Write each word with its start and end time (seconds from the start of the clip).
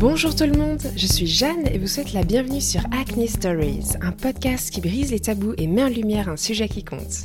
Bonjour 0.00 0.32
tout 0.32 0.44
le 0.44 0.56
monde, 0.56 0.80
je 0.94 1.08
suis 1.08 1.26
Jeanne 1.26 1.66
et 1.72 1.76
vous 1.76 1.88
souhaite 1.88 2.12
la 2.12 2.22
bienvenue 2.22 2.60
sur 2.60 2.82
Acne 2.92 3.26
Stories, 3.26 3.96
un 4.00 4.12
podcast 4.12 4.70
qui 4.70 4.80
brise 4.80 5.10
les 5.10 5.18
tabous 5.18 5.54
et 5.58 5.66
met 5.66 5.82
en 5.82 5.88
lumière 5.88 6.28
un 6.28 6.36
sujet 6.36 6.68
qui 6.68 6.84
compte. 6.84 7.24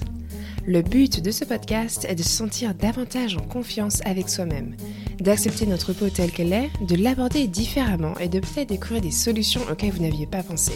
Le 0.66 0.82
but 0.82 1.22
de 1.22 1.30
ce 1.30 1.46
podcast 1.46 2.04
est 2.10 2.16
de 2.16 2.24
se 2.24 2.30
sentir 2.30 2.74
davantage 2.74 3.38
en 3.38 3.42
confiance 3.42 4.02
avec 4.06 4.28
soi-même, 4.28 4.76
d'accepter 5.20 5.68
notre 5.68 5.94
peau 5.94 6.10
telle 6.10 6.32
qu'elle 6.32 6.52
est, 6.52 6.72
de 6.82 6.96
l'aborder 6.96 7.46
différemment 7.46 8.18
et 8.18 8.28
de 8.28 8.40
peut-être 8.40 8.70
découvrir 8.70 9.02
des 9.02 9.12
solutions 9.12 9.62
auxquelles 9.72 9.92
vous 9.92 10.02
n'aviez 10.02 10.26
pas 10.26 10.42
pensé. 10.42 10.74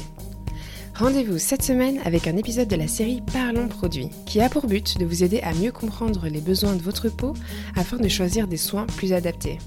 Rendez-vous 0.93 1.39
cette 1.39 1.63
semaine 1.63 1.97
avec 2.05 2.27
un 2.27 2.37
épisode 2.37 2.67
de 2.67 2.75
la 2.75 2.87
série 2.87 3.23
Parlons 3.33 3.69
produits, 3.69 4.09
qui 4.27 4.39
a 4.39 4.49
pour 4.49 4.67
but 4.67 4.99
de 4.99 5.05
vous 5.05 5.23
aider 5.23 5.39
à 5.39 5.51
mieux 5.55 5.71
comprendre 5.71 6.27
les 6.27 6.41
besoins 6.41 6.75
de 6.75 6.81
votre 6.83 7.09
peau 7.09 7.33
afin 7.75 7.97
de 7.97 8.07
choisir 8.07 8.47
des 8.47 8.57
soins 8.57 8.85
plus 8.85 9.13
adaptés. 9.13 9.57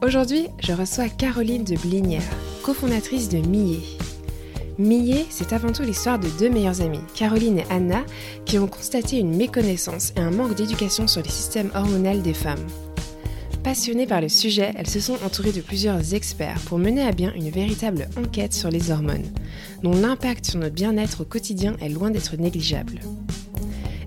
Aujourd'hui, 0.00 0.46
je 0.60 0.72
reçois 0.72 1.08
Caroline 1.08 1.64
de 1.64 1.74
Blinière, 1.74 2.22
cofondatrice 2.62 3.28
de 3.28 3.38
Millet. 3.38 3.82
Millet, 4.78 5.26
c'est 5.28 5.52
avant 5.52 5.72
tout 5.72 5.82
l'histoire 5.82 6.20
de 6.20 6.28
deux 6.38 6.48
meilleures 6.48 6.80
amies, 6.82 7.00
Caroline 7.16 7.58
et 7.58 7.66
Anna, 7.68 8.04
qui 8.44 8.60
ont 8.60 8.68
constaté 8.68 9.18
une 9.18 9.36
méconnaissance 9.36 10.12
et 10.16 10.20
un 10.20 10.30
manque 10.30 10.54
d'éducation 10.54 11.08
sur 11.08 11.20
les 11.20 11.28
systèmes 11.28 11.72
hormonaux 11.74 12.20
des 12.20 12.32
femmes. 12.32 12.64
Passionnées 13.64 14.06
par 14.06 14.20
le 14.20 14.28
sujet, 14.28 14.72
elles 14.76 14.88
se 14.88 15.00
sont 15.00 15.18
entourées 15.24 15.50
de 15.50 15.60
plusieurs 15.60 16.14
experts 16.14 16.60
pour 16.66 16.78
mener 16.78 17.02
à 17.02 17.10
bien 17.10 17.34
une 17.34 17.50
véritable 17.50 18.08
enquête 18.16 18.54
sur 18.54 18.70
les 18.70 18.92
hormones, 18.92 19.26
dont 19.82 20.00
l'impact 20.00 20.46
sur 20.46 20.60
notre 20.60 20.76
bien-être 20.76 21.22
au 21.22 21.24
quotidien 21.24 21.76
est 21.80 21.88
loin 21.88 22.12
d'être 22.12 22.36
négligeable. 22.36 23.00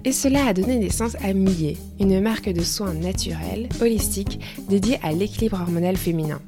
Et 0.04 0.12
cela 0.12 0.48
a 0.48 0.54
donné 0.54 0.78
naissance 0.78 1.16
à 1.22 1.32
Millet, 1.34 1.78
une 2.00 2.22
marque 2.22 2.50
de 2.50 2.64
soins 2.64 2.94
naturels, 2.94 3.70
holistiques, 3.82 4.40
dédiée 4.68 5.00
à 5.04 5.12
l'équilibre 5.12 5.60
hormonal 5.62 5.96
féminin. 5.96 6.42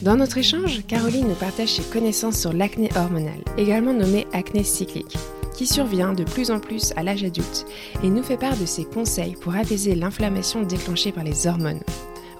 Dans 0.00 0.16
notre 0.16 0.38
échange, 0.38 0.86
Caroline 0.86 1.28
nous 1.28 1.34
partage 1.34 1.74
ses 1.74 1.82
connaissances 1.82 2.38
sur 2.38 2.54
l'acné 2.54 2.88
hormonal, 2.96 3.40
également 3.58 3.92
nommé 3.92 4.26
acné 4.32 4.64
cyclique, 4.64 5.18
qui 5.56 5.66
survient 5.66 6.14
de 6.14 6.24
plus 6.24 6.50
en 6.50 6.58
plus 6.58 6.92
à 6.96 7.02
l'âge 7.02 7.24
adulte, 7.24 7.66
et 8.02 8.08
nous 8.08 8.22
fait 8.22 8.38
part 8.38 8.56
de 8.56 8.64
ses 8.64 8.84
conseils 8.84 9.36
pour 9.38 9.54
apaiser 9.54 9.94
l'inflammation 9.94 10.62
déclenchée 10.62 11.12
par 11.12 11.24
les 11.24 11.46
hormones, 11.46 11.82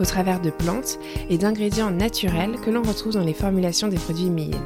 au 0.00 0.04
travers 0.04 0.40
de 0.40 0.50
plantes 0.50 0.98
et 1.28 1.36
d'ingrédients 1.36 1.90
naturels 1.90 2.56
que 2.64 2.70
l'on 2.70 2.82
retrouve 2.82 3.12
dans 3.12 3.24
les 3.24 3.34
formulations 3.34 3.88
des 3.88 3.98
produits 3.98 4.30
Millet. 4.30 4.56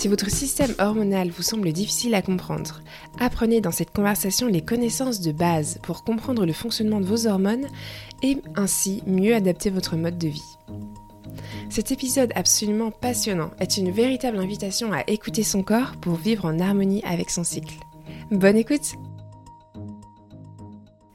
Si 0.00 0.08
votre 0.08 0.30
système 0.30 0.74
hormonal 0.78 1.28
vous 1.28 1.42
semble 1.42 1.74
difficile 1.74 2.14
à 2.14 2.22
comprendre, 2.22 2.80
apprenez 3.18 3.60
dans 3.60 3.70
cette 3.70 3.90
conversation 3.90 4.46
les 4.46 4.64
connaissances 4.64 5.20
de 5.20 5.30
base 5.30 5.78
pour 5.82 6.04
comprendre 6.04 6.46
le 6.46 6.54
fonctionnement 6.54 7.02
de 7.02 7.04
vos 7.04 7.26
hormones 7.26 7.66
et 8.22 8.38
ainsi 8.56 9.02
mieux 9.06 9.34
adapter 9.34 9.68
votre 9.68 9.96
mode 9.96 10.16
de 10.16 10.28
vie. 10.28 10.56
Cet 11.68 11.92
épisode 11.92 12.32
absolument 12.34 12.90
passionnant 12.90 13.50
est 13.60 13.76
une 13.76 13.90
véritable 13.90 14.38
invitation 14.38 14.90
à 14.90 15.02
écouter 15.06 15.42
son 15.42 15.62
corps 15.62 15.92
pour 16.00 16.14
vivre 16.14 16.46
en 16.46 16.60
harmonie 16.60 17.04
avec 17.04 17.28
son 17.28 17.44
cycle. 17.44 17.74
Bonne 18.30 18.56
écoute 18.56 18.94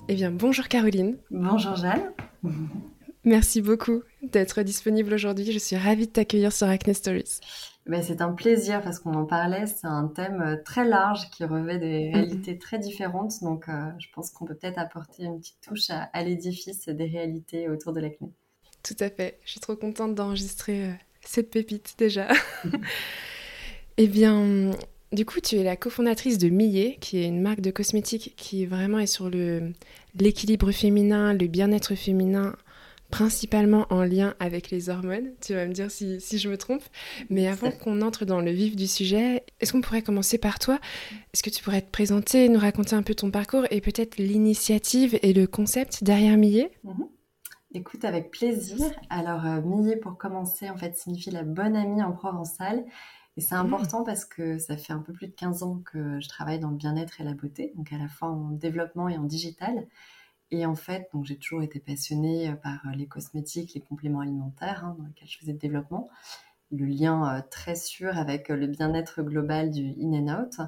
Eh 0.10 0.14
bien, 0.14 0.30
bonjour 0.30 0.68
Caroline. 0.68 1.18
Bonjour 1.32 1.76
Jeanne. 1.76 2.12
Merci 3.24 3.64
beaucoup 3.64 4.04
d'être 4.22 4.62
disponible 4.62 5.12
aujourd'hui. 5.16 5.52
Je 5.52 5.58
suis 5.58 5.76
ravie 5.76 6.06
de 6.06 6.12
t'accueillir 6.12 6.54
sur 6.54 6.68
Acne 6.68 6.94
Stories. 6.94 7.40
C'est 8.02 8.22
un 8.22 8.32
plaisir 8.32 8.82
parce 8.82 9.00
qu'on 9.00 9.14
en 9.14 9.26
parlait. 9.26 9.68
C'est 9.68 9.86
un 9.86 10.08
thème 10.08 10.42
euh, 10.42 10.58
très 10.64 10.86
large 10.86 11.30
qui 11.30 11.46
revêt 11.46 11.78
des 11.78 12.08
mhm. 12.08 12.16
réalités 12.16 12.58
très 12.58 12.80
différentes. 12.80 13.44
Donc, 13.44 13.70
euh, 13.70 13.92
je 14.00 14.08
pense 14.14 14.32
qu'on 14.32 14.46
peut 14.46 14.56
peut-être 14.56 14.80
apporter 14.80 15.24
une 15.24 15.40
petite 15.40 15.62
touche 15.62 15.90
à, 15.92 16.10
à 16.14 16.24
l'édifice 16.24 16.88
des 16.88 17.06
réalités 17.06 17.70
autour 17.70 17.94
de 17.94 18.00
l'acné. 18.00 18.32
Tout 18.82 18.96
à 19.00 19.10
fait. 19.10 19.40
Je 19.46 19.52
suis 19.52 19.60
trop 19.60 19.76
contente 19.76 20.16
d'enregistrer 20.16 20.86
euh, 20.86 20.94
cette 21.22 21.52
pépite 21.52 21.94
déjà. 21.98 22.28
eh 23.98 24.08
bien, 24.08 24.72
du 25.12 25.26
coup, 25.26 25.40
tu 25.40 25.58
es 25.58 25.64
la 25.64 25.76
cofondatrice 25.76 26.40
de 26.40 26.50
Millet, 26.50 26.98
qui 27.00 27.20
est 27.20 27.28
une 27.28 27.42
marque 27.42 27.62
de 27.62 27.72
cosmétiques 27.72 28.34
qui 28.36 28.66
vraiment 28.66 29.00
est 29.00 29.06
sur 29.06 29.30
l'équilibre 30.16 30.72
féminin, 30.72 31.34
le 31.34 31.48
bien-être 31.48 31.94
féminin, 31.94 32.56
principalement 33.10 33.86
en 33.90 34.04
lien 34.04 34.36
avec 34.40 34.70
les 34.70 34.90
hormones. 34.90 35.32
Tu 35.42 35.54
vas 35.54 35.66
me 35.66 35.74
dire 35.74 35.92
si, 35.92 36.20
si 36.20 36.38
je 36.38 36.50
me 36.50 36.58
trompe. 36.58 36.84
Mais 37.30 37.48
avant 37.48 37.72
qu'on 37.72 38.02
entre 38.02 38.26
dans 38.26 38.42
le 38.42 38.52
vif 38.52 38.76
du 38.76 38.88
sujet, 38.88 39.44
est-ce 39.60 39.72
qu'on 39.72 39.82
pourrait 39.82 40.02
commencer 40.02 40.38
par 40.38 40.60
toi? 40.60 40.80
Est-ce 41.34 41.44
que 41.44 41.50
tu 41.50 41.64
pourrais 41.64 41.82
te 41.82 41.92
présenter, 41.92 42.50
nous 42.50 42.60
raconter 42.60 42.96
un 42.96 43.04
peu 43.04 43.16
ton 43.16 43.32
parcours 43.32 43.66
et 43.72 43.82
peut-être 43.82 44.18
l'initiative 44.18 45.18
et 45.22 45.34
le 45.34 45.48
concept 45.48 46.04
derrière 46.04 46.38
Millet? 46.38 46.72
Mhm. 46.84 47.08
Écoute, 47.74 48.06
avec 48.06 48.32
plaisir. 48.32 48.78
Alors, 49.10 49.46
euh, 49.46 49.62
Millet, 49.62 49.98
pour 49.98 50.18
commencer, 50.18 50.70
en 50.70 50.78
fait, 50.78 50.96
signifie 50.96 51.30
la 51.30 51.44
bonne 51.44 51.76
amie 51.76 52.02
en 52.02 52.14
provençal. 52.14 52.86
Et 53.38 53.42
c'est 53.42 53.56
mmh. 53.56 53.66
important 53.66 54.04
parce 54.04 54.24
que 54.24 54.58
ça 54.58 54.78
fait 54.78 54.94
un 54.94 55.00
peu 55.00 55.12
plus 55.12 55.28
de 55.28 55.34
15 55.34 55.64
ans 55.64 55.82
que 55.86 56.20
je 56.22 56.30
travaille 56.30 56.60
dans 56.60 56.70
le 56.70 56.78
bien-être 56.78 57.20
et 57.20 57.26
la 57.26 57.34
beauté, 57.34 57.74
donc 57.76 57.92
à 57.92 57.98
la 57.98 58.08
fois 58.08 58.30
en 58.30 58.52
développement 58.52 59.10
et 59.10 59.18
en 59.18 59.24
digital. 59.24 59.88
Et 60.52 60.66
en 60.66 60.76
fait, 60.76 61.10
donc 61.14 61.26
j'ai 61.26 61.38
toujours 61.38 61.64
été 61.64 61.80
passionnée 61.80 62.50
euh, 62.50 62.56
par 62.56 62.86
euh, 62.88 62.96
les 62.96 63.08
cosmétiques, 63.08 63.74
les 63.74 63.82
compléments 63.82 64.22
alimentaires, 64.22 64.86
hein, 64.86 64.96
dans 65.00 65.06
lesquels 65.06 65.28
je 65.28 65.38
faisais 65.38 65.54
le 65.54 65.60
développement. 65.60 66.10
Le 66.72 66.86
lien 66.86 67.44
très 67.52 67.76
sûr 67.76 68.18
avec 68.18 68.50
le 68.50 68.66
bien-être 68.66 69.22
global 69.22 69.70
du 69.70 69.94
in 70.02 70.14
and 70.14 70.42
out. 70.42 70.60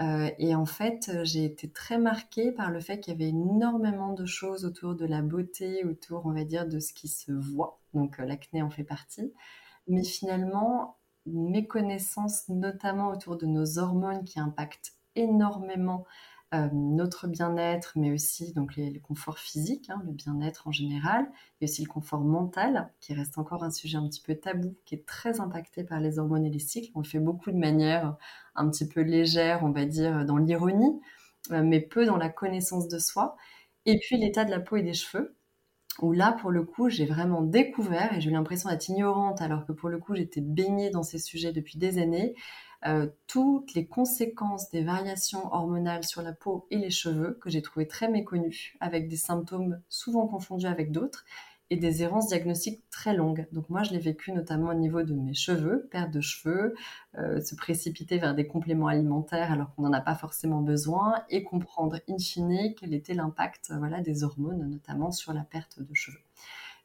Euh, 0.00 0.30
et 0.38 0.54
en 0.54 0.64
fait, 0.64 1.10
j'ai 1.24 1.44
été 1.44 1.70
très 1.70 1.98
marquée 1.98 2.52
par 2.52 2.70
le 2.70 2.80
fait 2.80 3.00
qu'il 3.00 3.12
y 3.12 3.16
avait 3.16 3.28
énormément 3.28 4.14
de 4.14 4.24
choses 4.24 4.64
autour 4.64 4.94
de 4.94 5.04
la 5.04 5.20
beauté, 5.20 5.84
autour, 5.84 6.24
on 6.24 6.32
va 6.32 6.44
dire, 6.44 6.66
de 6.66 6.78
ce 6.78 6.94
qui 6.94 7.08
se 7.08 7.32
voit. 7.32 7.80
Donc 7.92 8.18
euh, 8.18 8.24
l'acné 8.24 8.62
en 8.62 8.70
fait 8.70 8.84
partie. 8.84 9.32
Mais 9.88 10.02
finalement, 10.02 10.96
mes 11.26 11.66
connaissances, 11.66 12.48
notamment 12.48 13.10
autour 13.10 13.36
de 13.36 13.46
nos 13.46 13.78
hormones 13.78 14.24
qui 14.24 14.40
impactent 14.40 14.94
énormément 15.16 16.06
euh, 16.52 16.68
notre 16.72 17.28
bien-être, 17.28 17.92
mais 17.94 18.10
aussi 18.10 18.52
donc 18.52 18.74
les, 18.76 18.90
le 18.90 18.98
confort 19.00 19.38
physique, 19.38 19.88
hein, 19.90 20.02
le 20.04 20.12
bien-être 20.12 20.66
en 20.66 20.72
général, 20.72 21.30
et 21.60 21.64
aussi 21.64 21.84
le 21.84 21.88
confort 21.88 22.22
mental, 22.22 22.92
qui 23.00 23.14
reste 23.14 23.38
encore 23.38 23.62
un 23.62 23.70
sujet 23.70 23.98
un 23.98 24.08
petit 24.08 24.20
peu 24.20 24.34
tabou, 24.34 24.76
qui 24.84 24.96
est 24.96 25.06
très 25.06 25.40
impacté 25.40 25.84
par 25.84 26.00
les 26.00 26.18
hormones 26.18 26.44
et 26.44 26.50
les 26.50 26.58
cycles. 26.58 26.90
On 26.96 27.00
le 27.00 27.06
fait 27.06 27.20
beaucoup 27.20 27.52
de 27.52 27.56
manière 27.56 28.16
un 28.56 28.68
petit 28.68 28.88
peu 28.88 29.00
légère, 29.02 29.62
on 29.62 29.70
va 29.70 29.84
dire, 29.84 30.24
dans 30.24 30.38
l'ironie, 30.38 31.00
euh, 31.52 31.62
mais 31.62 31.80
peu 31.80 32.04
dans 32.04 32.16
la 32.16 32.28
connaissance 32.28 32.88
de 32.88 32.98
soi. 32.98 33.36
Et 33.86 33.98
puis 34.00 34.16
l'état 34.18 34.44
de 34.44 34.50
la 34.50 34.60
peau 34.60 34.76
et 34.76 34.82
des 34.82 34.94
cheveux, 34.94 35.36
où 36.00 36.12
là, 36.12 36.32
pour 36.32 36.50
le 36.50 36.64
coup, 36.64 36.88
j'ai 36.88 37.06
vraiment 37.06 37.42
découvert, 37.42 38.14
et 38.14 38.20
j'ai 38.20 38.30
eu 38.30 38.32
l'impression 38.32 38.70
d'être 38.70 38.88
ignorante, 38.88 39.40
alors 39.42 39.66
que 39.66 39.72
pour 39.72 39.88
le 39.88 39.98
coup, 39.98 40.14
j'étais 40.14 40.40
baignée 40.40 40.90
dans 40.90 41.02
ces 41.02 41.18
sujets 41.18 41.52
depuis 41.52 41.78
des 41.78 41.98
années, 41.98 42.34
euh, 42.86 43.08
toutes 43.26 43.74
les 43.74 43.86
conséquences 43.86 44.70
des 44.70 44.82
variations 44.82 45.52
hormonales 45.52 46.04
sur 46.04 46.22
la 46.22 46.32
peau 46.32 46.66
et 46.70 46.78
les 46.78 46.90
cheveux 46.90 47.38
que 47.40 47.50
j'ai 47.50 47.62
trouvé 47.62 47.86
très 47.86 48.08
méconnues, 48.08 48.74
avec 48.80 49.08
des 49.08 49.16
symptômes 49.16 49.80
souvent 49.88 50.26
confondus 50.26 50.66
avec 50.66 50.90
d'autres 50.92 51.24
et 51.70 51.76
des 51.76 52.02
errances 52.02 52.28
diagnostiques 52.28 52.82
très 52.90 53.14
longues. 53.14 53.46
Donc 53.52 53.70
moi, 53.70 53.84
je 53.84 53.92
l'ai 53.92 53.98
vécu 53.98 54.32
notamment 54.32 54.70
au 54.70 54.74
niveau 54.74 55.02
de 55.02 55.14
mes 55.14 55.34
cheveux, 55.34 55.88
perte 55.90 56.10
de 56.10 56.20
cheveux, 56.20 56.74
euh, 57.16 57.40
se 57.40 57.54
précipiter 57.54 58.18
vers 58.18 58.34
des 58.34 58.46
compléments 58.46 58.88
alimentaires 58.88 59.52
alors 59.52 59.72
qu'on 59.74 59.82
n'en 59.82 59.92
a 59.92 60.00
pas 60.00 60.16
forcément 60.16 60.62
besoin, 60.62 61.22
et 61.28 61.44
comprendre 61.44 61.98
in 62.08 62.18
fine 62.18 62.74
quel 62.74 62.92
était 62.92 63.14
l'impact 63.14 63.72
voilà, 63.78 64.00
des 64.00 64.24
hormones, 64.24 64.68
notamment 64.68 65.12
sur 65.12 65.32
la 65.32 65.42
perte 65.42 65.80
de 65.80 65.94
cheveux. 65.94 66.18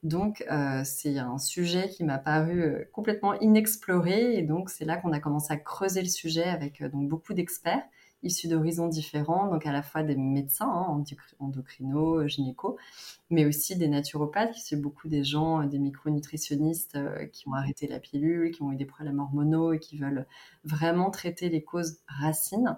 Donc, 0.05 0.45
euh, 0.51 0.83
c'est 0.85 1.17
un 1.17 1.39
sujet 1.39 1.89
qui 1.89 2.03
m'a 2.03 2.19
paru 2.19 2.61
euh, 2.61 2.83
complètement 2.93 3.33
inexploré. 3.39 4.35
Et 4.37 4.43
donc, 4.43 4.69
c'est 4.69 4.85
là 4.85 4.97
qu'on 4.97 5.11
a 5.11 5.19
commencé 5.19 5.51
à 5.51 5.57
creuser 5.57 6.01
le 6.03 6.07
sujet 6.07 6.43
avec 6.43 6.81
euh, 6.81 6.89
donc, 6.89 7.09
beaucoup 7.09 7.33
d'experts 7.33 7.83
issus 8.21 8.47
d'horizons 8.47 8.87
différents, 8.87 9.47
donc 9.51 9.67
à 9.67 9.71
la 9.71 9.83
fois 9.83 10.01
des 10.01 10.15
médecins, 10.15 10.67
hein, 10.67 11.03
endocrinos, 11.39 12.25
gynéco, 12.27 12.75
mais 13.29 13.45
aussi 13.45 13.75
des 13.75 13.87
naturopathes, 13.87 14.51
qui 14.53 14.61
sont 14.61 14.77
beaucoup 14.77 15.07
des 15.07 15.23
gens, 15.23 15.63
des 15.63 15.77
micronutritionnistes 15.77 16.97
qui 17.31 17.47
ont 17.47 17.53
arrêté 17.53 17.87
la 17.87 17.99
pilule, 17.99 18.49
qui 18.49 18.63
ont 18.63 18.71
eu 18.71 18.77
des 18.77 18.85
problèmes 18.85 19.19
hormonaux 19.19 19.73
et 19.73 19.79
qui 19.79 19.97
veulent 19.97 20.25
vraiment 20.63 21.11
traiter 21.11 21.49
les 21.49 21.63
causes 21.63 21.99
racines. 22.07 22.77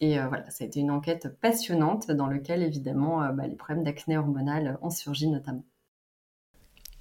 Et 0.00 0.20
voilà, 0.20 0.48
ça 0.50 0.62
a 0.62 0.68
été 0.68 0.78
une 0.78 0.92
enquête 0.92 1.36
passionnante 1.40 2.12
dans 2.12 2.28
laquelle, 2.28 2.62
évidemment, 2.62 3.28
bah, 3.32 3.48
les 3.48 3.56
problèmes 3.56 3.82
d'acné 3.82 4.16
hormonal 4.16 4.78
ont 4.82 4.90
surgi 4.90 5.26
notamment. 5.28 5.64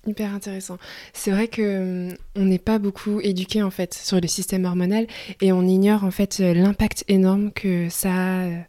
Hyper 0.07 0.33
intéressant. 0.33 0.77
C'est 1.13 1.31
vrai 1.31 1.47
que 1.47 2.09
hum, 2.09 2.17
on 2.35 2.45
n'est 2.45 2.59
pas 2.59 2.79
beaucoup 2.79 3.19
éduqué 3.21 3.63
en 3.63 3.71
fait 3.71 3.93
sur 3.93 4.21
le 4.21 4.27
système 4.27 4.65
hormonal 4.65 5.07
et 5.41 5.51
on 5.51 5.63
ignore 5.63 6.03
en 6.03 6.11
fait 6.11 6.39
euh, 6.39 6.53
l'impact 6.53 7.03
énorme 7.07 7.51
que 7.51 7.89
ça 7.89 8.13
a, 8.13 8.45
euh, 8.45 8.59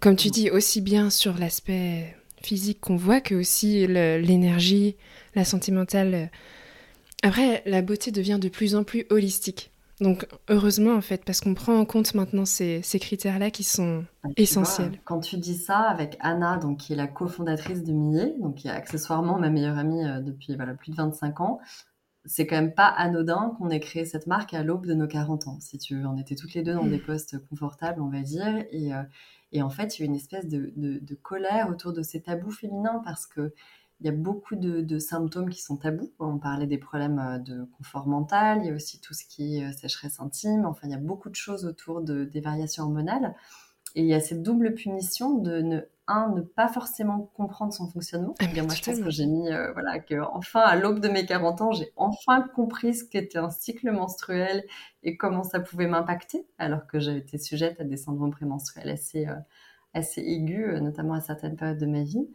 comme 0.00 0.16
tu 0.16 0.28
dis, 0.28 0.50
aussi 0.50 0.80
bien 0.80 1.10
sur 1.10 1.38
l'aspect 1.38 2.14
physique 2.42 2.80
qu'on 2.80 2.96
voit 2.96 3.20
que 3.20 3.34
aussi 3.34 3.86
l'énergie, 3.86 4.96
la 5.34 5.44
santé 5.44 5.72
mentale. 5.72 6.30
Après, 7.22 7.62
la 7.64 7.80
beauté 7.80 8.10
devient 8.10 8.38
de 8.38 8.50
plus 8.50 8.74
en 8.74 8.84
plus 8.84 9.06
holistique. 9.08 9.70
Donc 10.00 10.26
heureusement 10.48 10.94
en 10.94 11.00
fait, 11.00 11.24
parce 11.24 11.40
qu'on 11.40 11.54
prend 11.54 11.78
en 11.78 11.84
compte 11.84 12.14
maintenant 12.14 12.44
ces, 12.44 12.82
critères-là 12.82 13.50
qui 13.50 13.62
sont 13.62 14.04
essentiels. 14.36 14.98
quand 15.04 15.20
tu 15.20 15.36
dis 15.36 15.56
ça 15.56 15.78
avec 15.78 16.16
Anna, 16.20 16.56
donc, 16.56 16.78
qui 16.78 16.92
est 16.92 16.96
la 16.96 17.06
cofondatrice 17.06 17.84
de 17.84 17.92
Millet, 17.92 18.34
donc 18.40 18.56
qui 18.56 18.68
est 18.68 18.72
accessoirement 18.72 19.38
ma 19.38 19.50
meilleure 19.50 19.78
amie 19.78 20.04
euh, 20.04 20.20
depuis 20.20 20.56
voilà, 20.56 20.74
plus 20.74 20.90
de 20.90 20.96
25 20.96 21.40
ans, 21.40 21.60
c'est 22.24 22.46
quand 22.46 22.56
même 22.56 22.74
pas 22.74 22.86
anodin 22.86 23.54
qu'on 23.58 23.70
ait 23.70 23.80
créé 23.80 24.04
cette 24.04 24.26
marque 24.26 24.54
à 24.54 24.62
l'aube 24.62 24.86
de 24.86 24.94
nos 24.94 25.06
40 25.06 25.46
ans, 25.46 25.58
si 25.60 25.78
tu 25.78 25.96
veux. 25.96 26.06
On 26.06 26.16
était 26.16 26.34
toutes 26.34 26.54
les 26.54 26.62
deux 26.62 26.74
dans 26.74 26.86
des 26.86 26.98
postes 26.98 27.38
confortables, 27.48 28.00
on 28.00 28.08
va 28.08 28.22
dire. 28.22 28.64
Et, 28.72 28.92
et 29.52 29.62
en 29.62 29.70
fait, 29.70 29.98
il 29.98 30.02
y 30.02 30.04
a 30.04 30.06
une 30.06 30.16
espèce 30.16 30.48
de, 30.48 30.72
de, 30.74 31.14
colère 31.14 31.68
autour 31.68 31.92
de 31.92 32.02
ces 32.02 32.20
tabous 32.22 32.50
féminins 32.50 33.02
parce 33.04 33.26
que 33.26 33.52
il 34.00 34.06
y 34.06 34.08
a 34.08 34.12
beaucoup 34.12 34.56
de, 34.56 34.98
symptômes 34.98 35.50
qui 35.50 35.62
sont 35.62 35.76
tabous. 35.76 36.12
On 36.18 36.38
parlait 36.38 36.66
des 36.66 36.78
problèmes 36.78 37.18
euh, 37.18 37.38
de 37.38 37.64
confort 37.76 38.06
mental, 38.06 38.60
il 38.62 38.66
y 38.66 38.70
a 38.70 38.74
aussi 38.74 39.00
tout 39.00 39.14
ce 39.14 39.24
qui 39.24 39.58
est 39.58 39.64
euh, 39.64 39.72
sécheresse 39.72 40.20
intime. 40.20 40.66
Enfin, 40.66 40.86
il 40.88 40.90
y 40.90 40.94
a 40.94 40.98
beaucoup 40.98 41.30
de 41.30 41.34
choses 41.34 41.64
autour 41.64 42.00
de, 42.00 42.24
des 42.24 42.40
variations 42.40 42.84
hormonales. 42.84 43.34
Et 43.94 44.02
il 44.02 44.08
y 44.08 44.14
a 44.14 44.20
cette 44.20 44.42
double 44.42 44.74
punition 44.74 45.38
de 45.38 45.60
ne, 45.60 45.80
un, 46.08 46.28
ne 46.30 46.40
pas 46.40 46.66
forcément 46.66 47.30
comprendre 47.34 47.72
son 47.72 47.88
fonctionnement. 47.88 48.34
Ah, 48.40 48.46
moi, 48.46 48.74
je 48.74 48.82
pense 48.82 48.98
que 48.98 49.10
j'ai 49.10 49.26
mis, 49.26 49.48
euh, 49.52 49.72
voilà, 49.72 50.00
que 50.00 50.20
enfin, 50.32 50.60
à 50.60 50.74
l'aube 50.74 50.98
de 50.98 51.08
mes 51.08 51.24
40 51.24 51.60
ans, 51.60 51.72
j'ai 51.72 51.92
enfin 51.94 52.42
compris 52.42 52.94
ce 52.94 53.04
qu'était 53.04 53.38
un 53.38 53.50
cycle 53.50 53.92
menstruel 53.92 54.64
et 55.04 55.16
comment 55.16 55.44
ça 55.44 55.60
pouvait 55.60 55.86
m'impacter, 55.86 56.44
alors 56.58 56.88
que 56.88 56.98
j'ai 56.98 57.16
été 57.16 57.38
sujette 57.38 57.80
à 57.80 57.84
des 57.84 57.96
syndromes 57.96 58.32
prémenstruels 58.32 58.90
assez, 58.90 59.26
assez 59.92 60.20
aigus, 60.22 60.80
notamment 60.80 61.14
à 61.14 61.20
certaines 61.20 61.54
périodes 61.54 61.78
de 61.78 61.86
ma 61.86 62.02
vie. 62.02 62.28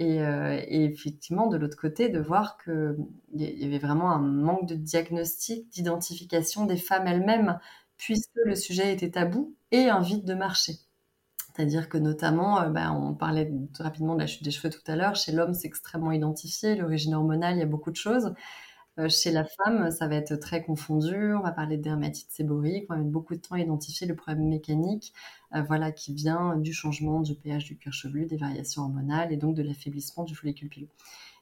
Euh, 0.00 0.60
et, 0.66 0.84
effectivement, 0.84 1.46
de 1.48 1.56
l'autre 1.58 1.76
côté, 1.76 2.08
de 2.08 2.20
voir 2.20 2.56
qu'il 2.62 2.96
y 3.34 3.64
avait 3.66 3.78
vraiment 3.78 4.10
un 4.12 4.18
manque 4.20 4.66
de 4.66 4.74
diagnostic, 4.74 5.68
d'identification 5.70 6.64
des 6.66 6.76
femmes 6.76 7.06
elles-mêmes, 7.06 7.58
puisque 7.98 8.30
le 8.46 8.54
sujet 8.54 8.92
était 8.94 9.10
tabou 9.10 9.54
et 9.72 9.88
un 9.90 10.00
vide 10.00 10.24
de 10.24 10.34
marché. 10.34 10.74
C'est-à-dire 11.54 11.88
que 11.88 11.98
notamment, 11.98 12.62
euh, 12.62 12.68
bah, 12.70 12.92
on 12.92 13.14
parlait 13.14 13.50
rapidement 13.78 14.14
de 14.14 14.20
la 14.20 14.26
chute 14.26 14.42
des 14.44 14.50
cheveux 14.50 14.70
tout 14.70 14.80
à 14.90 14.96
l'heure, 14.96 15.16
chez 15.16 15.32
l'homme 15.32 15.54
c'est 15.54 15.68
extrêmement 15.68 16.12
identifié, 16.12 16.76
l'origine 16.76 17.14
hormonale, 17.14 17.56
il 17.56 17.60
y 17.60 17.62
a 17.62 17.66
beaucoup 17.66 17.90
de 17.90 17.96
choses. 17.96 18.34
Euh, 18.98 19.08
chez 19.08 19.30
la 19.30 19.44
femme, 19.44 19.90
ça 19.90 20.08
va 20.08 20.16
être 20.16 20.36
très 20.36 20.62
confondu. 20.62 21.34
On 21.34 21.40
va 21.40 21.52
parler 21.52 21.76
de 21.76 21.82
dermatite 21.82 22.30
séborique. 22.30 22.86
On 22.90 22.94
va 22.94 22.98
mettre 22.98 23.10
beaucoup 23.10 23.34
de 23.34 23.40
temps 23.40 23.54
à 23.54 23.60
identifier 23.60 24.06
le 24.06 24.16
problème 24.16 24.48
mécanique, 24.48 25.12
euh, 25.54 25.62
voilà, 25.62 25.92
qui 25.92 26.12
vient 26.12 26.56
du 26.56 26.72
changement 26.72 27.20
du 27.20 27.34
pH 27.34 27.64
du 27.64 27.76
cuir 27.76 27.92
chevelu, 27.92 28.26
des 28.26 28.36
variations 28.36 28.82
hormonales 28.82 29.32
et 29.32 29.36
donc 29.36 29.54
de 29.54 29.62
l'affaiblissement 29.62 30.24
du 30.24 30.34
follicule 30.34 30.68
pileux. 30.68 30.88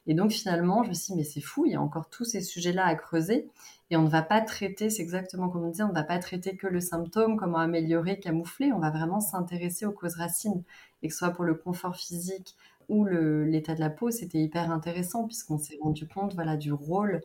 Et 0.07 0.13
donc 0.13 0.31
finalement, 0.31 0.83
je 0.83 0.89
me 0.89 0.93
suis 0.93 1.13
dit, 1.13 1.17
mais 1.17 1.23
c'est 1.23 1.41
fou, 1.41 1.65
il 1.65 1.73
y 1.73 1.75
a 1.75 1.81
encore 1.81 2.09
tous 2.09 2.25
ces 2.25 2.41
sujets-là 2.41 2.85
à 2.85 2.95
creuser 2.95 3.49
et 3.91 3.97
on 3.97 4.03
ne 4.03 4.09
va 4.09 4.21
pas 4.21 4.41
traiter, 4.41 4.89
c'est 4.89 5.01
exactement 5.01 5.49
comme 5.49 5.65
on 5.65 5.69
disait, 5.69 5.83
on 5.83 5.89
ne 5.89 5.93
va 5.93 6.03
pas 6.03 6.19
traiter 6.19 6.55
que 6.55 6.67
le 6.67 6.79
symptôme, 6.79 7.37
comment 7.37 7.57
améliorer, 7.57 8.19
camoufler, 8.19 8.71
on 8.71 8.79
va 8.79 8.91
vraiment 8.91 9.19
s'intéresser 9.19 9.85
aux 9.85 9.91
causes 9.91 10.15
racines, 10.15 10.63
et 11.01 11.07
que 11.07 11.13
ce 11.13 11.19
soit 11.19 11.31
pour 11.31 11.43
le 11.43 11.55
confort 11.55 11.95
physique 11.95 12.55
ou 12.89 13.05
l'état 13.05 13.75
de 13.75 13.79
la 13.79 13.89
peau, 13.89 14.11
c'était 14.11 14.39
hyper 14.39 14.71
intéressant 14.71 15.25
puisqu'on 15.25 15.57
s'est 15.57 15.77
rendu 15.81 16.07
compte 16.07 16.33
voilà, 16.33 16.57
du 16.57 16.73
rôle 16.73 17.21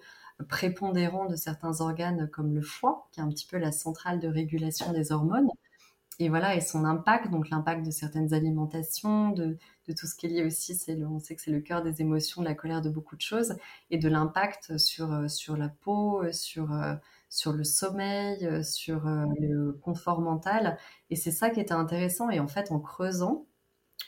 prépondérant 0.49 1.27
de 1.27 1.37
certains 1.37 1.81
organes 1.81 2.29
comme 2.31 2.55
le 2.55 2.63
foie, 2.63 3.09
qui 3.13 3.21
est 3.21 3.23
un 3.23 3.29
petit 3.29 3.47
peu 3.47 3.59
la 3.59 3.73
centrale 3.73 4.21
de 4.21 4.29
régulation 4.29 4.93
des 4.93 5.13
hormones. 5.13 5.49
Et 6.21 6.29
voilà, 6.29 6.55
et 6.55 6.61
son 6.61 6.85
impact, 6.85 7.31
donc 7.31 7.51
l'impact 7.51 7.85
de 7.85 7.91
certaines 7.91 8.33
alimentations, 8.35 9.31
de, 9.31 9.59
tout 9.89 10.07
ce 10.07 10.15
qui 10.15 10.27
est 10.27 10.29
lié 10.29 10.45
aussi, 10.45 10.77
c'est 10.77 10.97
on 11.05 11.19
sait 11.19 11.35
que 11.35 11.43
c'est 11.43 11.51
le 11.51 11.61
cœur 11.61 11.83
des 11.83 12.01
émotions, 12.01 12.41
de 12.43 12.47
la 12.47 12.55
colère, 12.55 12.83
de 12.83 12.91
beaucoup 12.91 13.17
de 13.17 13.21
choses, 13.21 13.57
et 13.91 13.99
de 13.99 14.09
l'impact 14.09 14.79
sur, 14.79 15.29
sur 15.29 15.57
la 15.57 15.69
peau, 15.69 16.23
sur, 16.33 16.69
sur 17.29 17.53
le 17.53 17.65
sommeil, 17.65 18.65
sur 18.65 19.03
le 19.07 19.73
confort 19.83 20.21
mental. 20.21 20.79
Et 21.11 21.17
c'est 21.17 21.33
ça 21.33 21.51
qui 21.51 21.61
était 21.61 21.73
intéressant. 21.75 22.31
Et 22.31 22.39
en 22.39 22.49
fait, 22.49 22.71
en 22.71 22.79
creusant, 22.79 23.47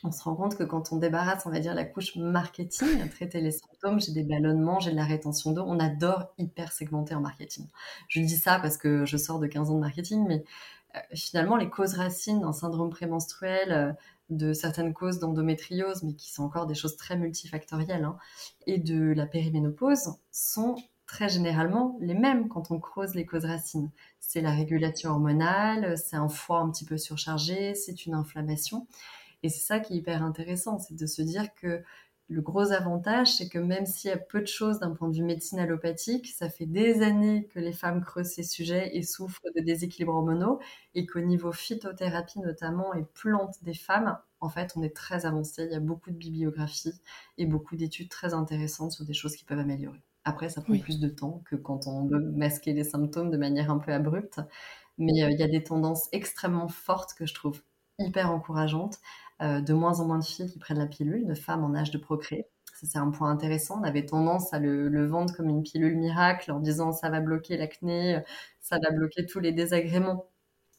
on 0.04 0.12
se 0.12 0.22
rend 0.22 0.34
compte 0.34 0.56
que 0.56 0.64
quand 0.64 0.92
on 0.92 0.96
débarrasse, 0.96 1.46
on 1.46 1.50
va 1.50 1.60
dire, 1.60 1.74
la 1.74 1.84
couche 1.84 2.16
marketing, 2.16 3.08
traiter 3.10 3.40
les 3.40 3.50
symptômes, 3.50 4.00
j'ai 4.00 4.12
des 4.12 4.22
ballonnements, 4.22 4.80
j'ai 4.80 4.90
de 4.90 4.96
la 4.96 5.04
rétention 5.04 5.52
d'eau, 5.52 5.64
on 5.66 5.78
adore 5.78 6.32
hyper 6.38 6.72
segmenter 6.72 7.14
en 7.14 7.20
marketing. 7.20 7.66
Je 8.08 8.20
dis 8.20 8.36
ça 8.36 8.58
parce 8.60 8.76
que 8.76 9.04
je 9.04 9.16
sors 9.16 9.38
de 9.38 9.46
15 9.46 9.70
ans 9.70 9.74
de 9.74 9.80
marketing, 9.80 10.26
mais 10.26 10.44
euh, 10.96 11.00
finalement, 11.14 11.56
les 11.56 11.70
causes 11.70 11.94
racines 11.94 12.40
d'un 12.40 12.52
syndrome 12.52 12.90
prémenstruel, 12.90 13.72
euh, 13.72 13.92
de 14.28 14.52
certaines 14.52 14.92
causes 14.92 15.18
d'endométriose, 15.18 16.02
mais 16.02 16.14
qui 16.14 16.32
sont 16.32 16.42
encore 16.42 16.66
des 16.66 16.74
choses 16.74 16.96
très 16.96 17.16
multifactorielles, 17.16 18.04
hein, 18.04 18.16
et 18.66 18.78
de 18.78 19.12
la 19.12 19.26
périménopause, 19.26 20.14
sont 20.32 20.76
très 21.06 21.28
généralement 21.28 21.96
les 22.00 22.14
mêmes 22.14 22.48
quand 22.48 22.70
on 22.70 22.80
creuse 22.80 23.14
les 23.14 23.24
causes 23.24 23.44
racines. 23.44 23.90
C'est 24.18 24.40
la 24.40 24.50
régulation 24.50 25.10
hormonale, 25.10 25.96
c'est 25.96 26.16
un 26.16 26.28
foie 26.28 26.58
un 26.58 26.70
petit 26.70 26.84
peu 26.84 26.98
surchargé, 26.98 27.74
c'est 27.74 28.06
une 28.06 28.14
inflammation. 28.14 28.88
Et 29.42 29.48
c'est 29.48 29.64
ça 29.64 29.80
qui 29.80 29.94
est 29.94 29.96
hyper 29.98 30.22
intéressant, 30.22 30.78
c'est 30.78 30.96
de 30.96 31.06
se 31.06 31.22
dire 31.22 31.54
que 31.54 31.82
le 32.28 32.42
gros 32.42 32.72
avantage, 32.72 33.36
c'est 33.36 33.48
que 33.48 33.58
même 33.58 33.86
s'il 33.86 34.10
y 34.10 34.12
a 34.12 34.16
peu 34.16 34.40
de 34.40 34.46
choses 34.46 34.80
d'un 34.80 34.90
point 34.90 35.08
de 35.08 35.16
vue 35.16 35.22
médecine 35.22 35.60
allopathique, 35.60 36.26
ça 36.26 36.48
fait 36.48 36.66
des 36.66 37.02
années 37.02 37.46
que 37.54 37.60
les 37.60 37.72
femmes 37.72 38.02
creusent 38.02 38.32
ces 38.32 38.42
sujets 38.42 38.96
et 38.96 39.02
souffrent 39.02 39.42
de 39.54 39.60
déséquilibres 39.60 40.14
hormonaux, 40.14 40.58
et 40.94 41.06
qu'au 41.06 41.20
niveau 41.20 41.52
phytothérapie 41.52 42.40
notamment 42.40 42.94
et 42.94 43.04
plantes 43.14 43.62
des 43.62 43.74
femmes, 43.74 44.18
en 44.40 44.48
fait, 44.48 44.72
on 44.76 44.82
est 44.82 44.94
très 44.94 45.24
avancé. 45.24 45.64
Il 45.66 45.72
y 45.72 45.76
a 45.76 45.80
beaucoup 45.80 46.10
de 46.10 46.16
bibliographies 46.16 47.00
et 47.38 47.46
beaucoup 47.46 47.76
d'études 47.76 48.08
très 48.08 48.34
intéressantes 48.34 48.92
sur 48.92 49.04
des 49.04 49.14
choses 49.14 49.36
qui 49.36 49.44
peuvent 49.44 49.60
améliorer. 49.60 50.02
Après, 50.24 50.48
ça 50.48 50.60
prend 50.60 50.76
plus 50.78 50.98
de 50.98 51.08
temps 51.08 51.42
que 51.48 51.54
quand 51.54 51.86
on 51.86 52.06
veut 52.06 52.18
masquer 52.18 52.72
les 52.72 52.82
symptômes 52.82 53.30
de 53.30 53.36
manière 53.36 53.70
un 53.70 53.78
peu 53.78 53.92
abrupte, 53.92 54.40
mais 54.98 55.22
euh, 55.22 55.30
il 55.30 55.38
y 55.38 55.44
a 55.44 55.48
des 55.48 55.62
tendances 55.62 56.08
extrêmement 56.10 56.68
fortes 56.68 57.14
que 57.14 57.26
je 57.26 57.34
trouve 57.34 57.62
hyper 58.00 58.32
encourageantes 58.32 58.98
euh, 59.42 59.60
de 59.60 59.72
moins 59.74 60.00
en 60.00 60.06
moins 60.06 60.18
de 60.18 60.24
filles 60.24 60.50
qui 60.50 60.58
prennent 60.58 60.78
la 60.78 60.86
pilule, 60.86 61.26
de 61.26 61.34
femmes 61.34 61.64
en 61.64 61.74
âge 61.74 61.90
de 61.90 61.98
procréer. 61.98 62.46
Ça, 62.74 62.86
c'est 62.86 62.98
un 62.98 63.10
point 63.10 63.30
intéressant. 63.30 63.80
On 63.80 63.84
avait 63.84 64.04
tendance 64.06 64.52
à 64.52 64.58
le, 64.58 65.06
vendre 65.06 65.34
comme 65.34 65.48
une 65.48 65.62
pilule 65.62 65.96
miracle 65.96 66.52
en 66.52 66.60
disant 66.60 66.92
ça 66.92 67.08
va 67.10 67.20
bloquer 67.20 67.56
l'acné, 67.56 68.20
ça 68.60 68.78
va 68.78 68.90
bloquer 68.90 69.26
tous 69.26 69.40
les 69.40 69.52
désagréments. 69.52 70.26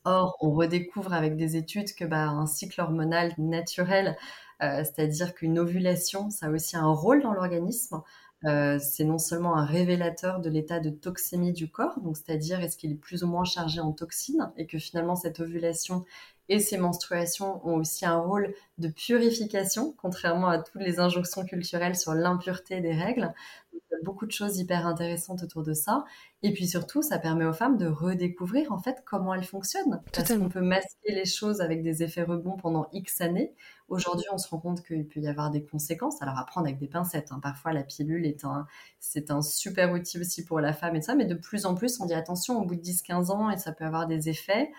Or, 0.06 0.38
on 0.42 0.51
redécouvre 0.51 1.13
avec 1.13 1.36
des 1.36 1.57
études 1.57 1.94
que 1.94 2.06
bah, 2.06 2.27
un 2.27 2.45
cycle 2.45 2.80
hormonal 2.81 3.33
naturel, 3.38 4.15
euh, 4.63 4.83
c'est-à-dire 4.83 5.33
qu'une 5.36 5.59
ovulation, 5.59 6.30
ça 6.30 6.48
a 6.48 6.50
aussi 6.50 6.77
un 6.77 6.88
rôle 6.88 7.21
dans 7.21 7.33
l'organisme. 7.33 8.01
Euh, 8.45 8.80
c'est 8.80 9.04
non 9.04 9.18
seulement 9.18 9.57
un 9.57 9.65
révélateur 9.65 10.39
de 10.39 10.50
l'état 10.50 10.80
de 10.80 10.92
toxémie 10.92 11.54
du 11.54 11.69
corps, 11.69 12.00
donc 12.01 12.18
c'est-à-dire 12.18 12.62
est-ce 12.62 12.77
qu'il 12.77 12.92
est 12.92 12.95
plus 12.95 13.24
ou 13.24 13.27
moins 13.27 13.44
chargé 13.44 13.80
en 13.80 13.92
toxines, 13.92 14.51
et 14.57 14.68
que 14.68 14.77
finalement 14.77 15.15
cette 15.15 15.39
ovulation 15.39 16.06
et 16.49 16.59
ces 16.59 16.77
menstruations 16.77 17.65
ont 17.67 17.75
aussi 17.75 18.05
un 18.05 18.17
rôle 18.17 18.53
de 18.77 18.88
purification, 18.88 19.94
contrairement 19.97 20.47
à 20.47 20.59
toutes 20.59 20.81
les 20.81 20.99
injonctions 20.99 21.45
culturelles 21.45 21.95
sur 21.95 22.13
l'impureté 22.13 22.80
des 22.80 22.94
règles. 22.94 23.33
il 23.73 23.80
y 23.92 23.95
a 23.95 24.04
beaucoup 24.04 24.25
de 24.25 24.31
choses 24.31 24.57
hyper 24.57 24.85
intéressantes 24.87 25.44
autour 25.44 25.63
de 25.63 25.73
ça. 25.73 26.06
Et 26.44 26.54
puis 26.54 26.68
surtout, 26.68 27.01
ça 27.01 27.19
permet 27.19 27.45
aux 27.45 27.54
femmes 27.54 27.77
de 27.77 27.87
redécouvrir 27.87 28.71
en 28.71 28.77
fait 28.77 29.04
comment 29.06 29.33
elles 29.33 29.44
fonctionnent. 29.44 30.01
Parce 30.13 30.33
qu'on 30.33 30.49
peut 30.49 30.61
masquer 30.61 31.13
les 31.13 31.25
choses 31.25 31.59
avec 31.61 31.83
des 31.83 32.04
effets 32.04 32.23
rebonds 32.23 32.56
pendant 32.56 32.87
X 32.94 33.21
années. 33.21 33.54
Aujourd'hui, 33.89 34.27
on 34.31 34.37
se 34.37 34.47
rend 34.47 34.59
compte 34.59 34.83
qu'il 34.85 35.07
peut 35.07 35.19
y 35.19 35.27
avoir 35.27 35.49
des 35.49 35.63
conséquences. 35.63 36.21
Alors 36.21 36.37
à 36.37 36.45
prendre 36.45 36.68
avec 36.68 36.80
des 36.80 36.87
pincettes. 36.87 37.31
Hein. 37.31 37.39
Parfois, 37.42 37.73
la 37.73 37.83
pilule 37.83 38.25
est 38.25 38.45
un, 38.45 38.68
c'est 38.99 39.31
un 39.31 39.42
super 39.42 39.92
outil 39.92 40.19
aussi 40.19 40.45
pour 40.45 40.59
la 40.61 40.73
femme 40.73 40.95
et 40.95 41.01
ça. 41.01 41.16
Mais 41.16 41.25
de 41.25 41.35
plus 41.35 41.66
en 41.66 41.75
plus, 41.75 41.99
on 41.99 42.06
dit 42.06 42.13
attention 42.13 42.61
au 42.61 42.66
bout 42.66 42.75
de 42.75 42.81
10-15 42.81 43.31
ans 43.31 43.49
et 43.49 43.57
ça 43.57 43.71
peut 43.71 43.85
avoir 43.85 44.07
des 44.07 44.30
effets. 44.30 44.71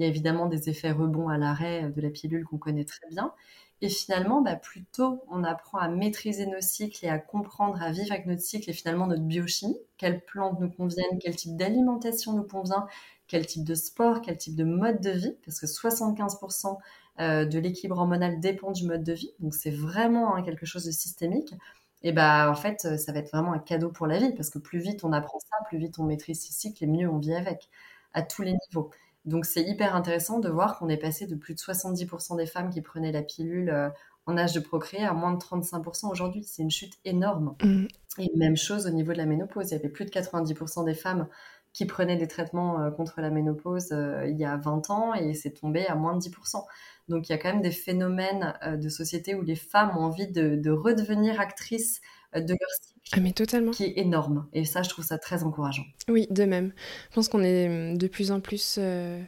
Il 0.00 0.04
y 0.04 0.06
a 0.06 0.08
évidemment 0.08 0.46
des 0.46 0.70
effets 0.70 0.92
rebonds 0.92 1.28
à 1.28 1.36
l'arrêt 1.36 1.90
de 1.94 2.00
la 2.00 2.08
pilule 2.08 2.46
qu'on 2.46 2.56
connaît 2.56 2.86
très 2.86 3.06
bien. 3.10 3.34
Et 3.82 3.90
finalement, 3.90 4.40
bah, 4.40 4.56
plus 4.56 4.82
tôt 4.86 5.22
on 5.30 5.44
apprend 5.44 5.76
à 5.76 5.88
maîtriser 5.88 6.46
nos 6.46 6.62
cycles 6.62 7.04
et 7.04 7.10
à 7.10 7.18
comprendre, 7.18 7.82
à 7.82 7.92
vivre 7.92 8.10
avec 8.10 8.24
notre 8.24 8.40
cycle 8.40 8.70
et 8.70 8.72
finalement 8.72 9.06
notre 9.06 9.24
biochimie, 9.24 9.76
quelles 9.98 10.24
plantes 10.24 10.58
nous 10.58 10.70
conviennent, 10.70 11.18
quel 11.20 11.36
type 11.36 11.54
d'alimentation 11.54 12.32
nous 12.32 12.44
convient, 12.44 12.86
quel 13.28 13.44
type 13.44 13.62
de 13.62 13.74
sport, 13.74 14.22
quel 14.22 14.38
type 14.38 14.56
de 14.56 14.64
mode 14.64 15.02
de 15.02 15.10
vie, 15.10 15.36
parce 15.44 15.60
que 15.60 15.66
75% 15.66 16.78
euh, 17.20 17.44
de 17.44 17.58
l'équilibre 17.58 17.98
hormonal 17.98 18.40
dépend 18.40 18.72
du 18.72 18.86
mode 18.86 19.04
de 19.04 19.12
vie, 19.12 19.32
donc 19.38 19.54
c'est 19.54 19.70
vraiment 19.70 20.34
hein, 20.34 20.42
quelque 20.42 20.64
chose 20.64 20.86
de 20.86 20.92
systémique. 20.92 21.54
Et 22.02 22.12
bah 22.12 22.50
en 22.50 22.54
fait, 22.54 22.96
ça 22.98 23.12
va 23.12 23.18
être 23.18 23.30
vraiment 23.30 23.52
un 23.52 23.58
cadeau 23.58 23.90
pour 23.90 24.06
la 24.06 24.18
vie, 24.18 24.32
parce 24.34 24.48
que 24.48 24.58
plus 24.58 24.78
vite 24.78 25.04
on 25.04 25.12
apprend 25.12 25.38
ça, 25.40 25.56
plus 25.68 25.76
vite 25.76 25.98
on 25.98 26.04
maîtrise 26.04 26.40
ses 26.40 26.54
cycles 26.54 26.84
et 26.84 26.86
mieux 26.86 27.06
on 27.06 27.18
vit 27.18 27.34
avec, 27.34 27.68
à 28.14 28.22
tous 28.22 28.42
les 28.42 28.52
niveaux. 28.52 28.90
Donc 29.30 29.46
c'est 29.46 29.62
hyper 29.62 29.94
intéressant 29.94 30.40
de 30.40 30.48
voir 30.48 30.76
qu'on 30.76 30.88
est 30.88 30.96
passé 30.96 31.26
de 31.26 31.36
plus 31.36 31.54
de 31.54 31.60
70% 31.60 32.36
des 32.36 32.46
femmes 32.46 32.68
qui 32.68 32.82
prenaient 32.82 33.12
la 33.12 33.22
pilule 33.22 33.70
euh, 33.70 33.88
en 34.26 34.36
âge 34.36 34.52
de 34.52 34.60
procréer 34.60 35.04
à 35.04 35.14
moins 35.14 35.32
de 35.32 35.38
35% 35.38 36.10
aujourd'hui. 36.10 36.42
C'est 36.44 36.62
une 36.62 36.70
chute 36.70 36.94
énorme. 37.04 37.54
Mm. 37.62 37.86
Et 38.18 38.30
même 38.36 38.56
chose 38.56 38.86
au 38.86 38.90
niveau 38.90 39.12
de 39.12 39.18
la 39.18 39.26
ménopause. 39.26 39.70
Il 39.70 39.74
y 39.74 39.76
avait 39.76 39.88
plus 39.88 40.04
de 40.04 40.10
90% 40.10 40.84
des 40.84 40.94
femmes 40.94 41.28
qui 41.72 41.86
prenaient 41.86 42.16
des 42.16 42.26
traitements 42.26 42.80
euh, 42.80 42.90
contre 42.90 43.20
la 43.20 43.30
ménopause 43.30 43.92
euh, 43.92 44.26
il 44.26 44.36
y 44.36 44.44
a 44.44 44.56
20 44.56 44.90
ans 44.90 45.14
et 45.14 45.32
c'est 45.34 45.52
tombé 45.52 45.86
à 45.86 45.94
moins 45.94 46.16
de 46.16 46.20
10%. 46.20 46.64
Donc 47.08 47.28
il 47.28 47.32
y 47.32 47.34
a 47.34 47.38
quand 47.38 47.52
même 47.52 47.62
des 47.62 47.70
phénomènes 47.70 48.54
de 48.64 48.88
société 48.88 49.36
où 49.36 49.42
les 49.42 49.56
femmes 49.56 49.96
ont 49.96 50.02
envie 50.02 50.28
de 50.28 50.70
redevenir 50.70 51.40
actrices 51.40 52.00
de 52.34 52.50
leur 52.50 52.70
cycle. 52.82 53.00
Ah, 53.12 53.20
mais 53.20 53.32
totalement. 53.32 53.72
Qui 53.72 53.84
est 53.84 53.98
énorme. 53.98 54.46
Et 54.52 54.64
ça, 54.64 54.82
je 54.82 54.88
trouve 54.88 55.04
ça 55.04 55.18
très 55.18 55.42
encourageant. 55.42 55.84
Oui, 56.08 56.26
de 56.30 56.44
même. 56.44 56.72
Je 57.10 57.14
pense 57.14 57.28
qu'on 57.28 57.42
est 57.42 57.68
hum, 57.68 57.98
de 57.98 58.06
plus 58.06 58.30
en 58.30 58.40
plus 58.40 58.76
euh, 58.78 59.20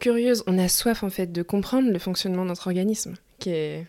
curieuse. 0.00 0.42
On 0.46 0.58
a 0.58 0.68
soif, 0.68 1.02
en 1.02 1.10
fait, 1.10 1.30
de 1.30 1.42
comprendre 1.42 1.90
le 1.90 1.98
fonctionnement 1.98 2.42
de 2.42 2.48
notre 2.48 2.66
organisme, 2.66 3.14
qui 3.38 3.50
est 3.50 3.86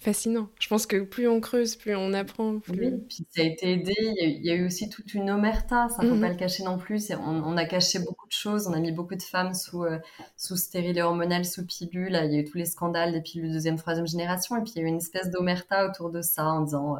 fascinant. 0.00 0.48
Je 0.58 0.66
pense 0.66 0.86
que 0.86 1.02
plus 1.02 1.28
on 1.28 1.40
creuse, 1.40 1.76
plus 1.76 1.94
on 1.94 2.12
apprend. 2.14 2.58
Plus... 2.58 2.78
Oui, 2.78 3.04
puis 3.08 3.26
ça 3.30 3.42
a 3.42 3.44
été 3.44 3.72
aidé. 3.72 3.94
Il 3.98 4.44
y 4.44 4.50
a, 4.50 4.54
eu 4.54 4.66
aussi 4.66 4.88
toute 4.88 5.12
une 5.14 5.30
omerta, 5.30 5.88
ça 5.90 6.02
ne 6.02 6.08
faut 6.08 6.14
mhm. 6.14 6.20
pas 6.22 6.28
le 6.30 6.36
cacher 6.36 6.64
non 6.64 6.78
plus. 6.78 7.12
On, 7.12 7.56
a 7.56 7.64
caché 7.66 7.98
beaucoup 7.98 8.26
de 8.26 8.32
choses. 8.32 8.66
On 8.66 8.72
a 8.72 8.80
mis 8.80 8.92
beaucoup 8.92 9.14
de 9.14 9.22
femmes 9.22 9.54
sous, 9.54 9.84
euh, 9.84 9.98
sous 10.36 10.56
stérilet 10.56 11.02
hormonal, 11.02 11.44
sous 11.44 11.66
pilule. 11.66 12.18
Il 12.24 12.32
y 12.32 12.36
a 12.36 12.40
eu 12.40 12.44
tous 12.44 12.56
les 12.56 12.64
scandales 12.64 13.12
des 13.12 13.20
pilules 13.20 13.52
deuxième, 13.52 13.76
troisième 13.76 14.06
génération. 14.06 14.56
Et 14.56 14.62
puis 14.62 14.72
il 14.74 14.78
y 14.80 14.84
a 14.84 14.86
eu 14.86 14.90
une 14.90 14.96
espèce 14.96 15.30
d'omerta 15.30 15.86
autour 15.86 16.10
de 16.10 16.22
ça 16.22 16.46
en 16.46 16.62
disant 16.62 16.96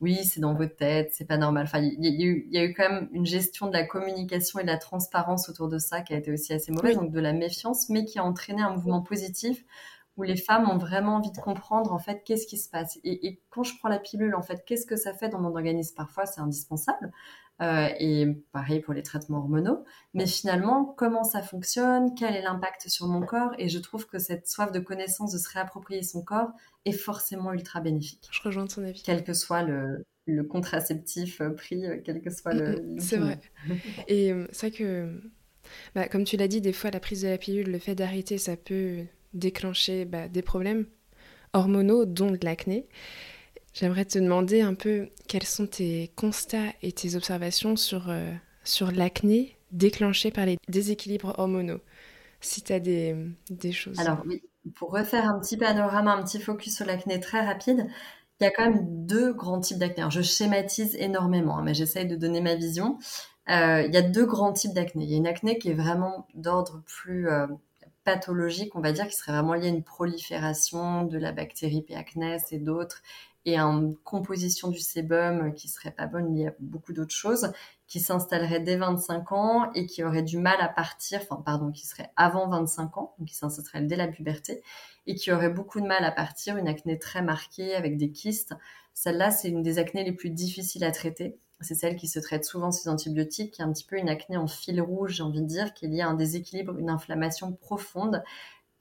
oui, 0.00 0.24
c'est 0.24 0.40
dans 0.40 0.54
votre 0.54 0.76
tête, 0.76 1.12
c'est 1.12 1.24
pas 1.24 1.36
normal. 1.36 1.64
Enfin, 1.64 1.80
il 1.80 2.04
y, 2.04 2.58
a 2.58 2.64
eu, 2.64 2.74
quand 2.74 2.88
même 2.88 3.08
une 3.12 3.26
gestion 3.26 3.68
de 3.68 3.72
la 3.72 3.84
communication 3.84 4.58
et 4.58 4.62
de 4.62 4.68
la 4.68 4.76
transparence 4.76 5.48
autour 5.48 5.68
de 5.68 5.78
ça 5.78 6.02
qui 6.02 6.12
a 6.14 6.16
été 6.18 6.32
aussi 6.32 6.52
assez 6.52 6.72
mauvaise, 6.72 6.96
donc 6.96 7.10
de 7.10 7.20
la 7.20 7.32
méfiance, 7.32 7.88
mais 7.88 8.04
qui 8.04 8.18
a 8.18 8.24
entraîné 8.24 8.62
un 8.62 8.74
mouvement 8.74 9.02
positif 9.02 9.64
où 10.16 10.22
les 10.22 10.36
femmes 10.36 10.68
ont 10.68 10.78
vraiment 10.78 11.16
envie 11.16 11.32
de 11.32 11.38
comprendre 11.38 11.92
en 11.92 11.98
fait 11.98 12.22
qu'est-ce 12.24 12.46
qui 12.46 12.58
se 12.58 12.68
passe. 12.68 12.98
Et, 13.04 13.40
quand 13.50 13.62
je 13.62 13.76
prends 13.78 13.88
la 13.88 13.98
pilule, 13.98 14.34
en 14.34 14.42
fait, 14.42 14.64
qu'est-ce 14.66 14.86
que 14.86 14.96
ça 14.96 15.12
fait 15.12 15.28
dans 15.28 15.40
mon 15.40 15.54
organisme? 15.54 15.94
Parfois, 15.96 16.26
c'est 16.26 16.40
indispensable. 16.40 17.12
Euh, 17.62 17.88
et 18.00 18.26
pareil 18.52 18.80
pour 18.80 18.94
les 18.94 19.02
traitements 19.02 19.38
hormonaux. 19.38 19.84
Mais 20.12 20.26
finalement, 20.26 20.84
comment 20.84 21.22
ça 21.22 21.40
fonctionne? 21.40 22.14
Quel 22.16 22.34
est 22.34 22.42
l'impact 22.42 22.88
sur 22.88 23.06
mon 23.06 23.20
corps? 23.20 23.52
Et 23.58 23.68
je 23.68 23.78
trouve 23.78 24.06
que 24.06 24.18
cette 24.18 24.48
soif 24.48 24.72
de 24.72 24.80
connaissance, 24.80 25.32
de 25.32 25.38
se 25.38 25.48
réapproprier 25.48 26.02
son 26.02 26.22
corps, 26.22 26.50
est 26.84 26.92
forcément 26.92 27.52
ultra 27.52 27.80
bénéfique. 27.80 28.28
Je 28.32 28.42
rejoins 28.42 28.66
ton 28.66 28.82
avis. 28.82 29.02
Quel 29.04 29.22
que 29.22 29.34
soit 29.34 29.62
le, 29.62 30.04
le 30.26 30.42
contraceptif 30.42 31.40
euh, 31.40 31.50
pris, 31.50 31.86
euh, 31.86 31.98
quel 32.04 32.20
que 32.20 32.30
soit 32.30 32.54
le. 32.54 32.96
C'est 32.98 33.18
vrai. 33.18 33.38
Et 34.08 34.32
c'est 34.50 34.68
vrai 34.68 34.76
que, 34.76 35.22
bah, 35.94 36.08
comme 36.08 36.24
tu 36.24 36.36
l'as 36.36 36.48
dit, 36.48 36.60
des 36.60 36.72
fois, 36.72 36.90
la 36.90 37.00
prise 37.00 37.22
de 37.22 37.28
la 37.28 37.38
pilule, 37.38 37.70
le 37.70 37.78
fait 37.78 37.94
d'arrêter, 37.94 38.36
ça 38.36 38.56
peut 38.56 39.04
déclencher 39.32 40.04
bah, 40.04 40.26
des 40.28 40.42
problèmes 40.42 40.86
hormonaux, 41.52 42.04
dont 42.04 42.32
de 42.32 42.38
l'acné. 42.42 42.88
J'aimerais 43.74 44.04
te 44.04 44.18
demander 44.18 44.62
un 44.62 44.74
peu 44.74 45.08
quels 45.28 45.44
sont 45.44 45.66
tes 45.66 46.12
constats 46.16 46.72
et 46.80 46.92
tes 46.92 47.16
observations 47.16 47.74
sur, 47.74 48.08
euh, 48.08 48.32
sur 48.62 48.92
l'acné 48.92 49.56
déclenchée 49.72 50.30
par 50.30 50.46
les 50.46 50.58
déséquilibres 50.68 51.34
hormonaux. 51.38 51.80
Si 52.40 52.62
tu 52.62 52.72
as 52.72 52.78
des, 52.78 53.16
des, 53.50 53.72
choses. 53.72 53.98
Alors 53.98 54.22
oui, 54.26 54.42
pour 54.76 54.92
refaire 54.92 55.28
un 55.28 55.40
petit 55.40 55.56
panorama, 55.56 56.12
un 56.12 56.22
petit 56.22 56.40
focus 56.40 56.76
sur 56.76 56.86
l'acné 56.86 57.18
très 57.18 57.44
rapide, 57.44 57.88
il 58.40 58.44
y 58.44 58.46
a 58.46 58.50
quand 58.52 58.64
même 58.64 59.06
deux 59.06 59.32
grands 59.32 59.60
types 59.60 59.78
d'acné. 59.78 60.04
Je 60.08 60.22
schématise 60.22 60.94
énormément, 60.96 61.58
hein, 61.58 61.62
mais 61.64 61.74
j'essaye 61.74 62.06
de 62.06 62.14
donner 62.14 62.40
ma 62.40 62.54
vision. 62.54 62.98
Euh, 63.50 63.82
il 63.82 63.92
y 63.92 63.96
a 63.96 64.02
deux 64.02 64.26
grands 64.26 64.52
types 64.52 64.72
d'acné. 64.72 65.04
Il 65.04 65.10
y 65.10 65.14
a 65.14 65.18
une 65.18 65.26
acné 65.26 65.58
qui 65.58 65.70
est 65.70 65.74
vraiment 65.74 66.28
d'ordre 66.34 66.82
plus 66.86 67.28
euh, 67.28 67.46
pathologique, 68.04 68.76
on 68.76 68.80
va 68.80 68.92
dire, 68.92 69.08
qui 69.08 69.16
serait 69.16 69.32
vraiment 69.32 69.54
lié 69.54 69.66
à 69.66 69.70
une 69.70 69.82
prolifération 69.82 71.04
de 71.04 71.18
la 71.18 71.32
bactérie 71.32 71.82
P. 71.82 71.94
acnes 71.94 72.38
et 72.50 72.58
d'autres, 72.58 73.02
et 73.44 73.58
une 73.58 73.96
composition 74.04 74.68
du 74.68 74.80
sébum 74.80 75.52
qui 75.54 75.68
serait 75.68 75.90
pas 75.90 76.06
bonne 76.06 76.34
liée 76.34 76.48
à 76.48 76.54
beaucoup 76.60 76.92
d'autres 76.92 77.14
choses, 77.14 77.52
qui 77.86 78.00
s'installerait 78.00 78.60
dès 78.60 78.76
25 78.76 79.32
ans 79.32 79.72
et 79.74 79.86
qui 79.86 80.02
aurait 80.02 80.22
du 80.22 80.38
mal 80.38 80.60
à 80.60 80.68
partir, 80.68 81.20
enfin 81.22 81.42
pardon, 81.44 81.70
qui 81.70 81.86
serait 81.86 82.10
avant 82.16 82.48
25 82.48 82.96
ans, 82.96 83.14
donc 83.18 83.28
qui 83.28 83.34
s'installerait 83.34 83.82
dès 83.82 83.96
la 83.96 84.08
puberté, 84.08 84.62
et 85.06 85.14
qui 85.14 85.30
aurait 85.32 85.50
beaucoup 85.50 85.80
de 85.80 85.86
mal 85.86 86.04
à 86.04 86.10
partir, 86.10 86.56
une 86.56 86.68
acné 86.68 86.98
très 86.98 87.22
marquée 87.22 87.74
avec 87.74 87.98
des 87.98 88.10
kystes. 88.10 88.54
Celle-là, 88.94 89.30
c'est 89.30 89.48
une 89.48 89.62
des 89.62 89.78
acnées 89.78 90.04
les 90.04 90.12
plus 90.12 90.30
difficiles 90.30 90.84
à 90.84 90.92
traiter. 90.92 91.38
C'est 91.60 91.74
celle 91.74 91.96
qui 91.96 92.08
se 92.08 92.18
traite 92.18 92.44
souvent 92.44 92.72
sous 92.72 92.88
antibiotiques, 92.88 93.54
qui 93.54 93.62
est 93.62 93.64
un 93.64 93.72
petit 93.72 93.84
peu 93.84 93.96
une 93.96 94.08
acné 94.08 94.36
en 94.36 94.46
fil 94.46 94.80
rouge, 94.80 95.14
j'ai 95.14 95.22
envie 95.22 95.42
de 95.42 95.46
dire, 95.46 95.74
qu'il 95.74 95.94
y 95.94 96.00
a 96.00 96.08
un 96.08 96.14
déséquilibre, 96.14 96.78
une 96.78 96.90
inflammation 96.90 97.52
profonde 97.52 98.22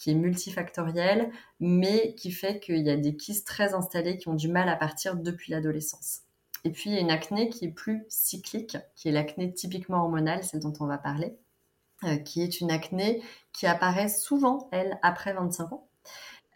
qui 0.04 0.12
est 0.12 0.16
multifactorielle, 0.16 1.32
mais 1.62 2.14
qui 2.16 2.32
fait 2.32 2.60
qu'il 2.60 2.86
y 2.86 2.90
a 2.90 2.98
des 2.98 3.16
kystes 3.16 3.48
très 3.48 3.74
installés 3.74 4.18
qui 4.18 4.28
ont 4.28 4.34
du 4.34 4.50
mal 4.50 4.68
à 4.68 4.76
partir 4.76 5.16
depuis 5.16 5.54
l'adolescence. 5.54 6.24
Et 6.66 6.72
puis, 6.72 6.90
il 6.90 6.94
y 6.94 6.98
a 6.98 7.00
une 7.00 7.10
acné 7.10 7.48
qui 7.48 7.64
est 7.64 7.72
plus 7.72 8.04
cyclique, 8.10 8.76
qui 8.98 9.08
est 9.08 9.14
l'acné 9.14 9.54
typiquement 9.54 10.00
hormonale, 10.00 10.44
celle 10.44 10.60
dont 10.60 10.74
on 10.82 10.88
va 10.88 10.98
parler, 10.98 11.38
euh, 12.04 12.18
qui 12.18 12.42
est 12.42 12.60
une 12.60 12.70
acné 12.70 13.24
qui 13.54 13.66
apparaît 13.66 14.10
souvent, 14.10 14.68
elle, 14.74 15.00
après 15.04 15.32
25 15.32 15.72
ans, 15.72 15.88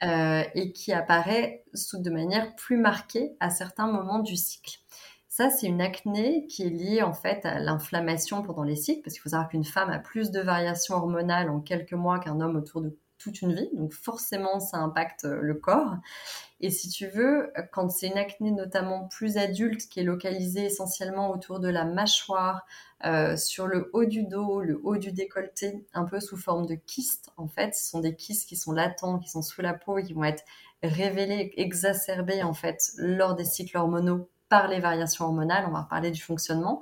euh, 0.04 0.44
et 0.54 0.74
qui 0.74 0.92
apparaît 0.92 1.64
de 1.94 2.10
manière 2.10 2.54
plus 2.56 2.78
marquée 2.78 3.38
à 3.40 3.50
certains 3.50 3.90
moments 3.90 4.20
du 4.20 4.36
cycle. 4.36 4.80
Ça, 5.30 5.50
c'est 5.50 5.68
une 5.68 5.82
acné 5.82 6.48
qui 6.48 6.64
est 6.64 6.70
liée 6.70 7.02
en 7.02 7.14
fait 7.14 7.46
à 7.46 7.60
l'inflammation 7.60 8.42
pendant 8.42 8.64
les 8.64 8.76
cycles, 8.76 9.04
parce 9.04 9.14
qu'il 9.14 9.22
faut 9.22 9.30
savoir 9.30 9.48
qu'une 9.48 9.64
femme 9.64 9.90
a 9.90 10.00
plus 10.00 10.32
de 10.32 10.42
variations 10.42 10.96
hormonales 10.96 11.50
en 11.50 11.62
quelques 11.62 11.94
mois 11.94 12.20
qu'un 12.20 12.42
homme 12.42 12.58
autour 12.58 12.82
de 12.82 12.98
toute 13.18 13.42
une 13.42 13.54
vie, 13.54 13.70
donc 13.74 13.94
forcément 13.94 14.60
ça 14.60 14.78
impacte 14.78 15.26
euh, 15.26 15.40
le 15.42 15.56
corps. 15.56 15.96
Et 16.60 16.72
si 16.72 16.90
tu 16.90 17.08
veux, 17.08 17.52
quand 17.72 17.90
c'est 17.90 18.08
une 18.08 18.18
acné 18.18 18.52
notamment 18.52 19.08
plus 19.08 19.38
adulte 19.38 19.88
qui 19.90 20.00
est 20.00 20.04
localisée 20.04 20.66
essentiellement 20.66 21.30
autour 21.30 21.60
de 21.60 21.70
la 21.70 21.86
mâchoire, 21.86 22.66
euh, 23.06 23.38
sur 23.38 23.68
le 23.68 23.92
haut 23.94 24.06
du 24.06 24.24
dos, 24.24 24.62
le 24.62 24.80
haut 24.84 24.98
du 24.98 25.12
décolleté, 25.12 25.86
un 25.94 26.04
peu 26.04 26.20
sous 26.20 26.36
forme 26.36 26.66
de 26.66 26.74
kystes, 26.74 27.30
en 27.38 27.48
fait, 27.48 27.76
ce 27.76 27.90
sont 27.90 28.00
des 28.00 28.16
kystes 28.16 28.50
qui 28.50 28.56
sont 28.56 28.72
latents, 28.72 29.20
qui 29.20 29.30
sont 29.30 29.44
sous 29.44 29.62
la 29.62 29.76
peau 29.76 29.98
qui 30.02 30.14
vont 30.14 30.24
être 30.24 30.44
révélés, 30.82 31.54
exacerbés 31.58 32.42
en 32.42 32.54
fait 32.54 32.92
lors 32.98 33.36
des 33.36 33.46
cycles 33.46 33.78
hormonaux 33.78 34.30
par 34.50 34.68
les 34.68 34.80
variations 34.80 35.26
hormonales. 35.26 35.66
On 35.68 35.72
va 35.72 35.82
reparler 35.82 36.10
du 36.10 36.22
fonctionnement. 36.22 36.82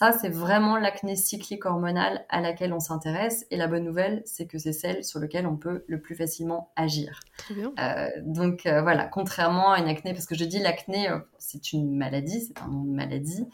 Ça, 0.00 0.12
c'est 0.12 0.30
vraiment 0.30 0.78
l'acné 0.78 1.14
cyclique 1.14 1.66
hormonale 1.66 2.24
à 2.30 2.40
laquelle 2.40 2.72
on 2.72 2.80
s'intéresse. 2.80 3.44
Et 3.50 3.58
la 3.58 3.66
bonne 3.66 3.84
nouvelle, 3.84 4.22
c'est 4.24 4.46
que 4.46 4.56
c'est 4.56 4.72
celle 4.72 5.04
sur 5.04 5.20
laquelle 5.20 5.46
on 5.46 5.58
peut 5.58 5.84
le 5.88 6.00
plus 6.00 6.14
facilement 6.14 6.72
agir. 6.74 7.20
Euh, 7.78 8.08
donc 8.22 8.64
euh, 8.64 8.80
voilà, 8.80 9.04
contrairement 9.04 9.72
à 9.72 9.78
une 9.78 9.88
acné, 9.88 10.14
parce 10.14 10.24
que 10.24 10.34
je 10.34 10.46
dis 10.46 10.58
l'acné, 10.58 11.10
euh, 11.10 11.18
c'est 11.38 11.74
une 11.74 11.94
maladie, 11.98 12.40
c'est 12.40 12.62
un 12.62 12.68
nom 12.68 12.84
de 12.84 12.94
maladie. 12.94 13.46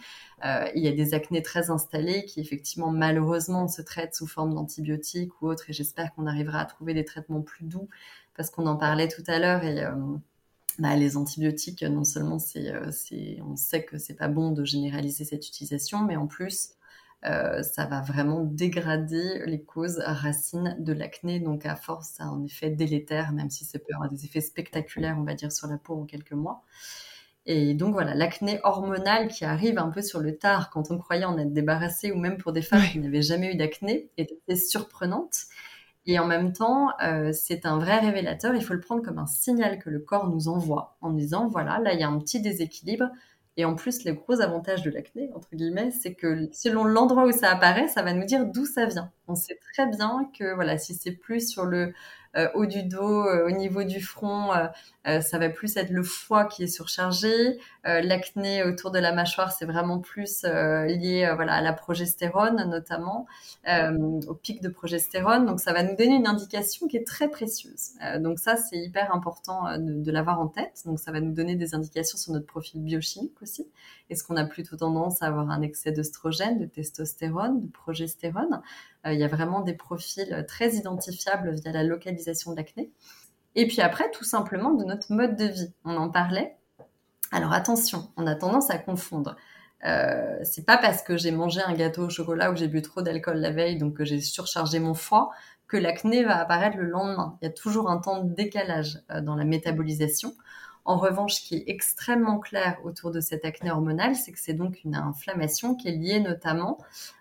il 0.45 0.85
y 0.85 0.87
a 0.87 0.93
des 0.93 1.15
acnés 1.15 1.43
très 1.43 1.69
installés 1.73 2.25
qui 2.27 2.39
effectivement 2.39 2.93
malheureusement 2.93 3.67
se 3.67 3.83
traitent 3.83 4.15
sous 4.15 4.29
forme 4.29 4.55
d'antibiotiques 4.55 5.43
ou 5.43 5.49
autres. 5.49 5.69
Et 5.71 5.73
j'espère 5.73 6.15
qu'on 6.15 6.29
arrivera 6.29 6.61
à 6.61 6.65
trouver 6.65 6.95
des 6.95 7.05
traitements 7.05 7.43
plus 7.43 7.65
doux, 7.65 7.89
parce 8.37 8.51
qu'on 8.51 8.69
en 8.69 8.77
parlait 8.77 9.09
tout 9.09 9.25
à 9.27 9.41
l'heure 9.41 9.65
et 9.65 9.85
bah, 10.79 10.97
les 10.97 11.17
antibiotiques, 11.17 11.83
non 11.83 12.05
seulement 12.05 12.39
euh, 12.57 12.91
c'est, 12.91 13.41
on 13.43 13.57
sait 13.57 13.85
que 13.85 13.99
c'est 13.99 14.15
pas 14.15 14.29
bon 14.29 14.51
de 14.51 14.65
généraliser 14.65 15.25
cette 15.25 15.47
utilisation, 15.47 16.03
mais 16.05 16.17
en 16.17 16.27
plus, 16.27 16.71
euh, 17.25 17.63
ça 17.63 17.87
va 17.87 18.03
vraiment 18.03 18.45
dégrader 18.45 19.43
les 19.47 19.63
causes 19.63 19.99
racines 20.05 20.77
de 20.79 20.93
l'acné. 20.93 21.41
Donc, 21.41 21.67
à 21.67 21.77
force, 21.77 22.11
ça 22.11 22.25
a 22.25 22.27
un 22.27 22.45
effet 22.45 22.71
délétère, 22.71 23.33
même 23.33 23.51
si 23.51 23.65
ça 23.65 23.79
peut 23.79 23.95
avoir 23.95 24.11
des 24.11 24.25
effets 24.25 24.41
spectaculaires, 24.41 25.17
on 25.19 25.25
va 25.25 25.35
dire, 25.35 25.51
sur 25.53 25.67
la 25.67 25.79
peau 25.79 25.95
en 25.95 26.05
quelques 26.05 26.33
mois. 26.33 26.63
Et 27.47 27.75
donc 27.75 27.93
voilà, 27.93 28.15
l'acné 28.15 28.59
hormonale 28.65 29.29
qui 29.29 29.45
arrive 29.45 29.79
un 29.79 29.91
peu 29.91 30.03
sur 30.03 30.19
le 30.21 30.37
tard 30.37 30.69
quand 30.71 30.91
on 30.91 30.99
croyait 30.99 31.25
en 31.25 31.39
être 31.39 31.53
débarrassé, 31.53 32.11
ou 32.11 32.17
même 32.19 32.39
pour 32.39 32.53
des 32.53 32.63
femmes 32.63 32.83
qui 32.93 32.99
n'avaient 32.99 33.23
jamais 33.23 33.53
eu 33.53 33.57
d'acné, 33.57 34.11
est 34.17 34.33
assez 34.49 34.67
surprenante. 34.67 35.47
Et 36.07 36.19
en 36.19 36.27
même 36.27 36.53
temps, 36.53 36.91
euh, 37.03 37.33
c'est 37.33 37.67
un 37.67 37.79
vrai 37.79 37.99
révélateur. 37.99 38.55
Il 38.55 38.63
faut 38.63 38.75
le 38.75 38.81
prendre 38.81 39.03
comme 39.03 39.19
un 39.19 39.27
signal 39.27 39.79
que 39.79 39.91
le 39.91 39.99
corps 39.99 40.29
nous 40.29 40.49
envoie 40.49 40.97
en 41.01 41.11
disant 41.11 41.49
voilà, 41.49 41.79
là, 41.81 41.95
il 41.95 42.01
y 42.01 42.05
a 42.05 42.09
un 42.09 42.19
petit 42.19 42.41
déséquilibre. 42.41 43.11
Et 43.57 43.65
en 43.65 43.75
plus, 43.75 44.05
le 44.05 44.13
gros 44.13 44.41
avantage 44.41 44.83
de 44.83 44.91
l'acné, 44.91 45.31
entre 45.35 45.49
guillemets, 45.55 45.91
c'est 45.91 46.15
que 46.15 46.49
selon 46.53 46.85
l'endroit 46.85 47.25
où 47.27 47.33
ça 47.33 47.51
apparaît, 47.51 47.89
ça 47.89 48.03
va 48.03 48.13
nous 48.13 48.27
dire 48.27 48.45
d'où 48.47 48.67
ça 48.67 48.87
vient. 48.87 49.11
On 49.29 49.35
sait 49.35 49.59
très 49.73 49.87
bien 49.87 50.31
que 50.39 50.55
voilà, 50.55 50.79
si 50.79 50.95
c'est 50.95 51.13
plus 51.13 51.49
sur 51.49 51.65
le 51.65 51.93
haut 52.55 52.67
du 52.67 52.83
dos, 52.83 53.25
euh, 53.25 53.47
au 53.47 53.51
niveau 53.51 53.83
du 53.83 54.01
front, 54.01 54.53
euh, 55.07 55.21
ça 55.21 55.39
va 55.39 55.49
plus 55.49 55.77
être 55.77 55.91
le 55.91 56.03
foie 56.03 56.45
qui 56.45 56.65
est 56.65 56.69
surchargé. 56.69 57.59
L'acné 57.85 58.65
autour 58.65 58.91
de 58.91 58.99
la 58.99 59.13
mâchoire, 59.13 59.53
c'est 59.53 59.65
vraiment 59.65 60.01
plus 60.01 60.43
lié 60.43 61.31
voilà, 61.37 61.55
à 61.55 61.61
la 61.61 61.73
progestérone 61.73 62.69
notamment, 62.69 63.29
au 63.65 64.35
pic 64.35 64.61
de 64.61 64.69
progestérone. 64.69 65.47
Donc 65.47 65.61
ça 65.61 65.73
va 65.73 65.85
nous 65.85 65.95
donner 65.95 66.17
une 66.17 66.27
indication 66.27 66.89
qui 66.89 66.97
est 66.97 67.07
très 67.07 67.29
précieuse. 67.29 67.93
donc 68.19 68.41
ça, 68.41 68.57
c'est 68.57 68.79
hyper 68.79 69.15
important 69.15 69.79
de, 69.79 70.03
de 70.03 70.11
l'avoir 70.11 70.41
en 70.41 70.49
tête. 70.49 70.83
Donc 70.85 70.99
ça 70.99 71.13
va 71.13 71.21
nous 71.21 71.33
donner 71.33 71.55
des 71.55 71.77
indications 71.77 72.19
sur 72.19 72.33
notre 72.33 72.47
profil 72.47 72.83
biochimique 72.83 73.41
aussi. 73.41 73.69
Est-ce 74.11 74.25
qu'on 74.25 74.37
a 74.37 74.45
plutôt 74.45 74.77
tendance 74.77 75.23
à 75.23 75.27
avoir 75.27 75.49
un 75.51 75.63
excès 75.63 75.93
d'œstrogène, 75.93 76.59
de 76.59 76.67
testostérone, 76.67 77.61
de 77.61 77.71
progestérone? 77.71 78.63
euh, 78.96 78.96
Il 79.13 79.19
y 79.19 79.25
a 79.25 79.29
vraiment 79.29 79.61
des 79.61 79.75
profils 79.75 80.45
très 80.49 80.75
identifiables 80.75 81.55
via 81.55 81.73
la 81.73 81.85
localisation 81.85 82.53
de 82.53 82.57
l'acné. 82.57 82.91
Et 83.55 83.67
puis 83.67 83.81
après, 83.81 84.11
tout 84.11 84.25
simplement 84.25 84.75
de 84.75 84.85
notre 84.85 85.13
mode 85.13 85.37
de 85.37 85.47
vie. 85.47 85.73
On 85.85 85.97
en 85.97 86.11
parlait. 86.11 86.57
Alors 87.33 87.53
attention, 87.53 88.11
on 88.17 88.27
a 88.27 88.35
tendance 88.35 88.71
à 88.71 88.79
confondre. 88.79 89.37
Euh, 89.85 90.39
c'est 90.43 90.65
pas 90.65 90.79
parce 90.79 91.03
que 91.03 91.17
j'ai 91.17 91.31
mangé 91.31 91.61
un 91.61 91.75
gâteau 91.75 92.07
au 92.07 92.11
chocolat 92.11 92.51
ou 92.51 92.57
j'ai 92.57 92.69
bu 92.69 92.83
trop 92.83 93.03
d'alcool 93.03 93.39
la 93.39 93.51
veille, 93.51 93.79
donc 93.79 93.95
que 93.95 94.05
j'ai 94.05 94.21
surchargé 94.21 94.79
mon 94.79 94.95
foie, 94.95 95.31
que 95.69 95.77
l'acné 95.77 96.25
va 96.25 96.39
apparaître 96.39 96.77
le 96.77 96.85
lendemain. 96.85 97.39
Il 97.41 97.47
y 97.47 97.49
a 97.49 97.53
toujours 97.53 97.91
un 97.91 97.99
temps 97.99 98.23
de 98.23 98.33
décalage 98.35 99.01
euh, 99.11 99.21
dans 99.21 99.37
la 99.37 99.45
métabolisation. 99.45 100.35
En 100.87 100.99
revanche, 100.99 101.35
ce 101.35 101.41
qui 101.41 101.57
est 101.57 101.65
extrêmement 101.67 102.39
clair 102.39 102.79
autour 102.85 103.11
de 103.11 103.21
cette 103.21 103.45
acné 103.45 103.73
hormonale, 103.73 104.15
c'est 104.15 104.31
que 104.31 104.39
c'est 104.39 104.55
donc 104.55 104.85
une 104.85 104.95
inflammation 104.95 105.75
qui 105.75 105.89
est 105.89 105.97
liée 105.97 106.21
notamment 106.21 106.79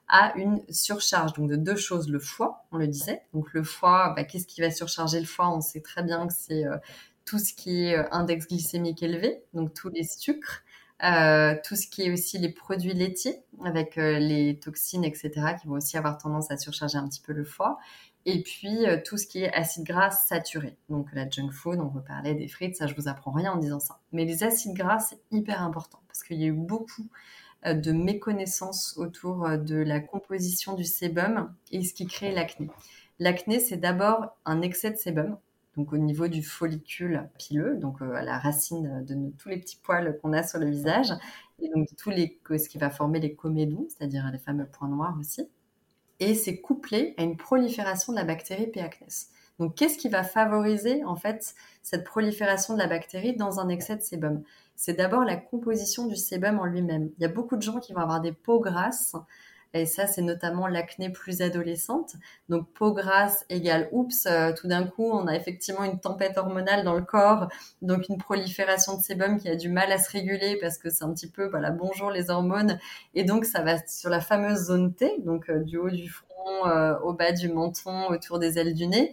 à 0.07 0.38
une 0.38 0.62
surcharge. 0.69 1.34
Donc 1.34 1.50
de 1.50 1.55
deux 1.55 1.75
choses, 1.75 2.07
le 2.07 2.19
foie, 2.19 2.67
on 2.72 2.77
le 2.77 2.88
disait. 2.88 3.24
Donc 3.34 3.51
le 3.53 3.63
foie, 3.63 4.13
bah, 4.15 4.24
qu'est-ce 4.24 4.45
qui 4.45 4.62
va 4.62 4.69
surcharger 4.69 5.19
le 5.19 5.25
foie? 5.25 5.50
On 5.50 5.62
sait 5.62 5.81
très 5.81 6.03
bien 6.03 6.27
que 6.27 6.34
c'est 6.34 6.63
euh, 6.65 6.77
tout 7.25 7.39
ce 7.39 7.53
qui 7.53 7.86
est 7.86 7.98
index 8.12 8.48
glycémique 8.48 9.01
élevé, 9.01 9.43
donc 9.55 9.74
tous 9.74 9.89
les 9.89 10.03
sucres, 10.03 10.62
euh, 11.03 11.55
tout 11.63 11.75
ce 11.75 11.88
qui 11.88 12.03
est 12.03 12.12
aussi 12.12 12.38
les 12.38 12.50
produits 12.50 12.93
laitiers 12.93 13.43
avec 13.65 13.98
euh, 13.98 14.19
les 14.19 14.60
toxines, 14.60 15.03
etc., 15.03 15.31
qui 15.60 15.67
vont 15.67 15.75
aussi 15.75 15.98
avoir 15.98 16.17
tendance 16.17 16.51
à 16.51 16.57
surcharger 16.57 16.98
un 16.98 17.07
petit 17.07 17.22
peu 17.22 17.34
le 17.34 17.43
foie. 17.43 17.79
Et 18.25 18.41
puis 18.41 18.88
euh, 18.88 18.98
tout 19.03 19.17
ce 19.17 19.27
qui 19.27 19.44
est 19.44 19.53
acide 19.53 19.84
gras 19.84 20.12
saturé, 20.12 20.77
donc 20.89 21.08
la 21.13 21.29
junk 21.29 21.51
food, 21.51 21.79
on 21.79 21.89
reparlait 21.89 22.34
des 22.34 22.48
frites, 22.48 22.75
ça 22.75 22.88
je 22.88 22.96
vous 22.96 23.08
apprends 23.08 23.32
rien 23.32 23.53
en 23.53 23.58
disant 23.58 23.79
ça. 23.79 24.00
Mais 24.12 24.25
les 24.25 24.44
acides 24.44 24.74
gras, 24.74 25.00
c'est 25.00 25.20
hyper 25.32 25.62
important 25.62 26.00
parce 26.08 26.24
qu'il 26.24 26.39
y 26.41 26.44
a 26.44 26.48
eu 26.48 26.53
beaucoup 26.53 27.08
de 27.65 27.91
méconnaissances 27.91 28.96
autour 28.98 29.58
de 29.58 29.75
la 29.75 30.00
composition 30.00 30.74
du 30.74 30.84
sébum 30.84 31.51
et 31.72 31.84
ce 31.84 31.96
qui 31.96 32.05
crée 32.05 32.32
l'acné. 32.32 32.70
L'acné, 33.20 33.60
c'est 33.60 33.77
d'abord 33.77 34.38
un 34.46 34.62
excès 34.62 34.91
de 34.91 34.98
sébum 34.98 35.38
donc 35.75 35.91
au 35.94 35.98
niveau 35.98 36.27
du 36.27 36.44
follicule 36.44 37.29
pileux, 37.38 37.75
donc 37.77 38.01
euh, 38.01 38.13
à 38.13 38.24
la 38.24 38.39
racine 38.39 39.03
de 39.05 39.32
tous 39.38 39.50
les 39.50 39.58
petits 39.58 39.79
poils 39.82 40.17
qu'on 40.22 40.34
a 40.34 40.44
sur 40.44 40.60
le 40.60 40.70
visage, 40.70 41.12
et 41.60 41.70
donc 41.70 41.88
tous 41.98 42.10
les, 42.10 42.39
ce 42.50 42.70
qui 42.70 42.77
va 42.77 42.89
former 42.89 43.20
les 43.20 43.36
comédons, 43.36 43.86
c'est-à-dire 43.89 44.29
les 44.32 44.39
fameux 44.39 44.65
points 44.65 44.88
noirs 44.88 45.15
aussi. 45.20 45.48
Et 46.19 46.34
c'est 46.36 46.62
couplé 46.62 47.13
à 47.17 47.24
une 47.24 47.38
prolifération 47.38 48.13
de 48.13 48.17
la 48.17 48.24
bactérie 48.24 48.67
P. 48.67 48.81
acnes. 48.81 49.27
Donc 49.60 49.75
qu'est-ce 49.75 49.98
qui 49.98 50.10
va 50.10 50.24
favoriser 50.24 51.03
en 51.05 51.15
fait 51.15 51.55
cette 51.81 52.03
prolifération 52.03 52.74
de 52.74 52.79
la 52.79 52.88
bactérie 52.88 53.36
dans 53.36 53.60
un 53.60 53.69
excès 53.69 53.95
de 53.95 54.01
sébum? 54.01 54.43
C'est 54.75 54.98
d'abord 54.98 55.24
la 55.24 55.38
composition 55.38 56.07
du 56.07 56.15
sébum 56.15 56.60
en 56.60 56.65
lui-même. 56.65 57.10
Il 57.17 57.22
y 57.22 57.25
a 57.25 57.29
beaucoup 57.29 57.55
de 57.55 57.62
gens 57.62 57.79
qui 57.79 57.93
vont 57.93 58.01
avoir 58.01 58.19
des 58.19 58.34
peaux 58.34 58.60
grasses 58.60 59.15
et 59.75 59.86
ça, 59.86 60.08
c'est 60.08 60.22
notamment 60.22 60.67
l'acné 60.67 61.10
plus 61.10 61.41
adolescente. 61.41 62.15
Donc, 62.48 62.72
peau 62.74 62.94
grasse 62.94 63.46
égale 63.50 63.89
oups, 63.91 64.25
euh, 64.25 64.53
tout 64.53 64.67
d'un 64.67 64.88
coup, 64.88 65.10
on 65.12 65.27
a 65.27 65.36
effectivement 65.36 65.84
une 65.84 66.00
tempête 66.00 66.38
hormonale 66.38 66.86
dans 66.86 66.94
le 66.94 67.01
corps, 67.01 67.50
donc 67.82 68.08
une 68.08 68.17
prolifération 68.17 68.98
de 68.98 69.01
sébum 69.01 69.38
qui 69.38 69.50
a 69.50 69.55
du 69.58 69.67
mal 69.67 69.91
à 69.91 69.98
se 69.98 70.10
réguler 70.10 70.58
parce 70.62 70.77
que 70.77 70.89
c'est 70.89 71.03
un 71.03 71.13
petit 71.13 71.29
peu, 71.29 71.50
voilà, 71.50 71.72
bonjour 71.72 72.10
les 72.10 72.29
hormones. 72.29 72.79
Et 73.15 73.25
donc, 73.25 73.44
ça 73.44 73.62
va 73.62 73.86
sur 73.86 74.10
la 74.10 74.22
fameuse 74.22 74.67
zone 74.67 74.94
T, 74.94 75.20
donc 75.25 75.50
euh, 75.50 75.60
du 75.60 75.77
haut 75.77 75.89
du 75.89 76.10
front 76.10 76.67
euh, 76.67 76.98
au 77.00 77.12
bas 77.12 77.34
du 77.34 77.50
menton, 77.50 78.08
autour 78.08 78.39
des 78.39 78.58
ailes 78.58 78.74
du 78.74 78.88
nez. 78.88 79.12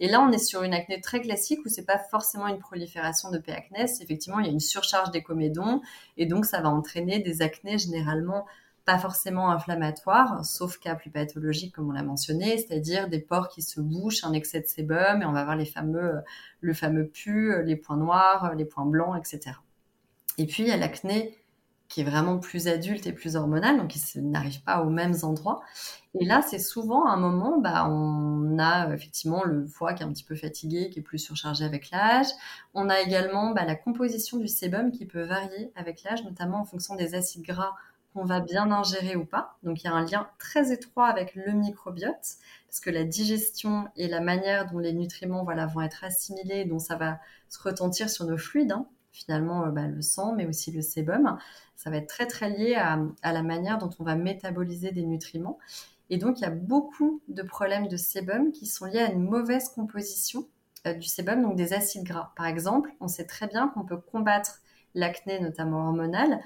Et 0.00 0.08
là, 0.08 0.20
on 0.22 0.32
est 0.32 0.38
sur 0.38 0.62
une 0.62 0.74
acné 0.74 1.00
très 1.00 1.20
classique 1.20 1.60
où 1.64 1.68
c'est 1.68 1.84
pas 1.84 1.98
forcément 1.98 2.48
une 2.48 2.58
prolifération 2.58 3.30
de 3.30 3.38
P. 3.38 3.52
acnes. 3.52 3.86
Effectivement, 4.00 4.40
il 4.40 4.46
y 4.46 4.48
a 4.48 4.52
une 4.52 4.58
surcharge 4.58 5.10
des 5.12 5.22
comédons 5.22 5.82
et 6.16 6.26
donc 6.26 6.46
ça 6.46 6.60
va 6.62 6.70
entraîner 6.70 7.20
des 7.20 7.42
acnés 7.42 7.78
généralement 7.78 8.46
pas 8.84 8.98
forcément 8.98 9.50
inflammatoire, 9.50 10.44
sauf 10.44 10.78
cas 10.78 10.94
plus 10.94 11.10
pathologique 11.10 11.74
comme 11.74 11.88
on 11.88 11.92
l'a 11.92 12.02
mentionné, 12.02 12.58
c'est-à-dire 12.58 13.08
des 13.08 13.20
pores 13.20 13.48
qui 13.48 13.62
se 13.62 13.80
bouchent, 13.80 14.24
un 14.24 14.32
excès 14.32 14.60
de 14.60 14.66
sébum, 14.66 15.22
et 15.22 15.24
on 15.24 15.32
va 15.32 15.40
avoir 15.40 15.56
les 15.56 15.66
fameux, 15.66 16.20
le 16.60 16.74
fameux 16.74 17.06
pu, 17.06 17.54
les 17.64 17.76
points 17.76 17.96
noirs, 17.96 18.54
les 18.54 18.64
points 18.64 18.86
blancs, 18.86 19.16
etc. 19.16 19.56
Et 20.38 20.46
puis 20.46 20.62
il 20.62 20.68
y 20.68 20.72
a 20.72 20.76
l'acné 20.76 21.36
qui 21.90 22.02
est 22.02 22.04
vraiment 22.04 22.38
plus 22.38 22.68
adulte 22.68 23.06
et 23.08 23.12
plus 23.12 23.34
hormonal, 23.34 23.76
donc 23.76 23.88
qui 23.88 24.20
n'arrive 24.20 24.62
pas 24.62 24.82
aux 24.82 24.90
mêmes 24.90 25.16
endroits. 25.24 25.60
Et 26.14 26.24
là, 26.24 26.40
c'est 26.40 26.60
souvent 26.60 27.06
un 27.06 27.16
moment, 27.16 27.58
bah, 27.58 27.88
on 27.90 28.58
a 28.60 28.94
effectivement 28.94 29.42
le 29.42 29.66
foie 29.66 29.92
qui 29.92 30.04
est 30.04 30.06
un 30.06 30.12
petit 30.12 30.24
peu 30.24 30.36
fatigué, 30.36 30.88
qui 30.90 31.00
est 31.00 31.02
plus 31.02 31.18
surchargé 31.18 31.64
avec 31.64 31.90
l'âge. 31.90 32.28
On 32.74 32.88
a 32.88 33.00
également 33.00 33.50
bah, 33.50 33.64
la 33.64 33.74
composition 33.74 34.38
du 34.38 34.46
sébum 34.46 34.92
qui 34.92 35.04
peut 35.04 35.24
varier 35.24 35.72
avec 35.74 36.04
l'âge, 36.04 36.22
notamment 36.22 36.60
en 36.60 36.64
fonction 36.64 36.94
des 36.94 37.16
acides 37.16 37.42
gras 37.42 37.74
qu'on 38.12 38.24
va 38.24 38.40
bien 38.40 38.70
ingérer 38.70 39.16
ou 39.16 39.24
pas. 39.24 39.56
Donc 39.62 39.82
il 39.82 39.86
y 39.86 39.88
a 39.88 39.94
un 39.94 40.04
lien 40.04 40.28
très 40.38 40.72
étroit 40.72 41.06
avec 41.06 41.34
le 41.34 41.52
microbiote, 41.52 42.36
parce 42.66 42.80
que 42.80 42.90
la 42.90 43.04
digestion 43.04 43.88
et 43.96 44.08
la 44.08 44.20
manière 44.20 44.70
dont 44.70 44.78
les 44.78 44.92
nutriments 44.92 45.44
voilà, 45.44 45.66
vont 45.66 45.80
être 45.80 46.04
assimilés, 46.04 46.64
dont 46.64 46.78
ça 46.78 46.96
va 46.96 47.20
se 47.48 47.60
retentir 47.62 48.10
sur 48.10 48.26
nos 48.26 48.38
fluides, 48.38 48.72
hein. 48.72 48.86
finalement 49.12 49.64
euh, 49.64 49.70
bah, 49.70 49.86
le 49.86 50.02
sang, 50.02 50.34
mais 50.34 50.46
aussi 50.46 50.72
le 50.72 50.82
sébum, 50.82 51.38
ça 51.76 51.90
va 51.90 51.96
être 51.96 52.08
très 52.08 52.26
très 52.26 52.50
lié 52.50 52.74
à, 52.74 53.32
la 53.32 53.42
manière 53.42 53.78
dont 53.78 53.90
on 53.98 54.04
va 54.04 54.14
métaboliser 54.14 54.92
des 54.92 55.04
nutriments. 55.04 55.58
Et 56.10 56.18
donc 56.18 56.38
il 56.38 56.42
y 56.42 56.46
a 56.46 56.50
beaucoup 56.50 57.22
de 57.28 57.42
problèmes 57.42 57.88
de 57.88 57.96
sébum 57.96 58.52
qui 58.52 58.66
sont 58.66 58.86
liés 58.86 58.98
à 58.98 59.10
une 59.10 59.22
mauvaise 59.22 59.68
composition 59.68 60.46
euh, 60.86 60.94
du 60.94 61.06
sébum, 61.06 61.42
donc 61.42 61.56
des 61.56 61.72
acides 61.72 62.04
gras. 62.04 62.32
Par 62.36 62.46
exemple, 62.46 62.90
on 63.00 63.08
sait 63.08 63.26
très 63.26 63.46
bien 63.46 63.68
qu'on 63.68 63.84
peut 63.84 63.98
combattre 63.98 64.60
l'acné, 64.94 65.40
notamment 65.40 65.86
hormonal, 65.86 66.40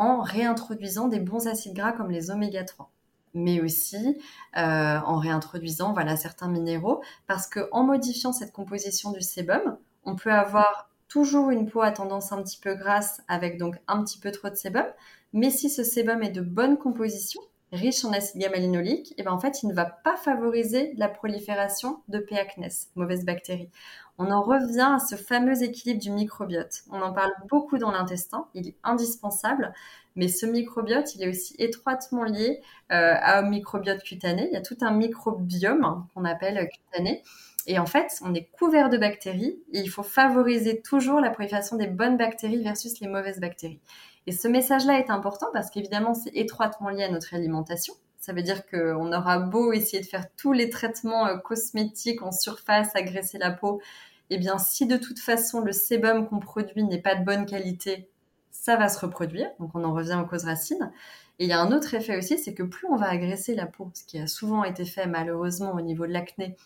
en 0.00 0.22
réintroduisant 0.22 1.08
des 1.08 1.20
bons 1.20 1.46
acides 1.46 1.74
gras 1.74 1.92
comme 1.92 2.10
les 2.10 2.30
oméga 2.30 2.64
3 2.64 2.90
mais 3.34 3.60
aussi 3.60 4.18
euh, 4.56 4.98
en 4.98 5.18
réintroduisant 5.18 5.92
voilà 5.92 6.16
certains 6.16 6.48
minéraux 6.48 7.02
parce 7.26 7.46
que 7.46 7.68
en 7.70 7.84
modifiant 7.84 8.32
cette 8.32 8.50
composition 8.50 9.12
du 9.12 9.20
sébum, 9.20 9.76
on 10.04 10.16
peut 10.16 10.32
avoir 10.32 10.90
toujours 11.06 11.50
une 11.50 11.68
peau 11.68 11.82
à 11.82 11.90
tendance 11.90 12.32
un 12.32 12.42
petit 12.42 12.58
peu 12.58 12.74
grasse 12.74 13.20
avec 13.28 13.58
donc 13.58 13.76
un 13.88 14.02
petit 14.02 14.18
peu 14.18 14.32
trop 14.32 14.48
de 14.48 14.54
sébum, 14.54 14.86
mais 15.32 15.50
si 15.50 15.68
ce 15.68 15.84
sébum 15.84 16.22
est 16.22 16.30
de 16.30 16.40
bonne 16.40 16.78
composition, 16.78 17.42
riche 17.72 18.04
en 18.04 18.12
acide 18.12 18.40
gamma-linoléique, 18.40 19.12
et 19.12 19.14
eh 19.18 19.22
ben 19.22 19.32
en 19.32 19.38
fait, 19.38 19.62
il 19.62 19.68
ne 19.68 19.74
va 19.74 19.84
pas 19.84 20.16
favoriser 20.16 20.92
la 20.96 21.08
prolifération 21.08 22.02
de 22.08 22.18
P. 22.18 22.38
acnes, 22.38 22.68
mauvaise 22.96 23.24
bactérie. 23.24 23.70
On 24.18 24.30
en 24.30 24.42
revient 24.42 24.96
à 24.96 24.98
ce 24.98 25.16
fameux 25.16 25.62
équilibre 25.62 26.00
du 26.00 26.10
microbiote. 26.10 26.82
On 26.90 27.00
en 27.00 27.12
parle 27.12 27.32
beaucoup 27.48 27.78
dans 27.78 27.90
l'intestin, 27.90 28.48
il 28.54 28.68
est 28.68 28.76
indispensable, 28.84 29.72
mais 30.16 30.28
ce 30.28 30.46
microbiote, 30.46 31.14
il 31.14 31.22
est 31.22 31.28
aussi 31.28 31.54
étroitement 31.58 32.24
lié 32.24 32.60
euh, 32.92 33.14
au 33.40 33.46
microbiote 33.46 34.02
cutané. 34.02 34.48
Il 34.50 34.52
y 34.52 34.56
a 34.56 34.60
tout 34.60 34.76
un 34.80 34.90
microbiome 34.90 36.06
qu'on 36.14 36.24
appelle 36.24 36.68
cutané. 36.68 37.22
Et 37.66 37.78
en 37.78 37.86
fait, 37.86 38.20
on 38.22 38.34
est 38.34 38.50
couvert 38.52 38.88
de 38.88 38.98
bactéries 38.98 39.58
et 39.72 39.80
il 39.80 39.88
faut 39.88 40.02
favoriser 40.02 40.80
toujours 40.80 41.20
la 41.20 41.30
prolifération 41.30 41.76
des 41.76 41.86
bonnes 41.86 42.16
bactéries 42.16 42.62
versus 42.62 43.00
les 43.00 43.06
mauvaises 43.06 43.38
bactéries. 43.38 43.80
Et 44.26 44.32
ce 44.32 44.48
message-là 44.48 44.98
est 44.98 45.10
important 45.10 45.46
parce 45.52 45.70
qu'évidemment, 45.70 46.14
c'est 46.14 46.34
étroitement 46.34 46.90
lié 46.90 47.04
à 47.04 47.10
notre 47.10 47.34
alimentation. 47.34 47.94
Ça 48.18 48.32
veut 48.32 48.42
dire 48.42 48.66
qu'on 48.66 49.12
aura 49.12 49.38
beau 49.38 49.72
essayer 49.72 50.02
de 50.02 50.06
faire 50.06 50.26
tous 50.36 50.52
les 50.52 50.68
traitements 50.68 51.26
euh, 51.26 51.38
cosmétiques 51.38 52.22
en 52.22 52.32
surface, 52.32 52.94
agresser 52.94 53.38
la 53.38 53.50
peau, 53.50 53.80
eh 54.28 54.38
bien, 54.38 54.58
si 54.58 54.86
de 54.86 54.96
toute 54.96 55.18
façon 55.18 55.60
le 55.60 55.72
sébum 55.72 56.28
qu'on 56.28 56.38
produit 56.38 56.84
n'est 56.84 57.00
pas 57.00 57.14
de 57.14 57.24
bonne 57.24 57.46
qualité, 57.46 58.08
ça 58.50 58.76
va 58.76 58.88
se 58.88 58.98
reproduire. 58.98 59.48
Donc, 59.58 59.70
on 59.74 59.84
en 59.84 59.94
revient 59.94 60.20
aux 60.22 60.28
causes 60.28 60.44
racines. 60.44 60.92
Et 61.38 61.44
il 61.44 61.48
y 61.48 61.52
a 61.52 61.60
un 61.60 61.72
autre 61.72 61.94
effet 61.94 62.18
aussi, 62.18 62.38
c'est 62.38 62.54
que 62.54 62.62
plus 62.62 62.86
on 62.88 62.96
va 62.96 63.08
agresser 63.08 63.54
la 63.54 63.66
peau, 63.66 63.90
ce 63.94 64.04
qui 64.04 64.18
a 64.18 64.26
souvent 64.26 64.64
été 64.64 64.84
fait 64.84 65.06
malheureusement 65.06 65.72
au 65.72 65.80
niveau 65.80 66.06
de 66.06 66.12
l'acné 66.12 66.56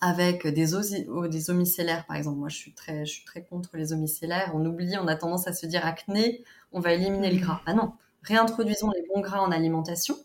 avec 0.00 0.46
des, 0.46 0.66
des 1.28 1.50
omicellaires, 1.50 2.06
par 2.06 2.16
exemple. 2.16 2.38
Moi, 2.38 2.48
je 2.48 2.56
suis, 2.56 2.72
très, 2.72 3.06
je 3.06 3.12
suis 3.12 3.24
très 3.24 3.42
contre 3.44 3.76
les 3.76 3.92
omicellaires. 3.92 4.52
On 4.54 4.64
oublie, 4.64 4.96
on 5.00 5.06
a 5.08 5.16
tendance 5.16 5.46
à 5.48 5.52
se 5.52 5.66
dire 5.66 5.84
acné, 5.86 6.44
on 6.72 6.80
va 6.80 6.92
éliminer 6.92 7.32
le 7.32 7.40
gras. 7.40 7.60
Ah 7.66 7.74
non, 7.74 7.92
réintroduisons 8.22 8.90
les 8.90 9.04
bons 9.12 9.20
gras 9.20 9.40
en 9.40 9.50
alimentation. 9.52 10.16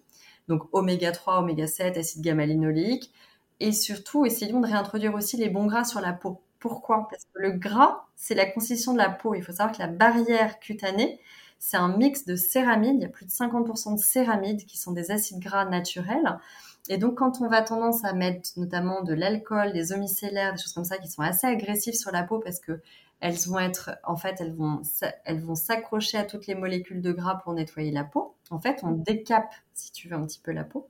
Donc 0.48 0.64
oméga 0.74 1.12
3, 1.12 1.40
oméga 1.40 1.68
7, 1.68 1.98
acide 1.98 2.22
gamma-linoléique. 2.22 3.12
Et 3.60 3.72
surtout, 3.72 4.26
essayons 4.26 4.60
de 4.60 4.68
réintroduire 4.68 5.14
aussi 5.14 5.38
les 5.38 5.50
bons 5.50 5.68
gras 5.68 5.86
sur 5.86 6.02
la 6.02 6.14
peau. 6.14 6.42
Pourquoi? 6.60 7.08
Parce 7.10 7.26
que 7.26 7.42
le 7.42 7.52
gras, 7.52 8.06
c'est 8.16 8.36
la 8.36 8.46
constitution 8.46 8.94
de 8.94 8.98
la 8.98 9.10
peau. 9.10 9.36
Il 9.36 9.44
faut 9.44 9.52
savoir 9.52 9.76
que 9.76 9.82
la 9.82 9.88
barrière 9.88 10.60
cutanée, 10.60 11.20
c'est 11.60 11.78
un 11.78 11.96
mix 11.96 12.26
de 12.26 12.36
céramides. 12.36 12.96
Il 12.96 13.02
y 13.02 13.06
a 13.06 13.10
plus 13.10 13.26
de 13.26 13.32
50% 13.32 13.96
de 13.96 14.02
céramides 14.02 14.66
qui 14.66 14.78
sont 14.78 14.92
des 14.92 15.12
acides 15.12 15.40
gras 15.40 15.66
naturels. 15.66 16.40
Et 16.90 16.98
donc, 16.98 17.16
quand 17.16 17.42
on 17.42 17.48
va 17.48 17.62
tendance 17.62 18.04
à 18.04 18.14
mettre 18.14 18.50
notamment 18.58 19.02
de 19.04 19.14
l'alcool, 19.14 19.72
des 19.74 19.94
omicellaires, 19.94 20.54
des 20.54 20.62
choses 20.62 20.74
comme 20.74 20.86
ça 20.86 20.98
qui 20.98 21.10
sont 21.10 21.22
assez 21.22 21.48
agressives 21.48 21.94
sur 21.94 22.12
la 22.12 22.24
peau 22.24 22.40
parce 22.40 22.60
que 22.60 22.82
elles 23.20 23.38
vont 23.48 23.60
être, 23.60 23.92
en 24.04 24.18
fait, 24.18 24.42
elles 24.42 24.54
vont, 24.54 24.82
elles 25.26 25.42
vont 25.42 25.54
s'accrocher 25.56 26.18
à 26.18 26.24
toutes 26.24 26.48
les 26.48 26.56
molécules 26.56 27.02
de 27.02 27.12
gras 27.12 27.36
pour 27.36 27.54
nettoyer 27.54 27.92
la 27.92 28.04
peau. 28.04 28.36
En 28.50 28.60
fait, 28.60 28.80
on 28.84 28.92
décape, 28.92 29.54
si 29.74 29.92
tu 29.92 30.10
veux, 30.10 30.16
un 30.16 30.26
petit 30.26 30.40
peu 30.40 30.52
la 30.52 30.64
peau. 30.64 30.90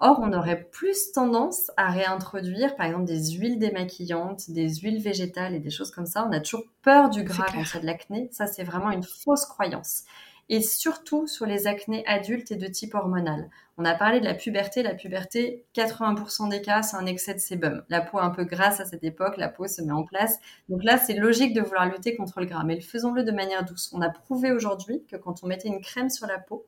Or, 0.00 0.18
on 0.20 0.32
aurait 0.32 0.64
plus 0.64 1.12
tendance 1.12 1.70
à 1.76 1.90
réintroduire, 1.90 2.74
par 2.74 2.86
exemple, 2.86 3.04
des 3.04 3.30
huiles 3.30 3.60
démaquillantes, 3.60 4.50
des 4.50 4.74
huiles 4.74 5.00
végétales 5.00 5.54
et 5.54 5.60
des 5.60 5.70
choses 5.70 5.92
comme 5.92 6.06
ça. 6.06 6.26
On 6.28 6.32
a 6.32 6.40
toujours 6.40 6.64
peur 6.82 7.08
du 7.08 7.22
gras 7.22 7.46
quand 7.46 7.62
a 7.62 7.80
de 7.80 7.86
l'acné. 7.86 8.28
Ça, 8.32 8.48
c'est 8.48 8.64
vraiment 8.64 8.90
une 8.90 9.04
fausse 9.04 9.46
croyance 9.46 10.02
et 10.48 10.60
surtout 10.60 11.26
sur 11.26 11.46
les 11.46 11.66
acnés 11.66 12.04
adultes 12.06 12.50
et 12.50 12.56
de 12.56 12.66
type 12.66 12.94
hormonal. 12.94 13.48
On 13.76 13.84
a 13.84 13.94
parlé 13.94 14.20
de 14.20 14.24
la 14.24 14.34
puberté. 14.34 14.82
La 14.82 14.94
puberté, 14.94 15.64
80% 15.74 16.48
des 16.48 16.62
cas, 16.62 16.82
c'est 16.82 16.96
un 16.96 17.06
excès 17.06 17.34
de 17.34 17.38
sébum. 17.38 17.82
La 17.88 18.00
peau 18.00 18.18
est 18.18 18.22
un 18.22 18.30
peu 18.30 18.44
grasse 18.44 18.80
à 18.80 18.84
cette 18.84 19.02
époque, 19.04 19.36
la 19.36 19.48
peau 19.48 19.66
se 19.66 19.82
met 19.82 19.92
en 19.92 20.04
place. 20.04 20.38
Donc 20.68 20.84
là, 20.84 20.98
c'est 20.98 21.14
logique 21.14 21.54
de 21.54 21.60
vouloir 21.60 21.86
lutter 21.86 22.16
contre 22.16 22.40
le 22.40 22.46
gras, 22.46 22.64
mais 22.64 22.80
faisons-le 22.80 23.24
de 23.24 23.32
manière 23.32 23.64
douce. 23.64 23.90
On 23.92 24.00
a 24.00 24.10
prouvé 24.10 24.52
aujourd'hui 24.52 25.04
que 25.06 25.16
quand 25.16 25.42
on 25.42 25.46
mettait 25.46 25.68
une 25.68 25.80
crème 25.80 26.10
sur 26.10 26.26
la 26.26 26.38
peau, 26.38 26.66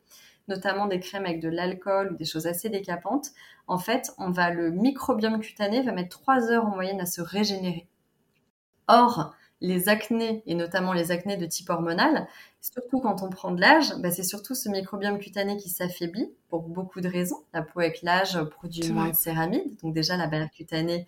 notamment 0.48 0.86
des 0.86 1.00
crèmes 1.00 1.24
avec 1.24 1.40
de 1.40 1.48
l'alcool 1.48 2.12
ou 2.12 2.16
des 2.16 2.24
choses 2.24 2.46
assez 2.46 2.68
décapantes, 2.68 3.30
en 3.66 3.78
fait, 3.78 4.12
on 4.18 4.30
va 4.30 4.50
le 4.50 4.70
microbiome 4.70 5.40
cutané 5.40 5.82
va 5.82 5.92
mettre 5.92 6.18
3 6.20 6.50
heures 6.50 6.66
en 6.66 6.74
moyenne 6.74 7.00
à 7.00 7.06
se 7.06 7.20
régénérer. 7.20 7.86
Or, 8.88 9.34
les 9.61 9.88
acnés, 9.88 10.42
et 10.47 10.55
notamment 10.55 10.92
les 10.92 11.11
acnés 11.11 11.37
de 11.37 11.47
type 11.47 11.71
hormonal, 11.71 12.27
surtout 12.61 13.01
quand 13.01 13.23
on 13.23 13.31
prend 13.31 13.53
de 13.53 13.61
l'âge, 13.61 13.95
bah, 13.99 14.11
c'est 14.11 14.23
surtout 14.23 14.55
ce 14.55 14.69
microbiome 14.69 15.19
cutané 15.19 15.57
qui 15.57 15.71
s'affaiblit 15.71 16.31
pour 16.49 16.62
beaucoup 16.62 17.01
de 17.01 17.09
raisons. 17.09 17.42
La 17.55 17.62
peau 17.62 17.81
avec 17.81 18.03
l'âge 18.03 18.38
produit 18.51 18.92
moins 18.92 19.11
de 19.11 19.16
céramides, 19.16 19.77
donc 19.83 19.95
déjà 19.95 20.16
la 20.16 20.27
barrière 20.27 20.51
cutanée 20.51 21.07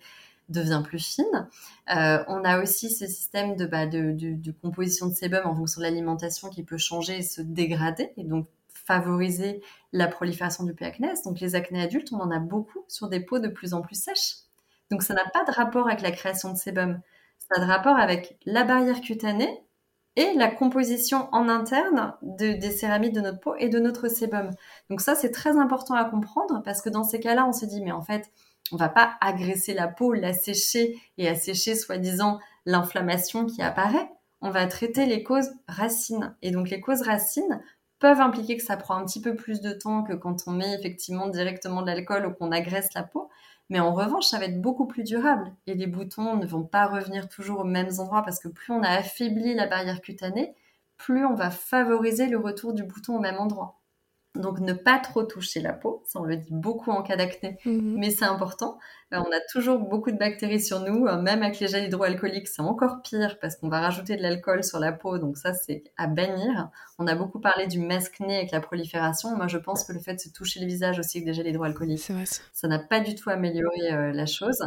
devient 0.49 0.81
plus 0.83 0.99
fine. 0.99 1.47
Euh, 1.95 2.23
on 2.27 2.43
a 2.43 2.61
aussi 2.61 2.89
ce 2.89 3.05
système 3.05 3.55
de, 3.55 3.65
bah, 3.65 3.85
de, 3.85 4.11
de, 4.11 4.51
composition 4.51 5.07
de 5.07 5.13
sébum 5.13 5.45
en 5.45 5.55
fonction 5.55 5.81
de 5.81 5.85
l'alimentation 5.85 6.49
qui 6.49 6.63
peut 6.63 6.77
changer 6.77 7.17
et 7.17 7.21
se 7.21 7.41
dégrader, 7.41 8.11
et 8.17 8.23
donc 8.23 8.47
favoriser 8.73 9.61
la 9.93 10.07
prolifération 10.07 10.63
du 10.63 10.73
P. 10.73 10.91
Donc 11.23 11.39
les 11.39 11.53
acnés 11.53 11.83
adultes, 11.83 12.11
on 12.11 12.19
en 12.19 12.31
a 12.31 12.39
beaucoup 12.39 12.83
sur 12.87 13.07
des 13.07 13.19
peaux 13.19 13.37
de 13.37 13.47
plus 13.47 13.75
en 13.75 13.81
plus 13.81 14.01
sèches. 14.01 14.37
Donc 14.89 15.03
ça 15.03 15.13
n'a 15.13 15.29
pas 15.31 15.43
de 15.45 15.51
rapport 15.51 15.87
avec 15.87 16.01
la 16.01 16.09
création 16.11 16.51
de 16.51 16.57
sébum, 16.57 16.99
ça 17.39 17.61
a 17.61 17.65
de 17.65 17.69
rapport 17.69 17.97
avec 17.97 18.37
la 18.45 18.63
barrière 18.63 19.01
cutanée 19.01 19.63
et 20.15 20.33
la 20.33 20.49
composition 20.49 21.29
en 21.31 21.47
interne 21.47 22.13
des 22.21 22.71
céramides 22.71 23.15
de 23.15 23.21
notre 23.21 23.39
peau 23.39 23.55
et 23.57 23.69
de 23.69 23.79
notre 23.79 24.07
sébum. 24.09 24.51
Donc 24.89 25.01
ça, 25.01 25.15
c'est 25.15 25.31
très 25.31 25.57
important 25.57 25.93
à 25.95 26.05
comprendre 26.05 26.61
parce 26.63 26.81
que 26.81 26.89
dans 26.89 27.03
ces 27.03 27.19
cas-là, 27.19 27.45
on 27.47 27.53
se 27.53 27.65
dit, 27.65 27.81
mais 27.81 27.91
en 27.91 28.01
fait, 28.01 28.29
on 28.71 28.75
va 28.75 28.89
pas 28.89 29.15
agresser 29.21 29.73
la 29.73 29.87
peau, 29.87 30.13
la 30.13 30.33
sécher 30.33 30.99
et 31.17 31.27
assécher 31.27 31.75
soi-disant 31.75 32.39
l'inflammation 32.65 33.45
qui 33.45 33.61
apparaît. 33.61 34.09
On 34.41 34.51
va 34.51 34.67
traiter 34.67 35.05
les 35.05 35.23
causes 35.23 35.51
racines. 35.67 36.35
Et 36.41 36.51
donc 36.51 36.69
les 36.69 36.81
causes 36.81 37.01
racines 37.01 37.61
peuvent 37.99 38.21
impliquer 38.21 38.57
que 38.57 38.63
ça 38.63 38.77
prend 38.77 38.95
un 38.95 39.05
petit 39.05 39.21
peu 39.21 39.35
plus 39.35 39.61
de 39.61 39.71
temps 39.71 40.03
que 40.03 40.13
quand 40.13 40.47
on 40.47 40.51
met 40.51 40.73
effectivement 40.73 41.27
directement 41.27 41.81
de 41.81 41.87
l'alcool 41.87 42.25
ou 42.25 42.33
qu'on 42.33 42.51
agresse 42.51 42.93
la 42.93 43.03
peau. 43.03 43.29
Mais 43.69 43.79
en 43.79 43.93
revanche, 43.93 44.25
ça 44.27 44.37
va 44.37 44.45
être 44.45 44.61
beaucoup 44.61 44.85
plus 44.85 45.03
durable 45.03 45.51
et 45.65 45.73
les 45.73 45.87
boutons 45.87 46.35
ne 46.37 46.45
vont 46.45 46.63
pas 46.63 46.85
revenir 46.87 47.27
toujours 47.29 47.61
aux 47.61 47.63
mêmes 47.63 47.89
endroits 47.99 48.21
parce 48.23 48.39
que 48.39 48.47
plus 48.47 48.73
on 48.73 48.83
a 48.83 48.89
affaibli 48.89 49.53
la 49.55 49.65
barrière 49.67 50.01
cutanée, 50.01 50.55
plus 50.97 51.25
on 51.25 51.33
va 51.35 51.49
favoriser 51.51 52.27
le 52.27 52.37
retour 52.37 52.73
du 52.73 52.83
bouton 52.83 53.17
au 53.17 53.19
même 53.19 53.37
endroit. 53.37 53.78
Donc 54.35 54.59
ne 54.59 54.73
pas 54.73 54.99
trop 54.99 55.23
toucher 55.23 55.59
la 55.59 55.73
peau, 55.73 56.03
ça 56.05 56.19
on 56.19 56.23
le 56.23 56.37
dit 56.37 56.51
beaucoup 56.51 56.91
en 56.91 57.01
cas 57.01 57.15
d'acné, 57.15 57.57
mhm. 57.65 57.97
mais 57.97 58.11
c'est 58.11 58.25
important. 58.25 58.77
Euh, 59.11 59.17
on 59.17 59.31
a 59.31 59.39
toujours 59.51 59.79
beaucoup 59.79 60.11
de 60.11 60.17
bactéries 60.17 60.61
sur 60.61 60.81
nous, 60.81 61.07
euh, 61.07 61.19
même 61.19 61.41
avec 61.41 61.59
les 61.59 61.67
gels 61.67 61.85
hydroalcooliques, 61.85 62.47
c'est 62.47 62.61
encore 62.61 63.01
pire 63.01 63.39
parce 63.39 63.55
qu'on 63.55 63.69
va 63.69 63.79
rajouter 63.79 64.17
de 64.17 64.21
l'alcool 64.21 64.63
sur 64.63 64.77
la 64.77 64.91
peau, 64.91 65.17
donc 65.17 65.35
ça 65.35 65.55
c'est 65.55 65.83
à 65.97 66.05
bannir. 66.05 66.69
On 66.99 67.07
a 67.07 67.15
beaucoup 67.15 67.39
parlé 67.39 67.65
du 67.65 67.79
masque-nez 67.79 68.37
avec 68.37 68.51
la 68.51 68.61
prolifération. 68.61 69.35
Moi 69.35 69.47
je 69.47 69.57
pense 69.57 69.83
que 69.83 69.93
le 69.93 69.99
fait 69.99 70.13
de 70.13 70.19
se 70.19 70.29
toucher 70.29 70.59
le 70.59 70.67
visage 70.67 70.99
aussi 70.99 71.17
avec 71.17 71.25
des 71.25 71.33
gels 71.33 71.47
hydroalcooliques, 71.47 72.11
ça 72.53 72.67
n'a 72.67 72.77
pas 72.77 72.99
du 72.99 73.15
tout 73.15 73.31
amélioré 73.31 73.91
euh, 73.91 74.11
la 74.11 74.27
chose. 74.27 74.61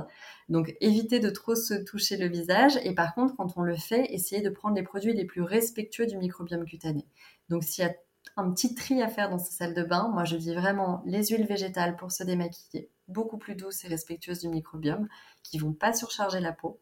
Donc 0.49 0.75
évitez 0.81 1.21
de 1.21 1.31
trop 1.31 1.55
se 1.55 1.75
toucher 1.75 2.17
le 2.17 2.27
visage 2.27 2.81
et 2.83 2.97
par 2.97 3.15
contre 3.15 3.37
quand 3.37 3.57
on 3.57 3.63
le 3.63 3.77
fait, 3.77 4.13
essayez 4.13 4.43
de 4.43 4.51
prendre 4.51 4.75
les 4.75 4.83
produits 4.83 5.15
les 5.15 5.25
plus 5.25 5.43
respectueux 5.43 6.07
du 6.07 6.17
microbiome 6.17 6.65
cutané. 6.65 7.07
Donc 7.49 7.63
s'il 7.63 7.85
y 7.85 7.87
a 7.87 7.93
un 8.37 8.51
petit 8.53 8.75
tri 8.75 9.03
à 9.03 9.09
faire 9.09 9.31
dans 9.31 9.39
sa 9.39 9.51
salle 9.51 9.75
de 9.75 9.83
bain. 9.83 10.09
Moi, 10.13 10.25
je 10.25 10.37
dis 10.37 10.55
vraiment 10.55 11.03
les 11.07 11.27
huiles 11.27 11.47
végétales 11.47 11.97
pour 11.97 12.13
se 12.13 12.25
démaquiller, 12.25 12.91
beaucoup 13.09 13.39
plus 13.39 13.55
douces 13.55 13.85
et 13.85 13.89
respectueuses 13.89 14.41
du 14.41 14.49
microbiome, 14.49 15.09
qui 15.43 15.59
vont 15.59 15.73
pas 15.73 15.93
surcharger 15.93 16.41
la 16.41 16.53
peau. 16.53 16.81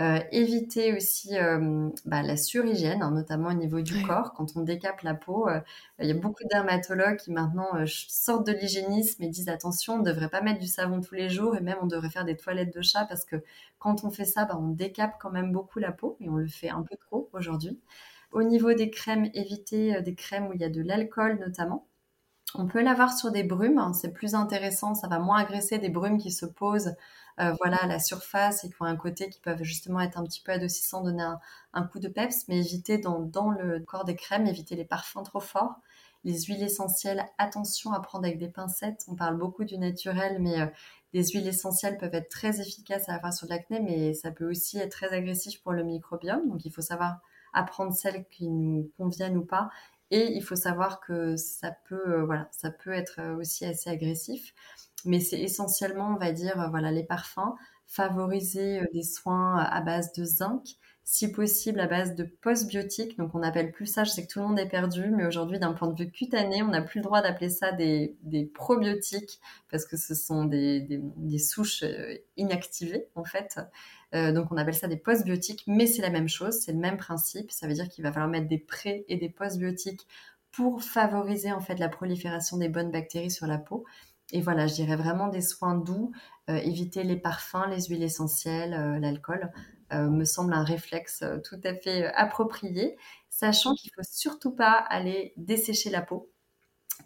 Euh, 0.00 0.18
éviter 0.32 0.92
aussi 0.92 1.38
euh, 1.38 1.88
bah, 2.04 2.22
la 2.22 2.36
surhygiène, 2.36 3.00
hein, 3.00 3.12
notamment 3.12 3.50
au 3.50 3.52
niveau 3.52 3.80
du 3.80 4.02
corps. 4.02 4.32
Quand 4.32 4.56
on 4.56 4.62
décape 4.62 5.02
la 5.02 5.14
peau, 5.14 5.48
euh, 5.48 5.60
il 6.00 6.08
y 6.08 6.10
a 6.10 6.14
beaucoup 6.14 6.42
de 6.42 6.48
dermatologues 6.48 7.18
qui 7.18 7.30
maintenant 7.30 7.68
sortent 7.86 8.44
de 8.44 8.52
l'hygiénisme 8.52 9.22
et 9.22 9.28
disent 9.28 9.48
attention, 9.48 9.94
on 9.94 9.98
ne 9.98 10.04
devrait 10.04 10.30
pas 10.30 10.40
mettre 10.40 10.58
du 10.58 10.66
savon 10.66 11.00
tous 11.00 11.14
les 11.14 11.28
jours 11.28 11.56
et 11.56 11.60
même 11.60 11.78
on 11.80 11.86
devrait 11.86 12.10
faire 12.10 12.24
des 12.24 12.36
toilettes 12.36 12.74
de 12.74 12.82
chat 12.82 13.04
parce 13.04 13.24
que 13.24 13.36
quand 13.78 14.02
on 14.02 14.10
fait 14.10 14.24
ça, 14.24 14.46
bah, 14.46 14.56
on 14.58 14.70
décape 14.70 15.14
quand 15.20 15.30
même 15.30 15.52
beaucoup 15.52 15.78
la 15.78 15.92
peau 15.92 16.16
et 16.20 16.28
on 16.28 16.36
le 16.36 16.48
fait 16.48 16.70
un 16.70 16.82
peu 16.82 16.96
trop 16.96 17.30
aujourd'hui. 17.32 17.78
Au 18.34 18.42
niveau 18.42 18.74
des 18.74 18.90
crèmes, 18.90 19.30
évitez 19.32 19.96
euh, 19.96 20.00
des 20.00 20.16
crèmes 20.16 20.48
où 20.48 20.52
il 20.52 20.60
y 20.60 20.64
a 20.64 20.68
de 20.68 20.82
l'alcool 20.82 21.38
notamment. 21.38 21.86
On 22.56 22.66
peut 22.66 22.82
l'avoir 22.82 23.16
sur 23.16 23.30
des 23.30 23.44
brumes, 23.44 23.78
hein, 23.78 23.92
c'est 23.94 24.12
plus 24.12 24.34
intéressant, 24.34 24.94
ça 24.94 25.08
va 25.08 25.20
moins 25.20 25.38
agresser 25.38 25.78
des 25.78 25.88
brumes 25.88 26.18
qui 26.18 26.32
se 26.32 26.44
posent 26.44 26.94
euh, 27.40 27.52
voilà, 27.60 27.76
à 27.78 27.86
la 27.86 28.00
surface 28.00 28.64
et 28.64 28.68
qui 28.68 28.74
ont 28.80 28.86
un 28.86 28.96
côté 28.96 29.28
qui 29.28 29.40
peuvent 29.40 29.62
justement 29.62 30.00
être 30.00 30.18
un 30.18 30.24
petit 30.24 30.40
peu 30.40 30.50
adoucissants, 30.52 31.02
donner 31.02 31.24
un, 31.72 31.82
coup 31.84 32.00
de 32.00 32.08
peps, 32.08 32.46
mais 32.48 32.58
évitez 32.58 32.98
dans, 32.98 33.50
le 33.50 33.80
corps 33.80 34.04
des 34.04 34.16
crèmes, 34.16 34.46
évitez 34.46 34.76
les 34.76 34.84
parfums 34.84 35.22
trop 35.24 35.40
forts. 35.40 35.76
Les 36.24 36.42
huiles 36.42 36.62
essentielles, 36.62 37.26
attention 37.38 37.92
à 37.92 38.00
prendre 38.00 38.24
avec 38.26 38.38
des 38.38 38.48
pincettes. 38.48 39.04
On 39.08 39.14
parle 39.14 39.36
beaucoup 39.36 39.64
du 39.64 39.78
naturel, 39.78 40.38
mais 40.40 40.60
euh, 40.60 40.66
les 41.12 41.24
huiles 41.28 41.46
essentielles 41.46 41.98
peuvent 41.98 42.14
être 42.14 42.30
très 42.30 42.60
efficaces 42.60 43.08
à 43.08 43.12
la 43.12 43.20
fois 43.20 43.32
sur 43.32 43.46
l'acné, 43.48 43.80
mais 43.80 44.14
ça 44.14 44.30
peut 44.32 44.48
aussi 44.48 44.78
être 44.78 44.92
très 44.92 45.12
agressif 45.12 45.62
pour 45.62 45.72
le 45.72 45.84
microbiome. 45.84 46.48
Donc 46.48 46.64
il 46.64 46.72
faut 46.72 46.82
savoir 46.82 47.18
à 47.54 47.62
prendre 47.64 47.92
celles 47.92 48.26
qui 48.28 48.48
nous 48.48 48.90
conviennent 48.98 49.36
ou 49.36 49.44
pas. 49.44 49.70
Et 50.10 50.32
il 50.32 50.42
faut 50.42 50.56
savoir 50.56 51.00
que 51.00 51.36
ça 51.36 51.72
peut, 51.88 52.20
euh, 52.20 52.24
voilà, 52.24 52.48
ça 52.52 52.70
peut 52.70 52.92
être 52.92 53.20
euh, 53.20 53.36
aussi 53.36 53.64
assez 53.64 53.90
agressif. 53.90 54.54
Mais 55.04 55.20
c'est 55.20 55.40
essentiellement, 55.40 56.14
on 56.14 56.18
va 56.18 56.32
dire, 56.32 56.60
euh, 56.60 56.68
voilà, 56.68 56.90
les 56.92 57.04
parfums, 57.04 57.54
favoriser 57.86 58.80
des 58.92 59.02
soins 59.02 59.58
à 59.58 59.80
base 59.80 60.12
de 60.12 60.24
zinc, 60.24 60.62
si 61.04 61.30
possible 61.30 61.80
à 61.80 61.86
base 61.86 62.14
de 62.14 62.24
postbiotiques. 62.24 63.18
Donc 63.18 63.34
on 63.34 63.42
appelle 63.42 63.72
plus 63.72 63.86
ça, 63.86 64.04
je 64.04 64.10
sais 64.10 64.26
que 64.26 64.32
tout 64.32 64.40
le 64.40 64.46
monde 64.46 64.58
est 64.58 64.68
perdu, 64.68 65.10
mais 65.10 65.26
aujourd'hui 65.26 65.58
d'un 65.58 65.74
point 65.74 65.88
de 65.88 66.02
vue 66.02 66.10
cutané, 66.10 66.62
on 66.62 66.68
n'a 66.68 66.80
plus 66.80 67.00
le 67.00 67.04
droit 67.04 67.20
d'appeler 67.20 67.50
ça 67.50 67.72
des, 67.72 68.16
probiotiques 68.54 69.38
parce 69.70 69.84
que 69.84 69.96
ce 69.96 70.14
sont 70.14 70.46
des, 70.46 71.02
souches 71.38 71.84
inactivées 72.36 73.06
en 73.14 73.24
fait. 73.24 73.60
Euh, 74.14 74.32
donc 74.32 74.50
on 74.50 74.56
appelle 74.56 74.74
ça 74.74 74.88
des 74.88 74.96
postbiotiques, 74.96 75.64
mais 75.66 75.86
c'est 75.86 76.02
la 76.02 76.10
même 76.10 76.28
chose, 76.28 76.60
c'est 76.60 76.72
le 76.72 76.78
même 76.78 76.96
principe. 76.96 77.50
Ça 77.50 77.66
veut 77.66 77.74
dire 77.74 77.88
qu'il 77.88 78.02
va 78.02 78.12
falloir 78.12 78.30
mettre 78.30 78.48
des 78.48 78.58
pré 78.58 79.04
et 79.08 79.16
des 79.16 79.28
postbiotiques 79.28 80.06
pour 80.52 80.82
favoriser 80.82 81.52
en 81.52 81.60
fait 81.60 81.78
la 81.78 81.88
prolifération 81.88 82.56
des 82.56 82.68
bonnes 82.68 82.90
bactéries 82.90 83.30
sur 83.30 83.46
la 83.46 83.58
peau. 83.58 83.84
Et 84.32 84.40
voilà, 84.40 84.66
je 84.66 84.74
dirais 84.74 84.96
vraiment 84.96 85.28
des 85.28 85.42
soins 85.42 85.74
doux, 85.74 86.12
euh, 86.48 86.56
éviter 86.56 87.02
les 87.02 87.16
parfums, 87.16 87.68
les 87.68 87.82
huiles 87.82 88.02
essentielles, 88.02 88.72
euh, 88.72 88.98
l'alcool, 88.98 89.50
me 89.92 90.24
semble 90.24 90.52
un 90.52 90.64
réflexe 90.64 91.24
tout 91.44 91.60
à 91.64 91.74
fait 91.74 92.06
approprié, 92.14 92.96
sachant 93.30 93.74
qu'il 93.74 93.90
faut 93.94 94.02
surtout 94.02 94.50
pas 94.50 94.72
aller 94.72 95.32
dessécher 95.36 95.90
la 95.90 96.02
peau. 96.02 96.30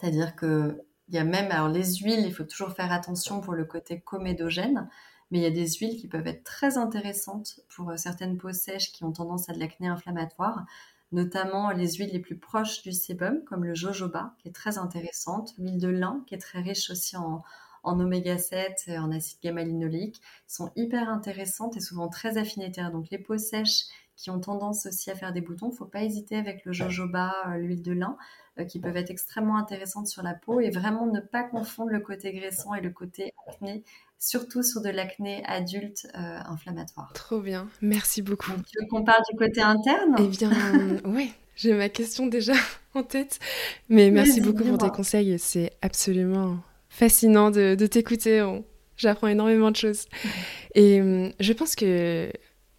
C'est-à-dire 0.01 0.37
que 0.37 0.83
il 1.09 1.15
y 1.15 1.19
a 1.19 1.25
même, 1.25 1.51
alors 1.51 1.69
les 1.69 1.97
huiles, 1.97 2.27
il 2.27 2.35
faut 2.35 2.45
toujours 2.45 2.73
faire 2.73 2.93
attention 2.93 3.41
pour 3.41 3.55
le 3.55 3.65
côté 3.65 4.01
comédogène 4.01 4.89
mais 5.31 5.39
il 5.39 5.43
y 5.43 5.47
a 5.47 5.51
des 5.51 5.69
huiles 5.69 5.97
qui 5.97 6.09
peuvent 6.09 6.27
être 6.27 6.45
très 6.45 6.79
intéressantes 6.79 7.61
pour 7.69 7.91
euh, 7.91 7.97
certaines 7.97 8.39
peaux 8.39 8.53
sèches 8.53 8.93
qui 8.93 9.05
ont 9.05 9.13
tendance 9.13 9.49
à 9.49 9.53
de 9.53 9.59
l'acné 9.59 9.89
inflammatoire, 9.89 10.65
notamment 11.13 11.71
les 11.71 11.93
huiles 11.93 12.11
les 12.13 12.19
plus 12.19 12.39
proches 12.39 12.83
du 12.83 12.93
sébum, 12.93 13.45
comme 13.45 13.65
le 13.65 13.75
jojoba, 13.75 14.35
qui 14.39 14.49
est 14.49 14.55
très 14.55 14.79
intéressante, 14.79 15.55
l'huile 15.59 15.79
de 15.79 15.89
lin, 15.89 16.23
qui 16.27 16.35
est 16.35 16.39
très 16.39 16.61
riche 16.61 16.91
aussi 16.91 17.17
en, 17.17 17.43
oméga 17.85 18.39
7 18.39 18.85
et 18.89 18.99
en 18.99 19.11
acide 19.11 19.39
gamma-linoléique, 19.43 20.21
sont 20.47 20.71
hyper 20.77 21.09
intéressantes 21.09 21.77
et 21.77 21.81
souvent 21.81 22.09
très 22.09 22.39
affinitaires. 22.39 22.91
Donc 22.91 23.11
les 23.11 23.19
peaux 23.19 23.39
sèches 23.39 23.85
qui 24.19 24.31
ont 24.31 24.41
tendance 24.41 24.85
aussi 24.87 25.11
à 25.11 25.15
faire 25.15 25.33
des 25.33 25.41
boutons, 25.41 25.71
faut 25.71 25.87
pas 25.87 26.03
hésiter 26.03 26.37
avec 26.37 26.65
le 26.65 26.73
jojoba, 26.73 27.33
euh, 27.47 27.57
l'huile 27.57 27.83
de 27.83 27.93
lin, 27.93 28.17
euh, 28.59 28.65
qui 28.65 28.81
peuvent 28.81 28.97
être 28.97 29.11
extrêmement 29.11 29.57
intéressantes 29.57 30.09
sur 30.09 30.25
la 30.25 30.35
peau 30.35 30.61
et 30.61 30.71
vraiment 30.71 31.07
ne 31.07 31.21
pas 31.21 31.45
confondre 31.45 31.91
le 31.91 32.01
côté 32.01 32.33
graissant 32.33 32.75
et 32.75 32.81
le 32.81 32.91
côté 32.91 33.33
acné 33.47 33.85
surtout 34.19 34.65
sur 34.65 34.83
de 34.83 34.89
l'acné 34.89 35.45
adulte 35.47 36.09
euh, 36.17 36.39
inflammatoire. 36.47 37.13
Trop 37.15 37.41
bien, 37.41 37.69
merci 37.81 38.21
beaucoup. 38.21 38.51
tu 38.51 38.81
veux 38.81 38.89
qu'on 38.89 39.05
parle 39.05 39.23
du 39.31 39.39
côté 39.39 39.63
interne? 39.63 40.17
Eh 40.19 40.27
bien, 40.27 40.51
oui, 41.05 41.33
j'ai 41.55 41.73
ma 41.73 41.89
question 41.89 42.27
déjà 42.27 42.55
en 42.95 43.05
tête. 43.05 43.39
Mais 43.89 44.11
merci 44.11 44.41
beaucoup 44.41 44.65
pour 44.65 44.79
tes 44.79 44.91
conseils, 44.91 45.39
c'est 45.39 45.73
absolument 45.81 46.59
fascinant 46.99 47.51
de, 47.51 47.87
t'écouter. 47.87 48.45
J'apprends 48.97 49.29
énormément 49.29 49.71
de 49.71 49.77
choses. 49.77 50.07
Et 50.75 51.01
hum, 51.01 51.33
je 51.39 51.53
pense 51.53 51.77
que 51.77 52.31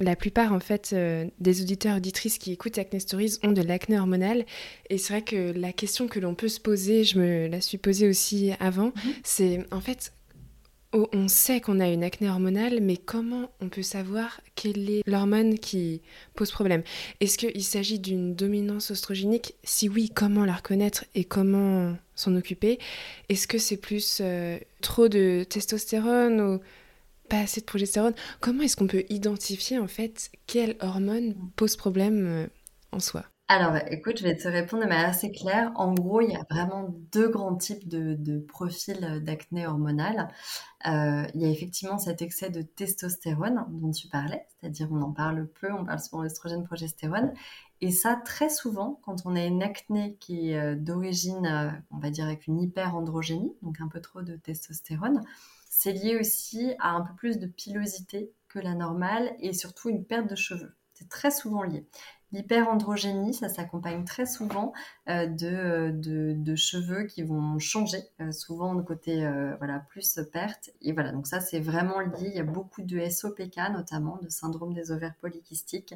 la 0.01 0.15
plupart 0.15 0.53
en 0.53 0.59
fait 0.59 0.91
euh, 0.93 1.25
des 1.39 1.61
auditeurs 1.61 1.97
auditrices 1.97 2.37
qui 2.37 2.53
écoutent 2.53 2.77
Acne 2.77 2.99
Stories 2.99 3.37
ont 3.43 3.51
de 3.51 3.61
l'acné 3.61 3.99
hormonal 3.99 4.45
et 4.89 4.97
c'est 4.97 5.11
vrai 5.11 5.21
que 5.23 5.51
la 5.51 5.73
question 5.73 6.07
que 6.07 6.19
l'on 6.19 6.35
peut 6.35 6.47
se 6.47 6.61
poser, 6.61 7.03
je 7.03 7.19
me 7.19 7.47
la 7.47 7.59
suis 7.59 7.77
posée 7.77 8.07
aussi 8.07 8.51
avant, 8.61 8.93
mhm. 8.95 9.13
c'est 9.23 9.65
en 9.71 9.81
fait 9.81 10.13
Oh, 10.91 11.07
on 11.13 11.27
sait 11.27 11.61
qu'on 11.61 11.79
a 11.79 11.87
une 11.87 12.03
acné 12.03 12.27
hormonale, 12.29 12.79
mais 12.81 12.97
comment 12.97 13.51
on 13.61 13.69
peut 13.69 13.83
savoir 13.83 14.41
quelle 14.55 14.89
est 14.89 15.03
l'hormone 15.05 15.59
qui 15.59 16.01
pose 16.33 16.49
problème? 16.49 16.81
Est-ce 17.19 17.37
qu'il 17.37 17.63
s'agit 17.63 17.99
d'une 17.99 18.33
dominance 18.33 18.89
oestrogénique? 18.89 19.53
Si 19.63 19.87
oui, 19.87 20.09
comment 20.09 20.45
la 20.45 20.55
reconnaître 20.55 21.05
et 21.13 21.25
comment 21.25 21.95
s'en 22.19 22.35
occuper 22.35 22.79
Est-ce 23.29 23.47
que 23.47 23.57
c'est 23.57 23.77
plus 23.77 24.19
euh, 24.21 24.59
trop 24.81 25.07
de 25.07 25.43
testostérone 25.43 26.41
ou 26.41 26.59
pas 27.29 27.39
assez 27.39 27.61
de 27.61 27.65
progestérone? 27.65 28.13
Comment 28.41 28.63
est-ce 28.63 28.75
qu'on 28.75 28.87
peut 28.87 29.05
identifier 29.09 29.79
en 29.79 29.87
fait 29.87 30.29
quelle 30.45 30.75
hormone 30.81 31.35
pose 31.55 31.75
problème 31.75 32.25
euh, 32.27 32.47
en 32.91 32.99
soi? 32.99 33.23
Alors, 33.51 33.77
écoute, 33.89 34.19
je 34.19 34.23
vais 34.23 34.35
te 34.35 34.47
répondre 34.47 34.83
de 34.83 34.87
manière 34.87 35.09
assez 35.09 35.31
claire. 35.31 35.71
En 35.73 35.95
gros, 35.95 36.21
il 36.21 36.29
y 36.29 36.35
a 36.35 36.45
vraiment 36.51 36.93
deux 37.11 37.29
grands 37.29 37.55
types 37.55 37.87
de, 37.87 38.39
profils 38.47 39.23
d'acné 39.23 39.65
hormonal. 39.65 40.27
Euh, 40.85 41.23
il 41.33 41.41
y 41.41 41.45
a 41.45 41.49
effectivement 41.49 41.97
cet 41.97 42.21
excès 42.21 42.51
de 42.51 42.61
testostérone 42.61 43.65
dont 43.69 43.89
tu 43.89 44.07
parlais, 44.07 44.45
c'est-à-dire 44.61 44.87
on 44.91 45.01
en 45.01 45.11
parle 45.11 45.47
peu, 45.59 45.73
on 45.73 45.83
parle 45.83 45.99
souvent 45.99 46.21
d'œstrogène, 46.21 46.63
progestérone. 46.63 47.33
Et 47.81 47.91
ça, 47.91 48.15
très 48.17 48.49
souvent, 48.49 48.99
quand 49.03 49.25
on 49.25 49.35
a 49.35 49.45
une 49.45 49.63
acné 49.63 50.17
qui 50.19 50.51
est 50.51 50.59
euh, 50.59 50.75
d'origine, 50.75 51.45
euh, 51.45 51.69
on 51.91 51.97
va 51.97 52.09
dire 52.09 52.25
avec 52.25 52.47
une 52.47 52.59
hyperandrogénie, 52.59 53.55
donc 53.61 53.79
un 53.79 53.87
peu 53.87 54.01
trop 54.01 54.21
de 54.21 54.35
testostérone, 54.35 55.23
c'est 55.69 55.93
lié 55.93 56.17
aussi 56.19 56.73
à 56.79 56.91
un 56.91 57.01
peu 57.01 57.13
plus 57.15 57.39
de 57.39 57.47
pilosité 57.47 58.33
que 58.49 58.59
la 58.59 58.73
normale 58.73 59.33
et 59.39 59.53
surtout 59.53 59.89
une 59.89 60.03
perte 60.03 60.29
de 60.29 60.35
cheveux. 60.35 60.75
C'est 60.93 61.07
très 61.07 61.31
souvent 61.31 61.63
lié. 61.63 61.87
L'hyperandrogénie, 62.33 63.33
ça 63.33 63.47
s'accompagne 63.47 64.03
très 64.03 64.25
souvent 64.25 64.73
euh, 65.07 65.25
de, 65.25 66.55
cheveux 66.55 67.05
qui 67.05 67.23
vont 67.23 67.57
changer, 67.59 68.01
souvent 68.31 68.75
de 68.75 68.81
côté 68.81 69.27
voilà, 69.57 69.79
plus 69.79 70.19
perte. 70.31 70.69
Et 70.81 70.91
voilà, 70.91 71.11
donc 71.11 71.25
ça 71.25 71.39
c'est 71.39 71.59
vraiment 71.61 72.01
lié. 72.01 72.27
Il 72.27 72.35
y 72.35 72.39
a 72.39 72.43
beaucoup 72.43 72.81
de 72.81 72.99
SOPK 73.09 73.57
notamment, 73.71 74.19
de 74.21 74.29
syndrome 74.29 74.73
des 74.73 74.91
ovaires 74.91 75.15
polykystiques, 75.21 75.95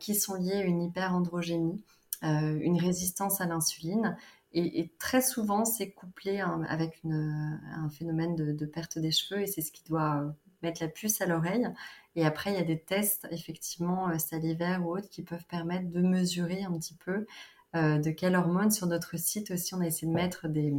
qui 0.00 0.14
sont 0.14 0.34
liés 0.34 0.54
à 0.54 0.64
une 0.64 0.82
hyperandrogénie, 0.82 1.82
une 2.22 2.78
résistance 2.80 3.40
à 3.40 3.46
l'insuline 3.46 4.16
et, 4.56 4.92
très 5.00 5.20
souvent, 5.20 5.64
c'est 5.64 5.90
couplé 5.90 6.40
avec 6.40 7.00
un 7.04 7.88
phénomène 7.90 8.36
de, 8.36 8.66
perte 8.66 9.00
des 9.00 9.10
cheveux 9.10 9.42
et 9.42 9.46
c'est 9.46 9.62
ce 9.62 9.72
qui 9.72 9.82
doit 9.82 10.22
euh, 10.22 10.30
mettre 10.62 10.80
la 10.80 10.88
puce 10.88 11.20
à 11.20 11.26
l'oreille. 11.26 11.66
Et 12.14 12.24
après, 12.24 12.52
il 12.52 12.56
y 12.56 12.60
a 12.60 12.64
des 12.64 12.78
tests, 12.78 13.26
effectivement, 13.32 14.08
euh, 14.10 14.18
salivaires 14.18 14.86
ou 14.86 14.96
autres, 14.96 15.08
qui 15.08 15.22
peuvent 15.22 15.44
permettre 15.46 15.90
de 15.90 16.00
mesurer 16.00 16.62
un 16.62 16.78
petit 16.78 16.94
peu 16.94 17.26
euh, 17.74 17.98
de 17.98 18.10
quelle 18.10 18.36
hormone 18.36 18.70
sur 18.70 18.86
notre 18.86 19.16
site 19.18 19.50
aussi. 19.50 19.74
On 19.74 19.80
a 19.80 19.86
essayé 19.86 20.06
de 20.06 20.14
mettre 20.14 20.46
des, 20.46 20.72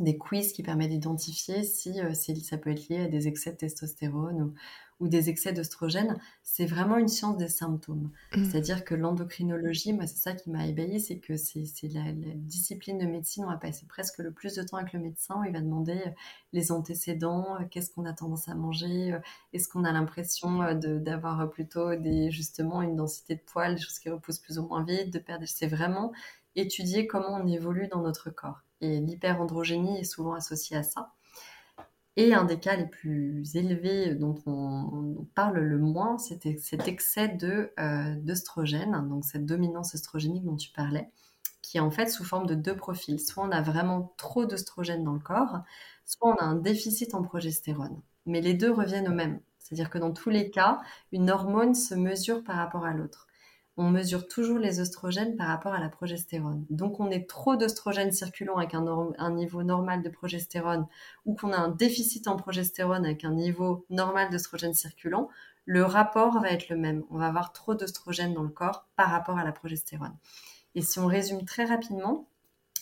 des 0.00 0.18
quiz 0.18 0.52
qui 0.52 0.64
permettent 0.64 0.90
d'identifier 0.90 1.62
si, 1.62 2.00
ça 2.42 2.58
peut 2.58 2.70
être 2.70 2.88
lié 2.88 3.02
à 3.02 3.06
des 3.06 3.28
excès 3.28 3.52
de 3.52 3.56
testostérone 3.56 4.42
ou, 4.42 4.54
ou 5.00 5.08
des 5.08 5.28
excès 5.28 5.52
d'oestrogène, 5.52 6.18
c'est 6.42 6.64
vraiment 6.64 6.96
une 6.96 7.08
science 7.08 7.36
des 7.36 7.48
symptômes. 7.48 8.10
Mmh. 8.34 8.44
C'est-à-dire 8.44 8.84
que 8.84 8.94
l'endocrinologie, 8.94 9.92
moi, 9.92 10.06
c'est 10.06 10.16
ça 10.16 10.32
qui 10.32 10.50
m'a 10.50 10.66
ébahie, 10.66 11.00
c'est 11.00 11.18
que 11.18 11.36
c'est 11.36 11.66
la, 11.92 12.12
discipline 12.12 12.98
de 12.98 13.06
médecine, 13.06 13.44
on 13.44 13.50
va 13.50 13.56
passer 13.56 13.86
presque 13.86 14.18
le 14.18 14.32
plus 14.32 14.54
de 14.54 14.62
temps 14.62 14.78
avec 14.78 14.92
le 14.92 15.00
médecin, 15.00 15.42
il 15.46 15.52
va 15.52 15.60
demander 15.60 16.00
euh, 16.06 16.10
les 16.52 16.72
antécédents, 16.72 17.56
euh, 17.60 17.64
qu'est-ce 17.70 17.90
qu'on 17.90 18.06
a 18.06 18.12
tendance 18.12 18.48
à 18.48 18.54
manger, 18.54 19.12
euh, 19.12 19.18
est-ce 19.52 19.68
qu'on 19.68 19.84
a 19.84 19.92
l'impression 19.92 20.60
d'avoir 20.74 21.50
plutôt 21.50 21.94
des, 21.94 22.30
justement 22.30 22.80
une 22.82 22.96
densité 22.96 23.34
de 23.34 23.40
poils, 23.40 23.74
des 23.74 23.80
choses 23.80 23.98
qui 23.98 24.08
repoussent 24.08 24.38
plus 24.38 24.58
ou 24.58 24.66
moins 24.66 24.82
vite, 24.84 25.12
de 25.12 25.18
perdre. 25.18 25.44
C'est 25.46 25.66
vraiment 25.66 26.12
étudier 26.54 27.06
comment 27.06 27.34
on 27.34 27.46
évolue 27.46 27.88
dans 27.88 28.00
notre 28.00 28.30
corps. 28.30 28.62
Et 28.80 29.00
l'hyperandrogénie 29.00 29.98
est 29.98 30.04
souvent 30.04 30.34
associée 30.34 30.76
à 30.76 30.82
ça. 30.82 31.12
Et 32.16 32.32
un 32.32 32.44
des 32.44 32.58
cas 32.58 32.76
les 32.76 32.86
plus 32.86 33.56
élevés 33.56 34.14
dont 34.14 34.36
on, 34.46 35.26
parle 35.34 35.58
le 35.58 35.78
moins, 35.78 36.16
c'était 36.16 36.56
cet 36.56 36.88
excès 36.88 37.28
de 37.28 37.72
euh, 37.78 38.14
donc 38.16 39.24
cette 39.24 39.44
dominance 39.44 39.94
œstrogénique 39.94 40.44
dont 40.44 40.56
tu 40.56 40.70
parlais, 40.70 41.10
qui 41.60 41.76
est 41.76 41.80
en 41.80 41.90
fait 41.90 42.06
sous 42.08 42.24
forme 42.24 42.46
de 42.46 42.54
deux 42.54 42.74
profils. 42.74 43.20
Soit 43.20 43.44
on 43.44 43.50
a 43.50 43.60
vraiment 43.60 44.14
trop 44.16 44.46
d'œstrogène 44.46 45.04
dans 45.04 45.12
le 45.12 45.20
corps, 45.20 45.60
soit 46.06 46.30
on 46.34 46.36
a 46.36 46.44
un 46.44 46.56
déficit 46.56 47.14
en 47.14 47.22
progestérone. 47.22 48.00
Mais 48.24 48.40
les 48.40 48.54
deux 48.54 48.72
reviennent 48.72 49.08
au 49.08 49.14
même. 49.14 49.40
C'est-à-dire 49.58 49.90
que 49.90 49.98
dans 49.98 50.12
tous 50.12 50.30
les 50.30 50.50
cas, 50.50 50.80
une 51.12 51.30
hormone 51.30 51.74
se 51.74 51.94
mesure 51.94 52.42
par 52.44 52.56
rapport 52.56 52.86
à 52.86 52.94
l'autre 52.94 53.25
on 53.78 53.90
mesure 53.90 54.26
toujours 54.26 54.58
les 54.58 54.80
oestrogènes 54.80 55.36
par 55.36 55.48
rapport 55.48 55.74
à 55.74 55.80
la 55.80 55.90
progestérone. 55.90 56.64
Donc 56.70 56.98
on 56.98 57.10
est 57.10 57.28
trop 57.28 57.56
d'oestrogènes 57.56 58.12
circulant 58.12 58.56
avec 58.56 58.74
un, 58.74 59.30
niveau 59.32 59.62
normal 59.62 60.02
de 60.02 60.08
progestérone 60.08 60.86
ou 61.26 61.34
qu'on 61.34 61.52
a 61.52 61.58
un 61.58 61.68
déficit 61.68 62.26
en 62.26 62.36
progestérone 62.36 63.04
avec 63.04 63.24
un 63.24 63.32
niveau 63.32 63.84
normal 63.90 64.30
d'oestrogène 64.30 64.72
circulant, 64.72 65.28
le 65.66 65.84
rapport 65.84 66.40
va 66.40 66.50
être 66.50 66.70
le 66.70 66.76
même. 66.76 67.04
On 67.10 67.18
va 67.18 67.26
avoir 67.26 67.52
trop 67.52 67.74
d'oestrogènes 67.74 68.32
dans 68.32 68.44
le 68.44 68.48
corps 68.48 68.86
par 68.96 69.10
rapport 69.10 69.36
à 69.36 69.44
la 69.44 69.52
progestérone. 69.52 70.16
Et 70.74 70.80
si 70.80 70.98
on 70.98 71.06
résume 71.06 71.44
très 71.44 71.64
rapidement, 71.64 72.28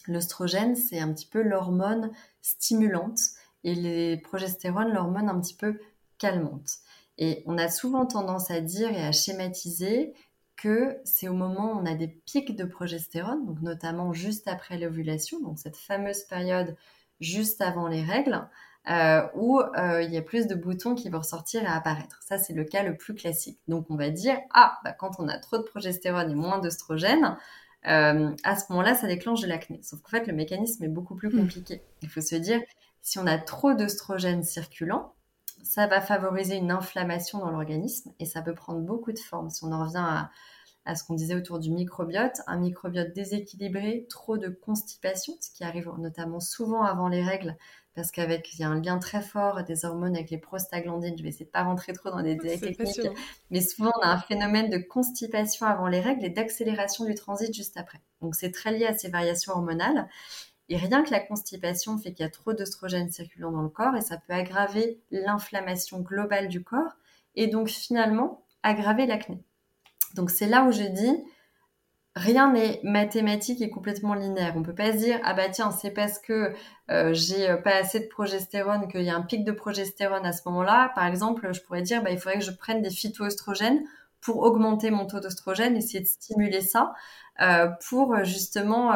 l'oestrogène, 0.07 0.77
c'est 0.77 1.01
un 1.01 1.13
petit 1.13 1.27
peu 1.27 1.43
l'hormone 1.43 2.13
stimulante 2.41 3.21
et 3.65 3.75
les 3.75 4.19
progestérones, 4.19 4.93
l'hormone 4.93 5.29
un 5.29 5.41
petit 5.41 5.55
peu 5.55 5.81
calmante. 6.19 6.79
Et 7.19 7.43
on 7.47 7.59
a 7.59 7.69
souvent 7.69 8.07
tendance 8.07 8.51
à 8.51 8.61
dire 8.61 8.91
et 8.91 9.05
à 9.05 9.13
schématiser 9.13 10.15
que 10.57 10.99
c'est 11.05 11.29
au 11.29 11.35
moment 11.35 11.73
où 11.73 11.81
on 11.81 11.87
a 11.87 11.95
des 11.95 12.09
pics 12.09 12.57
de 12.57 12.65
progestérone, 12.65 13.45
donc 13.47 13.61
notamment 13.61 14.13
juste 14.13 14.49
après 14.49 14.79
l'ovulation, 14.79 15.41
donc 15.41 15.59
cette 15.59 15.77
fameuse 15.77 16.23
période 16.25 16.77
juste 17.21 17.61
avant 17.61 17.89
les 17.89 18.03
règles, 18.03 18.49
euh, 18.91 19.27
où 19.35 19.61
euh, 19.61 20.03
il 20.03 20.13
y 20.13 20.19
a 20.19 20.23
plus 20.23 20.47
de 20.47 20.55
boutons 20.55 20.95
qui 20.95 21.09
vont 21.09 21.21
ressortir 21.21 21.63
et 21.63 21.67
apparaître. 21.67 22.23
Ça, 22.23 22.37
c'est 22.37 22.53
le 22.53 22.65
cas 22.65 22.83
le 22.83 22.97
plus 22.97 23.15
classique. 23.15 23.59
Donc, 23.67 23.87
on 23.89 23.97
va 23.97 24.11
dire, 24.11 24.39
ah, 24.53 24.79
bah, 24.85 24.93
quand 24.93 25.13
on 25.19 25.29
a 25.29 25.39
trop 25.39 25.57
de 25.57 25.63
progestérone 25.63 26.31
et 26.31 26.35
moins 26.35 26.59
d'œstrogène, 26.59 27.39
euh, 27.87 28.31
à 28.45 28.57
ce 28.57 28.65
moment-là, 28.71 28.95
ça 28.95 29.07
déclenche 29.07 29.41
de 29.41 29.47
l'acné. 29.47 29.81
Sauf 29.83 30.03
qu'en 30.03 30.11
fait, 30.11 30.27
le 30.27 30.35
mécanisme 30.35 30.85
est 30.85 30.89
beaucoup 30.89 31.15
plus 31.15 31.29
hmm. 31.29 31.41
compliqué. 31.41 31.83
Il 32.03 32.11
faut 32.11 32.21
se 32.21 32.37
dire, 32.37 32.61
si 33.01 33.19
on 33.19 33.27
a 33.27 33.39
trop 33.39 33.73
d'œstrogène 33.73 34.43
circulant, 34.43 35.15
ça 35.65 35.87
va 35.87 36.01
favoriser 36.01 36.57
une 36.57 36.71
inflammation 36.71 37.39
dans 37.39 37.51
l'organisme 37.51 38.13
et 38.21 38.27
ça 38.27 38.43
peut 38.43 38.55
prendre 38.55 38.81
beaucoup 38.81 39.13
de 39.13 39.19
formes. 39.19 39.51
Si 39.51 39.65
on 39.65 39.73
en 39.73 39.85
revient 39.85 39.97
à, 39.97 40.31
à 40.85 40.95
ce 40.95 41.05
qu'on 41.05 41.15
disait 41.15 41.35
autour 41.35 41.59
du 41.59 41.71
microbiote, 41.71 42.41
un 42.47 42.59
microbiote 42.59 43.15
déséquilibré, 43.15 44.07
trop 44.11 44.37
de 44.37 44.49
constipation, 44.49 45.35
ce 45.41 45.51
qui 45.51 45.65
arrive 45.65 45.91
notamment 45.99 46.41
souvent 46.41 46.83
avant 46.83 47.09
les 47.09 47.23
règles, 47.23 47.57
parce 47.95 48.11
qu'avec 48.11 48.53
il 48.55 48.61
y 48.61 48.65
a 48.65 48.69
un 48.69 48.81
lien 48.81 48.99
très 48.99 49.23
fort 49.23 49.63
des 49.65 49.85
hormones 49.85 50.15
avec 50.17 50.31
les 50.31 50.39
prostaglandines. 50.39 51.17
Je 51.17 51.23
vais 51.23 51.31
essayer 51.31 51.47
de 51.47 51.51
pas 51.51 51.63
rentrer 51.63 51.93
trop 51.93 52.11
dans 52.11 52.19
les 52.19 52.35
détails 52.35 52.61
techniques, 52.61 53.09
mais 53.51 53.61
souvent 53.61 53.93
on 53.99 54.03
a 54.03 54.09
un 54.09 54.19
phénomène 54.19 54.69
de 54.69 54.79
constipation 54.79 55.67
avant 55.67 55.87
les 55.87 56.01
règles 56.01 56.25
et 56.25 56.31
d'accélération 56.31 57.05
du 57.05 57.15
transit 57.15 57.55
juste 57.55 57.77
après. 57.77 58.01
Donc 58.21 58.35
c'est 58.35 58.51
très 58.51 58.73
lié 58.73 58.87
à 58.87 58.93
ces 58.93 59.09
variations 59.09 59.53
hormonales. 59.53 60.09
Et 60.69 60.77
rien 60.77 61.03
que 61.03 61.11
la 61.11 61.21
constipation 61.21 61.99
fait 61.99 62.13
qu'il 62.13 62.25
y 62.25 62.27
a 62.27 62.31
trop 62.31 62.55
d'œstrogènes 62.55 63.11
circulant 63.11 63.53
dans 63.53 63.63
le 63.63 63.69
corps 63.69 63.97
et 63.97 64.01
ça 64.01 64.17
peut 64.17 64.33
aggraver 64.33 64.99
l'inflammation 65.11 66.01
globale 66.01 66.49
du 66.49 66.63
corps 66.63 66.97
et 67.35 67.49
donc 67.49 67.69
finalement 67.69 68.45
aggraver 68.63 69.07
l'acné. 69.07 69.43
Donc 70.15 70.31
c'est 70.31 70.47
là 70.47 70.65
où 70.65 70.73
je 70.73 70.85
dis, 70.85 71.25
rien 72.17 72.53
n'est 72.53 72.81
mathématique 72.83 73.61
et 73.61 73.69
complètement 73.69 74.15
linéaire. 74.15 74.55
On 74.57 74.63
peut 74.63 74.75
pas 74.75 74.93
se 74.93 74.99
dire, 74.99 75.21
ah 75.25 75.35
bah 75.35 75.49
tiens, 75.49 75.71
c'est 75.71 75.91
parce 75.91 76.19
que 76.19 76.55
euh, 76.91 77.13
j'ai 77.13 77.57
pas 77.63 77.75
assez 77.75 78.01
de 78.01 78.07
progestérone 78.07 78.89
qu'il 78.89 79.03
y 79.03 79.11
a 79.11 79.17
un 79.17 79.23
pic 79.23 79.45
de 79.45 79.53
progestérone 79.53 80.25
à 80.25 80.33
ce 80.33 80.43
moment-là. 80.47 80.93
Par 80.95 81.07
exemple, 81.07 81.53
je 81.53 81.61
pourrais 81.61 81.83
dire, 81.83 82.03
bah, 82.03 82.11
il 82.11 82.19
faudrait 82.19 82.39
que 82.39 82.45
je 82.45 82.53
prenne 82.53 82.83
des 82.83 82.91
phytoestrogènes 82.91 83.85
pour 84.25 84.39
augmenter 84.39 84.91
mon 84.91 85.07
taux 85.07 85.21
d'oestrogène, 85.21 85.77
essayer 85.77 86.01
de 86.01 86.07
stimuler 86.07 86.63
ça 86.63 86.95
euh, 87.41 87.69
pour 87.89 88.25
justement 88.25 88.93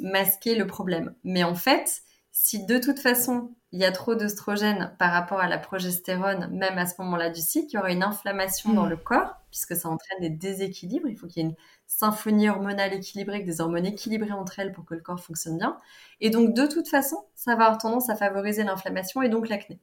masquer 0.00 0.54
le 0.54 0.66
problème. 0.66 1.14
Mais 1.24 1.44
en 1.44 1.54
fait, 1.54 2.02
si 2.32 2.64
de 2.64 2.78
toute 2.78 2.98
façon 2.98 3.54
il 3.72 3.80
y 3.80 3.84
a 3.86 3.92
trop 3.92 4.14
d'œstrogène 4.14 4.94
par 4.98 5.12
rapport 5.12 5.40
à 5.40 5.48
la 5.48 5.58
progestérone, 5.58 6.48
même 6.52 6.76
à 6.76 6.86
ce 6.86 6.94
moment-là 6.98 7.30
du 7.30 7.40
cycle, 7.40 7.68
il 7.70 7.76
y 7.76 7.78
aura 7.78 7.90
une 7.90 8.02
inflammation 8.02 8.74
dans 8.74 8.84
mm. 8.84 8.90
le 8.90 8.96
corps, 8.98 9.34
puisque 9.50 9.74
ça 9.74 9.88
entraîne 9.88 10.20
des 10.20 10.28
déséquilibres. 10.28 11.08
Il 11.08 11.16
faut 11.16 11.26
qu'il 11.26 11.42
y 11.42 11.46
ait 11.46 11.48
une 11.48 11.56
symphonie 11.86 12.50
hormonale 12.50 12.92
équilibrée, 12.92 13.36
avec 13.36 13.46
des 13.46 13.62
hormones 13.62 13.86
équilibrées 13.86 14.32
entre 14.32 14.58
elles 14.58 14.72
pour 14.72 14.84
que 14.84 14.94
le 14.94 15.00
corps 15.00 15.20
fonctionne 15.20 15.56
bien. 15.56 15.78
Et 16.20 16.28
donc, 16.28 16.52
de 16.54 16.66
toute 16.66 16.86
façon, 16.86 17.16
ça 17.34 17.56
va 17.56 17.64
avoir 17.64 17.78
tendance 17.78 18.10
à 18.10 18.14
favoriser 18.14 18.62
l'inflammation 18.62 19.22
et 19.22 19.30
donc 19.30 19.48
l'acné. 19.48 19.80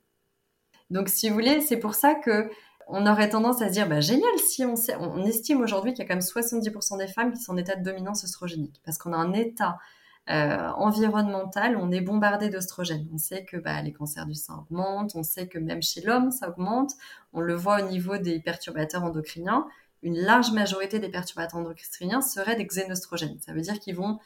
Donc, 0.91 1.09
si 1.09 1.27
vous 1.27 1.33
voulez, 1.33 1.59
c'est 1.59 1.77
pour 1.77 1.95
ça 1.95 2.13
que 2.13 2.51
on 2.89 3.05
aurait 3.05 3.29
tendance 3.29 3.61
à 3.61 3.67
se 3.67 3.73
dire, 3.73 3.87
bah, 3.87 4.01
génial, 4.01 4.37
si 4.39 4.65
on, 4.65 4.75
estime 5.23 5.61
aujourd'hui 5.61 5.93
qu'il 5.93 6.03
y 6.03 6.05
a 6.05 6.07
quand 6.07 6.15
même 6.15 6.23
70% 6.23 6.97
des 6.97 7.07
femmes 7.07 7.33
qui 7.33 7.41
sont 7.41 7.53
en 7.53 7.57
état 7.57 7.75
de 7.75 7.83
dominance 7.83 8.23
oestrogénique, 8.23 8.81
parce 8.83 8.97
qu'on 8.97 9.13
a 9.13 9.17
un 9.17 9.33
état 9.33 9.77
euh, 10.29 10.69
environnementale, 10.75 11.77
on 11.77 11.91
est 11.91 12.01
bombardé 12.01 12.49
d'oestrogènes. 12.49 13.07
On 13.13 13.17
sait 13.17 13.45
que 13.45 13.57
bah, 13.57 13.81
les 13.81 13.93
cancers 13.93 14.25
du 14.25 14.33
sein 14.33 14.55
augmentent, 14.57 15.15
on 15.15 15.23
sait 15.23 15.47
que 15.47 15.59
même 15.59 15.81
chez 15.83 16.01
l'homme, 16.01 16.31
ça 16.31 16.49
augmente. 16.49 16.93
On 17.31 17.41
le 17.41 17.53
voit 17.53 17.81
au 17.81 17.87
niveau 17.87 18.17
des 18.17 18.39
perturbateurs 18.39 19.03
endocriniens. 19.03 19.67
Une 20.01 20.17
large 20.17 20.51
majorité 20.51 20.99
des 20.99 21.09
perturbateurs 21.09 21.59
endocriniens 21.59 22.21
seraient 22.21 22.55
des 22.55 22.65
xénostrogènes. 22.65 23.39
Ça 23.39 23.53
veut 23.53 23.61
dire 23.61 23.79
qu'ils 23.79 23.95
vont 23.95 24.19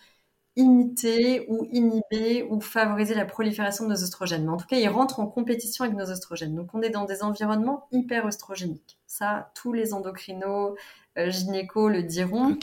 imiter 0.56 1.46
ou 1.50 1.68
inhiber 1.72 2.44
ou 2.50 2.62
favoriser 2.62 3.16
la 3.16 3.26
prolifération 3.26 3.86
de 3.86 3.89
nos 3.89 4.02
oestrogènes. 4.02 4.46
Mais 4.46 4.52
en 4.52 4.58
tout 4.58 4.68
cas, 4.68 4.78
ils 4.78 4.88
rentrent 4.88 5.20
en 5.20 5.28
compétition 5.28 5.84
avec 5.84 5.98
nos 5.98 6.10
oestrogènes. 6.10 6.56
Donc, 6.56 6.70
on 6.74 6.82
est 6.82 6.89
dans 6.89 7.06
des 7.06 7.24
environnements 7.24 7.88
hyper 7.92 8.26
oestrogéniques. 8.26 9.00
Ça, 9.08 9.52
tous 9.56 9.74
les 9.74 9.94
endocrinos, 9.94 10.76
euh, 11.18 11.30
gynécos 11.30 11.92
le 11.92 12.04
diront 12.04 12.58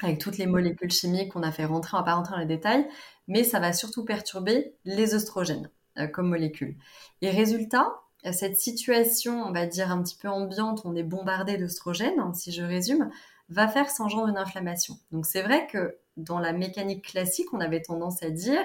avec 0.00 0.18
toutes 0.18 0.38
les 0.38 0.46
molécules 0.46 0.92
chimiques 0.92 1.32
qu'on 1.32 1.42
a 1.42 1.52
fait 1.52 1.64
rentrer, 1.64 1.96
on 1.96 2.00
va 2.00 2.04
pas 2.04 2.14
rentrer 2.14 2.34
dans 2.34 2.40
les 2.40 2.46
détails, 2.46 2.86
mais 3.26 3.42
ça 3.42 3.58
va 3.58 3.72
surtout 3.72 4.04
perturber 4.04 4.74
les 4.84 5.14
oestrogènes 5.14 5.70
euh, 5.98 6.06
comme 6.06 6.28
molécules. 6.28 6.76
Et 7.20 7.30
résultat, 7.30 7.92
cette 8.32 8.56
situation, 8.56 9.42
on 9.42 9.52
va 9.52 9.66
dire 9.66 9.90
un 9.90 10.02
petit 10.02 10.16
peu 10.16 10.28
ambiante, 10.28 10.82
on 10.84 10.94
est 10.94 11.02
bombardé 11.02 11.56
d'oestrogènes, 11.56 12.18
hein, 12.18 12.32
si 12.34 12.52
je 12.52 12.62
résume, 12.62 13.10
va 13.48 13.68
faire 13.68 13.90
s'engendre 13.90 14.28
une 14.28 14.36
inflammation. 14.36 14.98
Donc 15.10 15.24
c'est 15.26 15.42
vrai 15.42 15.66
que 15.66 15.96
dans 16.18 16.38
la 16.38 16.52
mécanique 16.52 17.04
classique, 17.04 17.52
on 17.52 17.60
avait 17.60 17.82
tendance 17.82 18.22
à 18.22 18.30
dire 18.30 18.60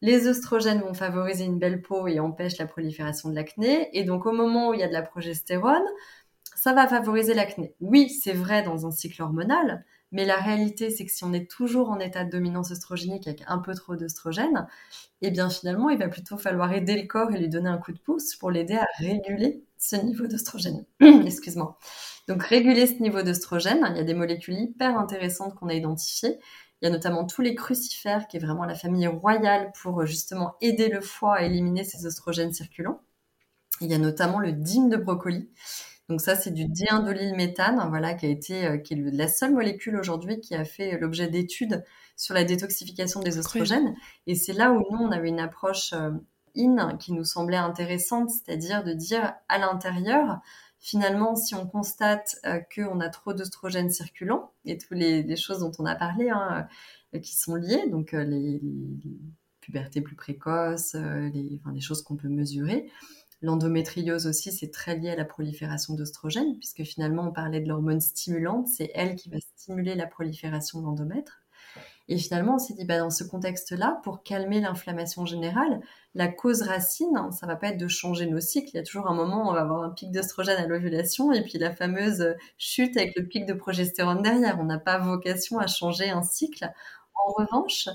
les 0.00 0.28
oestrogènes 0.28 0.80
vont 0.80 0.94
favoriser 0.94 1.44
une 1.44 1.58
belle 1.58 1.82
peau 1.82 2.06
et 2.06 2.20
empêchent 2.20 2.58
la 2.58 2.66
prolifération 2.66 3.30
de 3.30 3.34
l'acné, 3.34 3.88
et 3.98 4.04
donc 4.04 4.26
au 4.26 4.32
moment 4.32 4.68
où 4.68 4.74
il 4.74 4.80
y 4.80 4.84
a 4.84 4.88
de 4.88 4.92
la 4.92 5.02
progestérone, 5.02 5.82
ça 6.54 6.72
va 6.72 6.86
favoriser 6.86 7.34
l'acné. 7.34 7.74
Oui, 7.80 8.08
c'est 8.08 8.32
vrai 8.32 8.62
dans 8.62 8.86
un 8.86 8.90
cycle 8.90 9.22
hormonal, 9.22 9.84
mais 10.12 10.24
la 10.24 10.36
réalité, 10.36 10.90
c'est 10.90 11.04
que 11.04 11.12
si 11.12 11.24
on 11.24 11.32
est 11.32 11.50
toujours 11.50 11.90
en 11.90 11.98
état 11.98 12.24
de 12.24 12.30
dominance 12.30 12.70
oestrogénique 12.70 13.26
avec 13.26 13.42
un 13.46 13.58
peu 13.58 13.74
trop 13.74 13.96
d'œstrogène, 13.96 14.66
eh 15.20 15.30
bien 15.30 15.50
finalement, 15.50 15.90
il 15.90 15.98
va 15.98 16.08
plutôt 16.08 16.38
falloir 16.38 16.72
aider 16.72 17.00
le 17.00 17.06
corps 17.06 17.32
et 17.32 17.38
lui 17.38 17.48
donner 17.48 17.68
un 17.68 17.78
coup 17.78 17.92
de 17.92 17.98
pouce 17.98 18.34
pour 18.36 18.50
l'aider 18.50 18.76
à 18.76 18.86
réguler 18.98 19.64
ce 19.76 19.96
niveau 19.96 20.26
d'oestrogène. 20.26 20.84
Excuse-moi. 21.00 21.76
Donc 22.26 22.42
réguler 22.42 22.86
ce 22.86 23.02
niveau 23.02 23.22
d'oestrogène, 23.22 23.86
il 23.90 23.96
y 23.96 24.00
a 24.00 24.04
des 24.04 24.14
molécules 24.14 24.58
hyper 24.58 24.98
intéressantes 24.98 25.54
qu'on 25.54 25.68
a 25.68 25.74
identifiées. 25.74 26.38
Il 26.80 26.84
y 26.84 26.88
a 26.88 26.90
notamment 26.90 27.24
tous 27.24 27.42
les 27.42 27.54
crucifères, 27.54 28.28
qui 28.28 28.36
est 28.36 28.40
vraiment 28.40 28.64
la 28.64 28.74
famille 28.74 29.06
royale 29.06 29.72
pour 29.80 30.06
justement 30.06 30.54
aider 30.60 30.88
le 30.88 31.00
foie 31.00 31.36
à 31.36 31.42
éliminer 31.42 31.84
ces 31.84 32.06
oestrogènes 32.06 32.52
circulants. 32.52 33.00
Il 33.80 33.90
y 33.90 33.94
a 33.94 33.98
notamment 33.98 34.38
le 34.38 34.52
dîme 34.52 34.88
de 34.88 34.96
brocoli. 34.96 35.50
Donc 36.08 36.20
ça, 36.20 36.36
c'est 36.36 36.52
du 36.52 36.64
diindolylméthane, 36.64 37.84
voilà, 37.90 38.14
qui 38.14 38.26
a 38.26 38.28
été, 38.30 38.66
euh, 38.66 38.78
qui 38.78 38.94
est 38.94 38.96
la 39.12 39.28
seule 39.28 39.52
molécule 39.52 39.96
aujourd'hui 39.96 40.40
qui 40.40 40.54
a 40.54 40.64
fait 40.64 40.98
l'objet 40.98 41.28
d'études 41.28 41.84
sur 42.16 42.34
la 42.34 42.44
détoxification 42.44 43.20
des 43.20 43.38
oestrogènes. 43.38 43.94
Et 44.26 44.34
c'est 44.34 44.54
là 44.54 44.72
où 44.72 44.78
nous, 44.90 44.98
on 44.98 45.10
avait 45.10 45.28
une 45.28 45.40
approche 45.40 45.92
euh, 45.92 46.12
in 46.56 46.96
qui 46.96 47.12
nous 47.12 47.24
semblait 47.24 47.58
intéressante, 47.58 48.30
c'est-à-dire 48.30 48.84
de 48.84 48.94
dire 48.94 49.34
à 49.48 49.58
l'intérieur, 49.58 50.40
finalement, 50.88 51.36
si 51.36 51.54
on 51.54 51.66
constate 51.66 52.36
euh, 52.46 52.60
qu'on 52.74 53.00
a 53.00 53.10
trop 53.10 53.34
d'oestrogènes 53.34 53.90
circulants 53.90 54.52
et 54.64 54.78
toutes 54.78 54.96
les, 54.96 55.36
choses 55.36 55.58
dont 55.58 55.72
on 55.78 55.84
a 55.84 55.94
parlé 55.94 56.30
hein, 56.30 56.66
euh, 57.14 57.18
qui 57.18 57.36
sont 57.36 57.56
liées, 57.56 57.88
donc 57.90 58.14
euh, 58.14 58.24
les, 58.24 58.60
pubertés 59.60 60.00
plus 60.00 60.16
précoces, 60.16 60.94
les, 60.94 61.80
choses 61.80 62.00
qu'on 62.00 62.16
peut 62.16 62.28
mesurer. 62.28 62.90
L'endométriose 63.42 64.26
aussi, 64.26 64.50
c'est 64.50 64.70
très 64.70 64.96
lié 64.96 65.10
à 65.10 65.16
la 65.16 65.26
prolifération 65.26 65.94
d'oestrogènes, 65.94 66.56
puisque 66.56 66.84
finalement, 66.84 67.28
on 67.28 67.32
parlait 67.32 67.60
de 67.60 67.68
l'hormone 67.68 68.00
stimulante, 68.00 68.66
c'est 68.66 68.90
elle 68.94 69.14
qui 69.14 69.28
va 69.28 69.36
stimuler 69.40 69.94
la 69.94 70.06
prolifération 70.06 70.80
de 70.80 70.86
l'endomètre. 70.86 71.42
Et 72.08 72.16
finalement, 72.16 72.54
on 72.54 72.58
s'est 72.58 72.72
dit, 72.74 72.86
bah, 72.86 72.98
dans 72.98 73.10
ce 73.10 73.22
contexte-là, 73.22 74.00
pour 74.02 74.22
calmer 74.22 74.60
l'inflammation 74.60 75.26
générale, 75.26 75.80
la 76.14 76.28
cause 76.28 76.62
racine, 76.62 77.16
hein, 77.16 77.30
ça 77.32 77.46
va 77.46 77.54
pas 77.56 77.68
être 77.68 77.78
de 77.78 77.86
changer 77.86 78.26
nos 78.26 78.40
cycles. 78.40 78.70
Il 78.72 78.76
y 78.76 78.80
a 78.80 78.82
toujours 78.82 79.08
un 79.08 79.14
moment 79.14 79.44
où 79.44 79.50
on 79.50 79.52
va 79.52 79.60
avoir 79.60 79.82
un 79.82 79.90
pic 79.90 80.10
d'oestrogène 80.10 80.56
à 80.56 80.66
l'ovulation 80.66 81.32
et 81.32 81.42
puis 81.42 81.58
la 81.58 81.70
fameuse 81.74 82.34
chute 82.56 82.96
avec 82.96 83.14
le 83.16 83.26
pic 83.26 83.44
de 83.44 83.52
progestérone 83.52 84.22
derrière. 84.22 84.58
On 84.58 84.64
n'a 84.64 84.78
pas 84.78 84.98
vocation 84.98 85.58
à 85.58 85.66
changer 85.66 86.08
un 86.08 86.22
cycle. 86.22 86.70
En 87.14 87.32
revanche, 87.32 87.88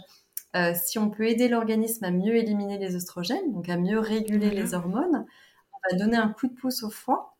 euh, 0.56 0.74
si 0.76 1.00
on 1.00 1.10
peut 1.10 1.28
aider 1.28 1.48
l'organisme 1.48 2.06
à 2.06 2.12
mieux 2.12 2.36
éliminer 2.36 2.78
les 2.78 2.96
oestrogènes, 2.96 3.52
donc 3.52 3.68
à 3.70 3.78
mieux 3.78 4.00
réguler 4.00 4.52
les 4.52 4.76
hormones, 4.76 5.26
on 5.74 5.92
va 5.92 5.98
donner 5.98 6.18
un 6.18 6.30
coup 6.30 6.48
de 6.48 6.54
pouce 6.54 6.84
au 6.84 6.92
foie 6.92 7.36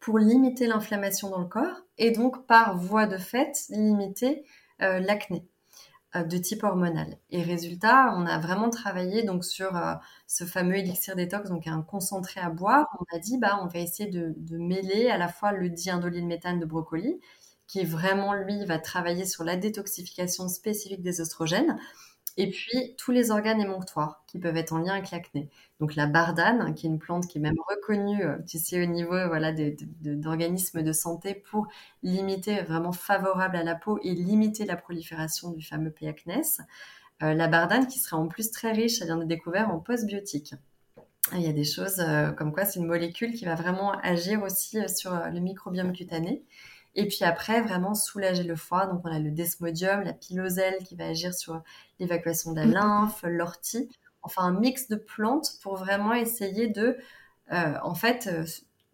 pour 0.00 0.18
limiter 0.18 0.66
l'inflammation 0.66 1.28
dans 1.30 1.40
le 1.40 1.46
corps 1.46 1.82
et 1.98 2.10
donc 2.10 2.46
par 2.46 2.76
voie 2.78 3.06
de 3.06 3.18
fait 3.18 3.66
limiter 3.68 4.44
euh, 4.80 4.98
l'acné. 5.00 5.46
Euh, 6.14 6.22
de 6.22 6.38
type 6.38 6.62
hormonal. 6.62 7.18
Et 7.30 7.42
résultat, 7.42 8.14
on 8.16 8.26
a 8.26 8.38
vraiment 8.38 8.70
travaillé 8.70 9.24
donc 9.24 9.44
sur 9.44 9.76
euh, 9.76 9.94
ce 10.28 10.44
fameux 10.44 10.76
élixir 10.76 11.16
détox, 11.16 11.48
donc 11.50 11.66
un 11.66 11.82
concentré 11.82 12.40
à 12.40 12.48
boire. 12.48 12.86
On 13.00 13.16
a 13.16 13.18
dit, 13.18 13.38
bah, 13.38 13.58
on 13.62 13.66
va 13.66 13.80
essayer 13.80 14.08
de, 14.08 14.34
mêler 14.56 15.08
à 15.08 15.18
la 15.18 15.28
fois 15.28 15.52
le 15.52 15.68
diindolylméthane 15.68 16.60
de 16.60 16.64
brocoli, 16.64 17.20
qui 17.66 17.84
vraiment, 17.84 18.34
lui, 18.34 18.64
va 18.66 18.78
travailler 18.78 19.26
sur 19.26 19.42
la 19.42 19.56
détoxification 19.56 20.48
spécifique 20.48 21.02
des 21.02 21.20
oestrogènes, 21.20 21.76
et 22.38 22.50
puis, 22.50 22.94
tous 22.98 23.12
les 23.12 23.30
organes 23.30 23.60
émonctoires 23.60 24.22
qui 24.26 24.38
peuvent 24.38 24.56
être 24.58 24.72
en 24.74 24.78
lien 24.78 24.92
avec 24.94 25.10
l'acné. 25.10 25.48
Donc, 25.80 25.94
la 25.94 26.06
bardane, 26.06 26.74
qui 26.74 26.86
est 26.86 26.90
une 26.90 26.98
plante 26.98 27.26
qui 27.26 27.38
est 27.38 27.40
même 27.40 27.56
reconnue, 27.66 28.24
euh, 28.24 28.36
tu 28.46 28.82
au 28.82 28.86
niveau 28.86 29.16
voilà, 29.28 29.52
d'organismes 30.02 30.82
de, 30.82 30.92
santé 30.92 31.34
pour 31.34 31.66
limiter, 32.02 32.62
vraiment 32.62 32.92
favorable 32.92 33.56
à 33.56 33.64
la 33.64 33.74
peau 33.74 33.98
et 34.02 34.14
limiter 34.14 34.66
la 34.66 34.76
prolifération 34.76 35.50
du 35.50 35.64
fameux 35.64 35.90
P. 35.90 36.12
Euh, 37.22 37.32
la 37.32 37.48
bardane 37.48 37.86
qui 37.86 37.98
serait 37.98 38.16
en 38.16 38.28
plus 38.28 38.50
très 38.50 38.72
riche, 38.72 39.00
elle 39.00 39.06
vient 39.06 39.16
de 39.16 39.24
découvert 39.24 39.70
en 39.70 39.78
postbiotique. 39.78 40.54
Il 41.32 41.40
y 41.40 41.48
a 41.48 41.52
des 41.52 41.64
choses 41.64 42.00
euh, 42.00 42.32
comme 42.32 42.52
quoi 42.52 42.66
c'est 42.66 42.78
une 42.78 42.86
molécule 42.86 43.32
qui 43.32 43.46
va 43.46 43.54
vraiment 43.54 43.92
agir 44.00 44.42
aussi 44.42 44.78
sur 44.88 45.12
le 45.12 45.40
microbiome 45.40 45.92
cutané. 45.92 46.44
Et 46.96 47.06
puis 47.06 47.24
après, 47.24 47.60
vraiment 47.60 47.94
soulager 47.94 48.42
le 48.42 48.56
foie. 48.56 48.86
Donc, 48.86 49.02
on 49.04 49.12
a 49.12 49.18
le 49.18 49.30
desmodium, 49.30 50.02
la 50.02 50.14
piloselle 50.14 50.78
qui 50.82 50.96
va 50.96 51.06
agir 51.06 51.34
sur 51.34 51.62
l'évacuation 52.00 52.52
de 52.52 52.56
la 52.56 52.66
mhm. 52.66 52.72
lymphe, 52.72 53.22
l'ortie. 53.24 53.90
Enfin, 54.22 54.44
un 54.44 54.58
mix 54.58 54.88
de 54.88 54.96
plantes 54.96 55.58
pour 55.62 55.76
vraiment 55.76 56.14
essayer 56.14 56.68
de, 56.68 56.96
euh, 57.52 57.74
en 57.82 57.94
fait, 57.94 58.28
euh, 58.32 58.44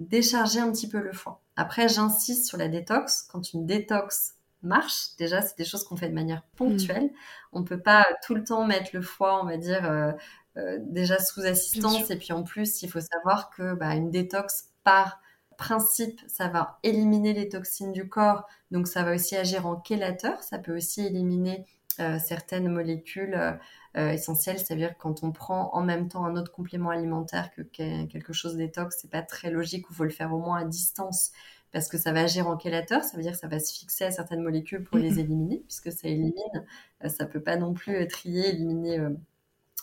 décharger 0.00 0.58
un 0.58 0.70
petit 0.72 0.88
peu 0.88 1.00
le 1.00 1.12
foie. 1.12 1.40
Après, 1.54 1.88
j'insiste 1.88 2.46
sur 2.46 2.58
la 2.58 2.66
détox. 2.66 3.22
Quand 3.30 3.52
une 3.52 3.66
détox 3.66 4.34
marche, 4.62 5.16
déjà, 5.16 5.40
c'est 5.40 5.56
des 5.56 5.64
choses 5.64 5.84
qu'on 5.84 5.96
fait 5.96 6.08
de 6.08 6.14
manière 6.14 6.42
ponctuelle. 6.56 7.04
Mhm. 7.04 7.10
On 7.52 7.60
ne 7.60 7.64
peut 7.64 7.80
pas 7.80 8.04
tout 8.26 8.34
le 8.34 8.42
temps 8.42 8.66
mettre 8.66 8.90
le 8.94 9.00
foie, 9.00 9.40
on 9.40 9.46
va 9.46 9.58
dire, 9.58 9.88
euh, 9.88 10.78
déjà 10.80 11.20
sous 11.20 11.42
assistance. 11.42 12.10
Et 12.10 12.16
puis 12.16 12.32
en 12.32 12.42
plus, 12.42 12.82
il 12.82 12.90
faut 12.90 13.00
savoir 13.00 13.50
que 13.50 13.74
bah, 13.74 13.94
une 13.94 14.10
détox 14.10 14.70
par 14.82 15.21
principe, 15.62 16.20
ça 16.26 16.48
va 16.48 16.80
éliminer 16.82 17.32
les 17.32 17.48
toxines 17.48 17.92
du 17.92 18.08
corps, 18.08 18.48
donc 18.72 18.88
ça 18.88 19.04
va 19.04 19.14
aussi 19.14 19.36
agir 19.36 19.64
en 19.64 19.80
chélateur, 19.80 20.42
ça 20.42 20.58
peut 20.58 20.76
aussi 20.76 21.06
éliminer 21.06 21.64
euh, 22.00 22.18
certaines 22.18 22.68
molécules 22.68 23.34
euh, 23.34 23.52
euh, 23.96 24.10
essentielles, 24.10 24.58
c'est-à-dire 24.58 24.96
quand 24.98 25.22
on 25.22 25.30
prend 25.30 25.70
en 25.72 25.84
même 25.84 26.08
temps 26.08 26.24
un 26.24 26.34
autre 26.36 26.50
complément 26.50 26.90
alimentaire 26.90 27.50
que 27.52 27.62
quelque 28.06 28.32
chose 28.32 28.56
détox, 28.56 28.96
c'est 29.00 29.10
pas 29.10 29.22
très 29.22 29.52
logique, 29.52 29.86
il 29.88 29.94
faut 29.94 30.02
le 30.02 30.10
faire 30.10 30.34
au 30.34 30.40
moins 30.40 30.62
à 30.62 30.64
distance 30.64 31.30
parce 31.70 31.86
que 31.86 31.96
ça 31.96 32.12
va 32.12 32.22
agir 32.22 32.48
en 32.48 32.58
chélateur, 32.58 33.04
ça 33.04 33.16
veut 33.16 33.22
dire 33.22 33.32
que 33.32 33.38
ça 33.38 33.46
va 33.46 33.60
se 33.60 33.72
fixer 33.72 34.04
à 34.04 34.10
certaines 34.10 34.42
molécules 34.42 34.82
pour 34.82 34.98
les 34.98 35.20
éliminer, 35.20 35.62
puisque 35.68 35.92
ça 35.92 36.08
élimine, 36.08 36.66
ça 37.06 37.24
peut 37.24 37.40
pas 37.40 37.56
non 37.56 37.72
plus 37.72 38.06
trier, 38.08 38.48
éliminer 38.48 38.98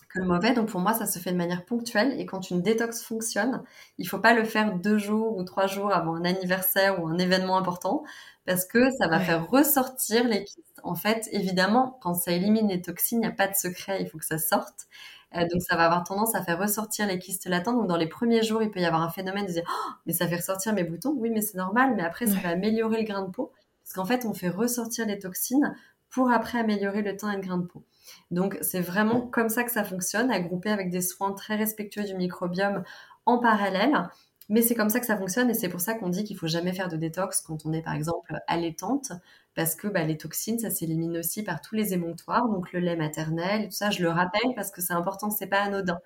que 0.09 0.19
le 0.19 0.25
mauvais. 0.25 0.53
Donc 0.53 0.69
pour 0.69 0.79
moi, 0.81 0.93
ça 0.93 1.05
se 1.05 1.19
fait 1.19 1.31
de 1.31 1.37
manière 1.37 1.65
ponctuelle. 1.65 2.19
Et 2.19 2.25
quand 2.25 2.49
une 2.49 2.61
détox 2.61 3.01
fonctionne, 3.03 3.63
il 3.97 4.07
faut 4.07 4.19
pas 4.19 4.33
le 4.33 4.43
faire 4.43 4.75
deux 4.75 4.97
jours 4.97 5.37
ou 5.37 5.43
trois 5.43 5.67
jours 5.67 5.93
avant 5.93 6.15
un 6.15 6.25
anniversaire 6.25 7.01
ou 7.01 7.07
un 7.07 7.17
événement 7.17 7.57
important, 7.57 8.03
parce 8.45 8.65
que 8.65 8.89
ça 8.97 9.07
va 9.07 9.19
faire 9.19 9.47
ressortir 9.49 10.27
les 10.27 10.43
kystes. 10.43 10.79
En 10.83 10.95
fait, 10.95 11.29
évidemment, 11.31 11.99
quand 12.01 12.13
ça 12.15 12.31
élimine 12.31 12.67
les 12.69 12.81
toxines, 12.81 13.19
il 13.19 13.21
n'y 13.21 13.27
a 13.27 13.31
pas 13.31 13.47
de 13.47 13.55
secret, 13.55 14.01
il 14.01 14.09
faut 14.09 14.17
que 14.17 14.25
ça 14.25 14.39
sorte. 14.39 14.87
Euh, 15.35 15.41
donc 15.41 15.61
ça 15.61 15.75
va 15.75 15.85
avoir 15.85 16.03
tendance 16.03 16.33
à 16.33 16.43
faire 16.43 16.57
ressortir 16.59 17.05
les 17.05 17.19
kystes 17.19 17.47
latents. 17.47 17.73
Donc 17.73 17.87
dans 17.87 17.97
les 17.97 18.07
premiers 18.07 18.43
jours, 18.43 18.63
il 18.63 18.71
peut 18.71 18.79
y 18.79 18.85
avoir 18.85 19.03
un 19.03 19.09
phénomène 19.09 19.45
de 19.45 19.51
dire 19.51 19.63
oh, 19.69 19.91
mais 20.05 20.13
ça 20.13 20.27
fait 20.27 20.37
ressortir 20.37 20.73
mes 20.73 20.83
boutons. 20.83 21.13
Oui, 21.17 21.29
mais 21.29 21.41
c'est 21.41 21.57
normal. 21.57 21.93
Mais 21.95 22.03
après, 22.03 22.27
ça 22.27 22.39
va 22.39 22.49
améliorer 22.49 22.97
le 23.01 23.03
grain 23.05 23.23
de 23.23 23.29
peau 23.31 23.51
parce 23.83 23.93
qu'en 23.93 24.05
fait, 24.05 24.25
on 24.25 24.33
fait 24.33 24.49
ressortir 24.49 25.05
les 25.05 25.19
toxines 25.19 25.75
pour 26.09 26.31
après 26.31 26.59
améliorer 26.59 27.01
le 27.03 27.15
teint 27.15 27.31
et 27.31 27.35
le 27.35 27.41
grain 27.41 27.57
de 27.57 27.65
peau. 27.67 27.83
Donc 28.31 28.57
c'est 28.61 28.81
vraiment 28.81 29.21
comme 29.21 29.49
ça 29.49 29.63
que 29.63 29.71
ça 29.71 29.83
fonctionne, 29.83 30.31
agrupé 30.31 30.69
avec 30.69 30.89
des 30.89 31.01
soins 31.01 31.33
très 31.33 31.55
respectueux 31.55 32.03
du 32.03 32.15
microbiome 32.15 32.83
en 33.25 33.39
parallèle. 33.39 34.09
Mais 34.49 34.63
c'est 34.63 34.73
comme 34.73 34.89
ça 34.89 34.99
que 34.99 35.05
ça 35.05 35.15
fonctionne 35.15 35.51
et 35.51 35.53
c'est 35.53 35.69
pour 35.69 35.79
ça 35.79 35.93
qu'on 35.93 36.09
dit 36.09 36.23
qu'il 36.23 36.35
faut 36.35 36.47
jamais 36.47 36.73
faire 36.73 36.89
de 36.89 36.97
détox 36.97 37.41
quand 37.41 37.67
on 37.67 37.73
est 37.73 37.83
par 37.83 37.93
exemple 37.93 38.35
allaitante 38.47 39.11
parce 39.55 39.75
que 39.75 39.87
bah, 39.87 40.03
les 40.03 40.17
toxines 40.17 40.57
ça 40.57 40.71
s'élimine 40.71 41.17
aussi 41.17 41.43
par 41.43 41.61
tous 41.61 41.75
les 41.75 41.93
émonctoires 41.93 42.47
donc 42.49 42.71
le 42.73 42.79
lait 42.79 42.95
maternel 42.95 43.65
tout 43.65 43.75
ça 43.75 43.91
je 43.91 44.01
le 44.01 44.09
rappelle 44.09 44.55
parce 44.55 44.71
que 44.71 44.81
c'est 44.81 44.93
important 44.93 45.29
c'est 45.29 45.45
pas 45.45 45.61
anodin 45.61 45.99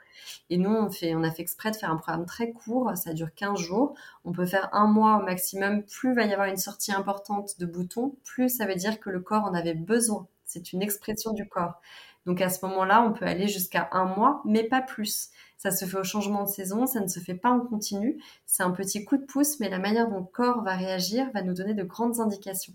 et 0.50 0.58
nous 0.58 0.72
on 0.72 0.90
fait 0.90 1.16
on 1.16 1.24
a 1.24 1.32
fait 1.32 1.42
exprès 1.42 1.72
de 1.72 1.78
faire 1.78 1.90
un 1.90 1.96
programme 1.96 2.26
très 2.26 2.52
court 2.52 2.92
ça 2.98 3.14
dure 3.14 3.34
15 3.34 3.60
jours 3.60 3.96
on 4.26 4.34
peut 4.34 4.46
faire 4.46 4.70
un 4.74 4.88
mois 4.88 5.22
au 5.22 5.24
maximum 5.24 5.84
plus 5.84 6.14
va 6.14 6.26
y 6.26 6.34
avoir 6.34 6.48
une 6.50 6.58
sortie 6.58 6.92
importante 6.92 7.58
de 7.60 7.66
boutons 7.66 8.18
plus 8.26 8.50
ça 8.50 8.66
veut 8.66 8.76
dire 8.76 9.00
que 9.00 9.10
le 9.10 9.22
corps 9.22 9.46
en 9.46 9.54
avait 9.54 9.74
besoin 9.74 10.28
c'est 10.54 10.72
une 10.74 10.82
expression 10.84 11.34
du 11.34 11.48
corps. 11.48 11.82
Donc 12.26 12.42
à 12.42 12.50
ce 12.50 12.66
moment-là, 12.66 13.04
on 13.04 13.12
peut 13.14 13.26
aller 13.26 13.48
jusqu'à 13.48 13.90
un 13.92 14.06
mois, 14.06 14.42
mais 14.46 14.64
pas 14.64 14.82
plus. 14.82 15.30
Ça 15.58 15.72
se 15.72 15.86
fait 15.86 15.98
au 15.98 16.04
changement 16.04 16.44
de 16.44 16.50
saison, 16.50 16.86
ça 16.86 17.00
ne 17.00 17.08
se 17.08 17.20
fait 17.20 17.36
pas 17.36 17.50
en 17.50 17.60
continu. 17.60 18.22
C'est 18.46 18.64
un 18.64 18.72
petit 18.72 19.04
coup 19.06 19.18
de 19.18 19.24
pouce, 19.24 19.60
mais 19.60 19.70
la 19.70 19.80
manière 19.80 20.10
dont 20.10 20.20
le 20.20 20.26
corps 20.26 20.64
va 20.64 20.76
réagir 20.76 21.30
va 21.34 21.42
nous 21.42 21.54
donner 21.54 21.74
de 21.74 21.84
grandes 21.84 22.20
indications. 22.20 22.74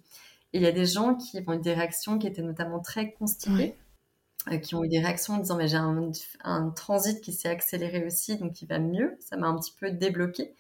Et 0.53 0.59
il 0.59 0.63
y 0.63 0.67
a 0.67 0.73
des 0.73 0.87
gens 0.87 1.15
qui 1.15 1.43
ont 1.47 1.53
eu 1.53 1.59
des 1.59 1.75
réactions 1.75 2.19
qui 2.19 2.27
étaient 2.27 2.43
notamment 2.43 2.81
très 2.81 3.13
constipées, 3.13 3.75
euh, 4.51 4.57
qui 4.59 4.75
ont 4.75 4.85
eu 4.85 4.89
des 4.89 5.01
réactions 5.01 5.35
en 5.35 5.39
disant 5.39 5.57
mais 5.57 5.69
j'ai 5.69 5.77
un, 5.77 6.11
un, 6.45 6.71
transit 6.71 7.21
qui 7.21 7.33
s'est 7.33 7.49
accéléré 7.49 8.07
aussi, 8.07 8.37
donc 8.39 8.63
il 8.63 8.69
va 8.69 8.79
mieux. 8.79 9.17
Ça 9.21 9.37
m'a 9.37 9.49
un 9.49 9.59
petit 9.59 9.75
peu 9.79 9.91
débloqué. 9.91 10.55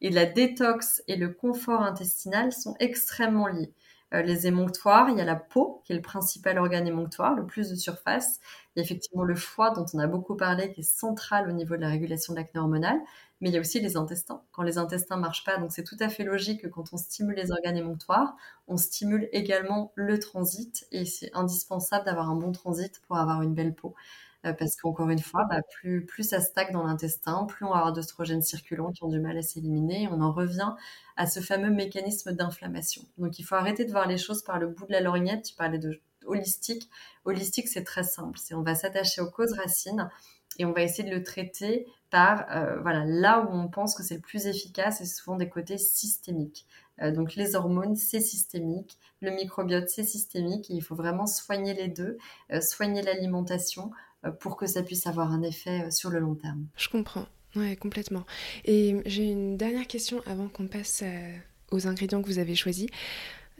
Et 0.00 0.10
la 0.10 0.26
détox 0.26 1.02
et 1.08 1.16
le 1.16 1.30
confort 1.30 1.82
intestinal 1.82 2.52
sont 2.52 2.76
extrêmement 2.80 3.46
liés. 3.46 3.72
Euh, 4.14 4.22
les 4.22 4.46
émonctoires, 4.46 5.10
il 5.10 5.18
y 5.18 5.20
a 5.20 5.24
la 5.26 5.36
peau, 5.36 5.82
qui 5.84 5.92
est 5.92 5.96
le 5.96 6.02
principal 6.02 6.58
organe 6.58 6.86
émonctoire, 6.86 7.34
le 7.34 7.46
plus 7.46 7.70
de 7.70 7.74
surface. 7.74 8.40
Il 8.76 8.78
y 8.78 8.82
a 8.82 8.84
effectivement 8.84 9.24
le 9.24 9.34
foie, 9.34 9.70
dont 9.72 9.84
on 9.94 9.98
a 9.98 10.06
beaucoup 10.06 10.36
parlé, 10.36 10.72
qui 10.72 10.80
est 10.80 10.84
central 10.84 11.48
au 11.48 11.52
niveau 11.52 11.76
de 11.76 11.80
la 11.82 11.88
régulation 11.88 12.32
de 12.34 12.38
l'acné 12.38 12.60
hormonale. 12.60 13.00
Mais 13.40 13.50
il 13.50 13.54
y 13.54 13.58
a 13.58 13.60
aussi 13.60 13.80
les 13.80 13.96
intestins. 13.96 14.42
Quand 14.52 14.62
les 14.62 14.78
intestins 14.78 15.16
marchent 15.16 15.44
pas, 15.44 15.56
donc 15.58 15.72
c'est 15.72 15.84
tout 15.84 15.96
à 16.00 16.08
fait 16.08 16.24
logique 16.24 16.62
que 16.62 16.68
quand 16.68 16.92
on 16.92 16.96
stimule 16.96 17.34
les 17.36 17.50
organes 17.50 17.76
émonctoires, 17.76 18.36
on 18.68 18.76
stimule 18.76 19.28
également 19.32 19.92
le 19.96 20.18
transit. 20.18 20.86
Et 20.92 21.04
c'est 21.06 21.30
indispensable 21.34 22.04
d'avoir 22.06 22.30
un 22.30 22.36
bon 22.36 22.52
transit 22.52 23.00
pour 23.06 23.16
avoir 23.18 23.42
une 23.42 23.54
belle 23.54 23.74
peau. 23.74 23.94
Euh, 24.44 24.52
parce 24.52 24.76
qu'encore 24.76 25.08
une 25.08 25.20
fois, 25.20 25.46
bah, 25.48 25.60
plus, 25.62 26.04
plus 26.04 26.22
ça 26.22 26.40
stagne 26.40 26.72
dans 26.72 26.84
l'intestin, 26.84 27.44
plus 27.44 27.64
on 27.64 27.70
va 27.70 27.76
avoir 27.76 27.92
d'oestrogènes 27.92 28.42
circulants 28.42 28.92
qui 28.92 29.02
ont 29.02 29.08
du 29.08 29.20
mal 29.20 29.36
à 29.38 29.42
s'éliminer. 29.42 30.08
On 30.10 30.20
en 30.20 30.32
revient 30.32 30.72
à 31.16 31.26
ce 31.26 31.40
fameux 31.40 31.70
mécanisme 31.70 32.32
d'inflammation. 32.32 33.02
Donc 33.18 33.38
il 33.38 33.44
faut 33.44 33.54
arrêter 33.54 33.84
de 33.84 33.90
voir 33.90 34.06
les 34.06 34.18
choses 34.18 34.42
par 34.42 34.58
le 34.58 34.68
bout 34.68 34.86
de 34.86 34.92
la 34.92 35.00
lorgnette. 35.00 35.44
Tu 35.44 35.54
parlais 35.54 35.78
de 35.78 36.00
holistique. 36.26 36.90
Holistique, 37.24 37.68
c'est 37.68 37.84
très 37.84 38.02
simple. 38.02 38.38
C'est 38.38 38.54
on 38.54 38.62
va 38.62 38.74
s'attacher 38.74 39.20
aux 39.20 39.30
causes 39.30 39.54
racines 39.54 40.10
et 40.58 40.64
on 40.64 40.72
va 40.72 40.82
essayer 40.82 41.08
de 41.08 41.14
le 41.14 41.22
traiter 41.22 41.86
par 42.10 42.46
voilà, 42.82 43.04
là 43.04 43.40
où 43.40 43.52
on 43.52 43.66
pense 43.66 43.96
que 43.96 44.04
c'est 44.04 44.14
le 44.14 44.20
plus 44.20 44.46
efficace, 44.46 44.98
c'est 44.98 45.04
souvent 45.04 45.36
des 45.36 45.48
côtés 45.48 45.78
systémiques. 45.78 46.64
donc 47.00 47.34
les 47.34 47.56
hormones, 47.56 47.96
c'est 47.96 48.20
systémique, 48.20 48.96
le 49.20 49.32
microbiote, 49.32 49.88
c'est 49.88 50.04
systémique, 50.04 50.70
et 50.70 50.74
il 50.74 50.80
faut 50.80 50.94
vraiment 50.94 51.26
soigner 51.26 51.74
les 51.74 51.88
deux, 51.88 52.18
soigner 52.60 53.02
l'alimentation 53.02 53.90
pour 54.40 54.56
que 54.56 54.66
ça 54.66 54.82
puisse 54.82 55.06
avoir 55.06 55.32
un 55.32 55.42
effet 55.42 55.90
sur 55.90 56.10
le 56.10 56.18
long 56.18 56.34
terme. 56.34 56.66
Je 56.76 56.88
comprends, 56.88 57.26
ouais, 57.56 57.76
complètement. 57.76 58.24
Et 58.64 58.96
j'ai 59.06 59.24
une 59.24 59.56
dernière 59.56 59.86
question 59.86 60.22
avant 60.26 60.48
qu'on 60.48 60.66
passe 60.66 61.02
aux 61.70 61.86
ingrédients 61.86 62.22
que 62.22 62.26
vous 62.26 62.38
avez 62.38 62.54
choisis. 62.54 62.88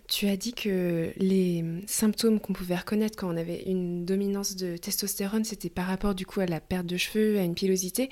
Tu 0.07 0.27
as 0.29 0.37
dit 0.37 0.53
que 0.53 1.13
les 1.17 1.65
symptômes 1.87 2.39
qu'on 2.39 2.53
pouvait 2.53 2.77
reconnaître 2.77 3.17
quand 3.17 3.33
on 3.33 3.39
avait 3.39 3.63
une 3.63 4.05
dominance 4.05 4.55
de 4.55 4.77
testostérone, 4.77 5.45
c'était 5.45 5.71
par 5.71 5.87
rapport 5.87 6.15
du 6.15 6.27
coup 6.27 6.41
à 6.41 6.47
la 6.47 6.61
perte 6.61 6.85
de 6.85 6.99
cheveux, 6.99 7.39
à 7.39 7.43
une 7.43 7.55
pilosité. 7.55 8.11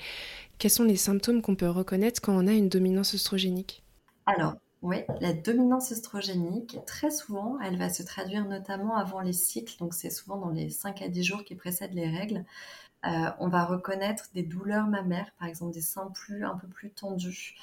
Quels 0.57 0.71
sont 0.71 0.85
les 0.85 0.95
symptômes 0.95 1.43
qu'on 1.43 1.55
peut 1.55 1.69
reconnaître 1.69 2.19
quand 2.19 2.35
on 2.35 2.47
a 2.47 2.53
une 2.53 2.67
dominance 2.67 3.13
oestrogénique? 3.13 3.83
Alors, 4.25 4.55
oui, 4.83 4.97
la 5.21 5.31
dominance 5.31 5.91
oestrogénique, 5.93 6.77
très 6.85 7.09
souvent, 7.09 7.57
elle 7.61 7.77
va 7.77 7.89
se 7.89 8.03
traduire 8.03 8.45
notamment 8.45 8.97
avant 8.97 9.21
les 9.21 9.31
cycles, 9.31 9.77
donc 9.79 9.93
c'est 9.93 10.09
souvent 10.09 10.37
dans 10.37 10.49
les 10.49 10.69
5 10.69 11.01
à 11.01 11.07
10 11.07 11.23
jours 11.23 11.45
qui 11.45 11.55
précèdent 11.55 11.93
les 11.93 12.09
règles. 12.09 12.43
Euh, 13.05 13.29
on 13.39 13.47
va 13.47 13.63
reconnaître 13.63 14.29
des 14.33 14.43
douleurs 14.43 14.87
mammaires, 14.87 15.31
par 15.39 15.47
exemple 15.47 15.73
des 15.73 15.81
seins 15.81 16.11
plus, 16.13 16.45
un 16.45 16.57
peu 16.57 16.67
plus 16.67 16.91
tendus, 16.91 17.55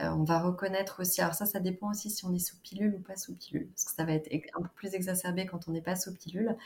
euh, 0.00 0.08
on 0.08 0.24
va 0.24 0.40
reconnaître 0.40 1.00
aussi, 1.00 1.20
alors 1.20 1.34
ça, 1.34 1.46
ça 1.46 1.60
dépend 1.60 1.90
aussi 1.90 2.10
si 2.10 2.24
on 2.24 2.34
est 2.34 2.40
sous 2.40 2.56
pilule 2.58 2.96
ou 2.96 2.98
pas 2.98 3.16
sous 3.16 3.34
pilule, 3.34 3.68
parce 3.68 3.84
que 3.84 3.92
ça 3.92 4.04
va 4.04 4.12
être 4.12 4.28
un 4.58 4.62
peu 4.62 4.68
plus 4.74 4.94
exacerbé 4.94 5.46
quand 5.46 5.68
on 5.68 5.70
n'est 5.70 5.82
pas 5.82 5.94
sous 5.94 6.12
pilule. 6.12 6.56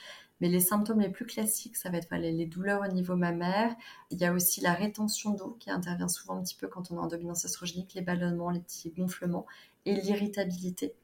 Mais 0.41 0.49
les 0.49 0.61
symptômes 0.61 1.01
les 1.01 1.11
plus 1.11 1.27
classiques, 1.27 1.77
ça 1.77 1.91
va 1.91 1.99
être 1.99 2.15
les, 2.15 2.47
douleurs 2.47 2.83
au 2.89 2.93
niveau 2.93 3.17
mammaire. 3.17 3.75
Il 4.11 4.19
y 4.19 4.25
a 4.25 4.33
aussi 4.33 4.61
la 4.61 4.73
rétention 4.73 5.35
d'eau 5.35 5.57
qui 5.61 5.71
intervient 5.71 6.09
souvent 6.09 6.39
un 6.39 6.43
petit 6.43 6.55
peu 6.57 6.69
quand 6.69 6.91
on 6.91 6.97
est 6.97 7.01
en 7.01 7.07
dominance 7.07 7.45
oestrogénique, 7.45 7.93
les 7.95 8.03
ballonnements, 8.03 8.51
les 8.51 8.61
petits 8.61 8.91
gonflements 8.91 9.47
et 9.89 10.01
l'irritabilité. 10.01 10.95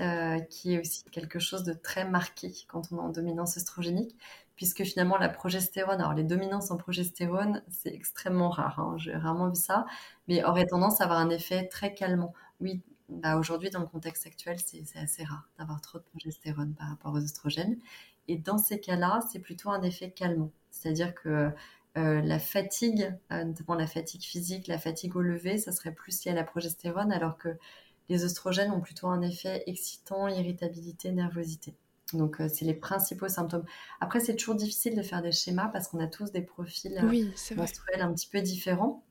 Euh, 0.00 0.40
qui 0.40 0.74
est 0.74 0.80
aussi 0.80 1.04
quelque 1.12 1.38
chose 1.38 1.62
de 1.62 1.72
très 1.72 2.04
marqué 2.04 2.52
quand 2.66 2.90
on 2.90 2.96
est 2.96 3.00
en 3.00 3.10
dominance 3.10 3.56
oestrogénique 3.56 4.16
puisque 4.56 4.84
finalement 4.84 5.16
la 5.18 5.28
progestérone, 5.28 6.00
alors 6.00 6.14
les 6.14 6.22
dominances 6.22 6.70
en 6.70 6.76
progestérone, 6.76 7.62
c'est 7.68 7.92
extrêmement 7.92 8.50
rare, 8.50 8.78
hein, 8.78 8.94
j'ai 8.98 9.14
rarement 9.14 9.48
vu 9.48 9.56
ça, 9.56 9.86
mais 10.28 10.44
aurait 10.44 10.66
tendance 10.66 11.00
à 11.00 11.04
avoir 11.04 11.18
un 11.18 11.30
effet 11.30 11.66
très 11.68 11.94
calmant. 11.94 12.32
Oui, 12.60 12.80
bah 13.08 13.36
aujourd'hui, 13.36 13.70
dans 13.70 13.80
le 13.80 13.86
contexte 13.86 14.26
actuel, 14.26 14.58
c'est 14.58 14.98
assez 14.98 15.24
rare 15.24 15.48
d'avoir 15.58 15.80
trop 15.80 15.98
de 15.98 16.04
progestérone 16.04 16.74
par 16.74 16.88
rapport 16.88 17.12
aux 17.12 17.20
oestrogènes. 17.20 17.78
Et 18.28 18.38
dans 18.38 18.58
ces 18.58 18.80
cas-là, 18.80 19.20
c'est 19.30 19.40
plutôt 19.40 19.70
un 19.70 19.82
effet 19.82 20.10
calmant. 20.10 20.50
C'est-à-dire 20.70 21.14
que 21.14 21.50
euh, 21.96 22.20
la 22.22 22.38
fatigue, 22.38 23.12
euh, 23.32 23.44
notamment 23.44 23.74
la 23.74 23.86
fatigue 23.86 24.22
physique, 24.22 24.66
la 24.66 24.78
fatigue 24.78 25.16
au 25.16 25.20
lever, 25.20 25.58
ça 25.58 25.72
serait 25.72 25.92
plus 25.92 26.24
lié 26.24 26.32
à 26.32 26.34
la 26.34 26.44
progestérone, 26.44 27.12
alors 27.12 27.36
que 27.36 27.50
les 28.08 28.24
oestrogènes 28.24 28.70
ont 28.70 28.80
plutôt 28.80 29.08
un 29.08 29.22
effet 29.22 29.62
excitant, 29.66 30.28
irritabilité, 30.28 31.12
nervosité. 31.12 31.74
Donc, 32.12 32.40
euh, 32.40 32.48
c'est 32.52 32.64
les 32.64 32.74
principaux 32.74 33.28
symptômes. 33.28 33.64
Après, 34.00 34.20
c'est 34.20 34.36
toujours 34.36 34.54
difficile 34.54 34.94
de 34.94 35.02
faire 35.02 35.22
des 35.22 35.32
schémas 35.32 35.68
parce 35.68 35.88
qu'on 35.88 36.00
a 36.00 36.06
tous 36.06 36.30
des 36.30 36.42
profils 36.42 36.98
oui, 37.08 37.32
menstruels 37.56 38.02
un 38.02 38.12
petit 38.12 38.28
peu 38.28 38.40
différents. 38.40 39.02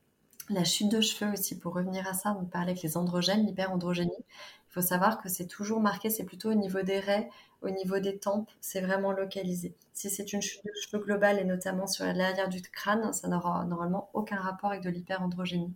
La 0.49 0.63
chute 0.63 0.91
de 0.91 1.01
cheveux 1.01 1.31
aussi, 1.31 1.57
pour 1.57 1.73
revenir 1.73 2.07
à 2.07 2.13
ça, 2.13 2.37
on 2.39 2.45
parlait 2.45 2.71
avec 2.71 2.83
les 2.83 2.97
androgènes, 2.97 3.45
l'hyperandrogénie. 3.45 4.11
Il 4.17 4.73
faut 4.73 4.81
savoir 4.81 5.21
que 5.21 5.29
c'est 5.29 5.47
toujours 5.47 5.79
marqué, 5.79 6.09
c'est 6.09 6.25
plutôt 6.25 6.51
au 6.51 6.55
niveau 6.55 6.81
des 6.81 6.99
raies, 6.99 7.29
au 7.61 7.69
niveau 7.69 7.99
des 7.99 8.17
tempes, 8.17 8.49
c'est 8.59 8.81
vraiment 8.81 9.11
localisé. 9.13 9.73
Si 9.93 10.09
c'est 10.09 10.33
une 10.33 10.41
chute 10.41 10.63
de 10.65 10.71
cheveux 10.81 11.01
globale 11.01 11.39
et 11.39 11.45
notamment 11.45 11.87
sur 11.87 12.05
l'arrière 12.05 12.49
du 12.49 12.61
crâne, 12.61 13.13
ça 13.13 13.27
n'aura 13.29 13.63
normalement 13.65 14.09
aucun 14.13 14.35
rapport 14.35 14.71
avec 14.71 14.83
de 14.83 14.89
l'hyperandrogénie. 14.89 15.73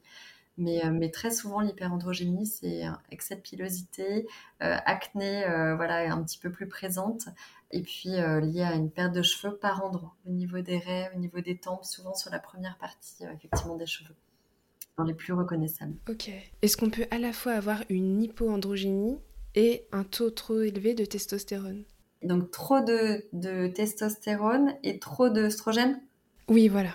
Mais, 0.58 0.84
euh, 0.84 0.90
mais, 0.92 1.12
très 1.12 1.30
souvent, 1.30 1.62
l'hyperandrogénie, 1.62 2.48
c'est 2.48 2.84
excès 3.12 3.36
de 3.36 3.42
pilosité, 3.42 4.28
euh, 4.64 4.76
acné, 4.86 5.46
euh, 5.46 5.76
voilà, 5.76 6.12
un 6.12 6.24
petit 6.24 6.40
peu 6.40 6.52
plus 6.52 6.68
présente, 6.68 7.28
et 7.72 7.82
puis 7.82 8.10
lié 8.10 8.64
à 8.64 8.74
une 8.74 8.90
perte 8.90 9.14
de 9.14 9.22
cheveux 9.22 9.56
par 9.56 9.86
endroit, 9.86 10.16
au 10.26 10.32
niveau 10.32 10.60
des 10.62 10.80
raies, 10.80 11.12
au 11.16 11.20
niveau 11.20 11.42
des 11.42 11.58
tempes, 11.58 11.86
souvent 11.86 12.16
sur 12.16 12.32
la 12.32 12.40
première 12.40 12.78
partie, 12.78 13.24
effectivement, 13.24 13.76
des 13.76 13.86
cheveux, 13.86 14.16
dans 14.98 15.04
les 15.04 15.14
plus 15.14 15.34
reconnaissables. 15.34 15.96
Ok. 16.10 16.32
Est-ce 16.62 16.78
qu'on 16.78 16.90
peut 16.90 17.08
à 17.12 17.20
la 17.20 17.34
fois 17.34 17.54
avoir 17.54 17.84
une 17.90 18.24
hypoandrogénie 18.24 19.20
et 19.54 19.86
un 19.92 20.04
taux 20.04 20.32
trop 20.32 20.62
élevé 20.62 20.94
de 20.94 21.06
testostérone? 21.06 21.84
Donc, 22.24 22.50
trop 22.50 22.80
de, 22.80 23.26
de 23.34 23.68
testostérone 23.68 24.74
et 24.84 24.98
trop 24.98 25.30
d'œstrogène? 25.30 26.02
Oui, 26.48 26.68
voilà. 26.68 26.92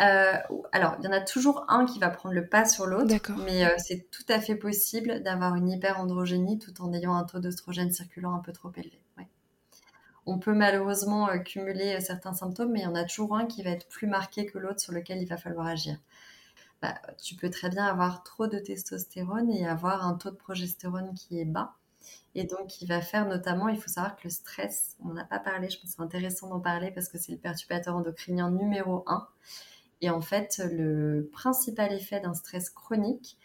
Euh, 0.00 0.34
alors, 0.72 0.96
il 0.98 1.04
y 1.04 1.08
en 1.08 1.12
a 1.12 1.20
toujours 1.20 1.64
un 1.68 1.84
qui 1.84 1.98
va 1.98 2.08
prendre 2.08 2.34
le 2.34 2.46
pas 2.46 2.64
sur 2.64 2.86
l'autre, 2.86 3.14
mais 3.44 3.66
euh, 3.66 3.74
c'est 3.76 4.10
tout 4.10 4.24
à 4.28 4.40
fait 4.40 4.56
possible 4.56 5.22
d'avoir 5.22 5.54
une 5.54 5.68
hyperandrogénie 5.68 6.58
tout 6.58 6.80
en 6.82 6.92
ayant 6.92 7.14
un 7.14 7.24
taux 7.24 7.40
d'œstrogène 7.40 7.90
circulant 7.90 8.34
un 8.34 8.40
peu 8.40 8.52
trop 8.52 8.72
élevé. 8.76 8.98
On 10.24 10.38
peut 10.38 10.54
malheureusement 10.54 11.28
euh, 11.30 11.38
cumuler 11.38 12.00
certains 12.00 12.32
symptômes, 12.32 12.70
mais 12.72 12.80
il 12.80 12.84
y 12.84 12.86
en 12.86 12.94
a 12.94 13.04
toujours 13.04 13.34
un 13.36 13.44
qui 13.46 13.62
va 13.62 13.70
être 13.70 13.88
plus 13.88 14.06
marqué 14.06 14.46
que 14.46 14.56
l'autre 14.58 14.80
sur 14.80 14.92
lequel 14.92 15.20
il 15.20 15.26
va 15.26 15.36
falloir 15.36 15.66
agir. 15.66 15.98
Bah, 16.80 16.94
tu 17.20 17.34
peux 17.34 17.50
très 17.50 17.70
bien 17.70 17.84
avoir 17.84 18.22
trop 18.22 18.46
de 18.46 18.58
testostérone 18.58 19.50
et 19.50 19.66
avoir 19.66 20.06
un 20.06 20.14
taux 20.14 20.30
de 20.30 20.36
progestérone 20.36 21.12
qui 21.14 21.40
est 21.40 21.44
bas. 21.44 21.74
Et 22.34 22.44
donc, 22.44 22.80
il 22.80 22.88
va 22.88 23.00
faire 23.00 23.26
notamment, 23.26 23.68
il 23.68 23.80
faut 23.80 23.88
savoir 23.88 24.16
que 24.16 24.22
le 24.24 24.30
stress, 24.30 24.96
on 25.04 25.12
n'a 25.12 25.24
pas 25.24 25.38
parlé, 25.38 25.68
je 25.68 25.78
pense 25.78 25.90
que 25.90 25.96
c'est 25.96 26.02
intéressant 26.02 26.48
d'en 26.48 26.60
parler 26.60 26.90
parce 26.90 27.08
que 27.08 27.18
c'est 27.18 27.32
le 27.32 27.38
perturbateur 27.38 27.96
endocrinien 27.96 28.50
numéro 28.50 29.04
1. 29.06 29.26
Et 30.02 30.10
en 30.10 30.20
fait, 30.20 30.60
le 30.70 31.30
principal 31.32 31.92
effet 31.92 32.20
d'un 32.20 32.34
stress 32.34 32.70
chronique, 32.70 33.38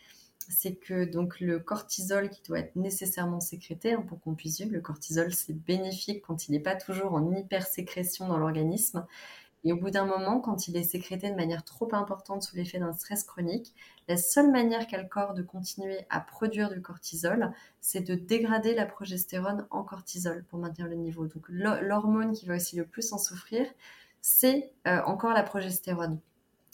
c'est 0.49 0.76
que 0.76 1.05
donc 1.05 1.39
le 1.39 1.60
cortisol 1.60 2.30
qui 2.30 2.41
doit 2.41 2.60
être 2.60 2.76
nécessairement 2.76 3.39
sécrété 3.39 3.93
hein, 3.93 4.03
pour 4.08 4.20
qu'on 4.20 4.34
puisse 4.34 4.60
vivre, 4.60 4.74
le 4.74 4.82
cortisol 4.82 5.34
c'est 5.34 5.53
bénéfique 5.53 6.24
quand 6.26 6.47
il 6.47 6.53
n'est 6.53 6.60
pas 6.60 6.76
toujours 6.76 7.14
en 7.14 7.32
hypersécrétion 7.36 8.28
dans 8.28 8.38
l'organisme. 8.38 9.05
Et 9.64 9.74
au 9.74 9.78
bout 9.78 9.89
d'un 9.89 10.05
moment, 10.05 10.39
quand 10.39 10.68
il 10.68 10.78
est 10.78 10.84
sécrété 10.84 11.30
de 11.30 11.36
manière 11.36 11.64
trop 11.64 11.93
importante 11.93 12.43
sous 12.43 12.55
l'effet 12.55 12.80
d'un 12.80 12.93
stress 12.93 13.24
chronique, 13.24 13.74
la 14.08 14.16
seule 14.16 14.49
manière 14.51 14.88
qu'a 14.88 15.01
le 15.01 15.08
corps 15.10 15.34
de 15.34 15.41
continuer 15.41 16.05
à 16.10 16.22
produire 16.22 16.70
du 16.70 16.82
cortisol, 16.82 17.51
c'est 17.82 18.01
de 18.01 18.16
dégrader 18.16 18.74
la 18.74 18.86
progestérone 18.86 19.68
en 19.70 19.84
cortisol 19.84 20.43
pour 20.45 20.60
maintenir 20.60 20.88
le 20.88 20.95
niveau. 20.95 21.28
Donc 21.28 21.45
l'hormone 21.49 22.34
qui 22.34 22.45
va 22.45 22.55
aussi 22.55 22.78
le 22.78 22.86
plus 22.86 23.12
en 23.14 23.18
souffrir, 23.18 23.66
c'est 24.22 24.72
euh, 24.88 25.01
encore 25.05 25.34
la 25.34 25.43
progestérone. 25.43 26.20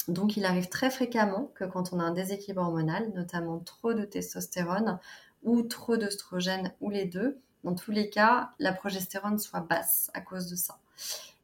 Donc, 0.08 0.38
il 0.38 0.46
arrive 0.46 0.70
très 0.70 0.90
fréquemment 0.90 1.52
que 1.56 1.64
quand 1.64 1.94
on 1.94 2.00
a 2.00 2.04
un 2.04 2.14
déséquilibre 2.14 2.62
hormonal, 2.62 3.12
notamment 3.16 3.60
trop 3.60 3.94
de 3.94 4.06
testostérone 4.06 5.00
ou 5.44 5.62
trop 5.62 5.98
d'œstrogène 5.98 6.74
ou 6.82 6.90
les 6.90 7.06
deux, 7.06 7.40
dans 7.64 7.76
tous 7.76 7.92
les 7.92 8.10
cas, 8.10 8.52
la 8.60 8.74
progestérone 8.74 9.40
soit 9.40 9.62
basse 9.62 10.12
à 10.14 10.22
cause 10.22 10.48
de 10.48 10.56
ça. 10.56 10.80